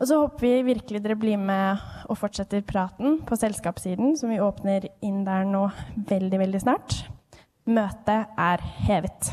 Og 0.02 0.08
så 0.08 0.18
håper 0.18 0.42
vi 0.42 0.62
virkelig 0.66 0.98
dere 1.04 1.14
blir 1.14 1.38
med 1.38 1.82
og 2.10 2.18
fortsetter 2.18 2.64
praten 2.66 3.20
på 3.22 3.38
selskapssiden, 3.38 4.16
som 4.18 4.32
vi 4.34 4.40
åpner 4.42 4.88
inn 5.04 5.22
der 5.26 5.46
nå 5.46 5.68
veldig, 6.08 6.40
veldig 6.42 6.62
snart. 6.64 6.96
Møtet 7.70 8.32
er 8.34 8.64
hevet. 8.88 9.30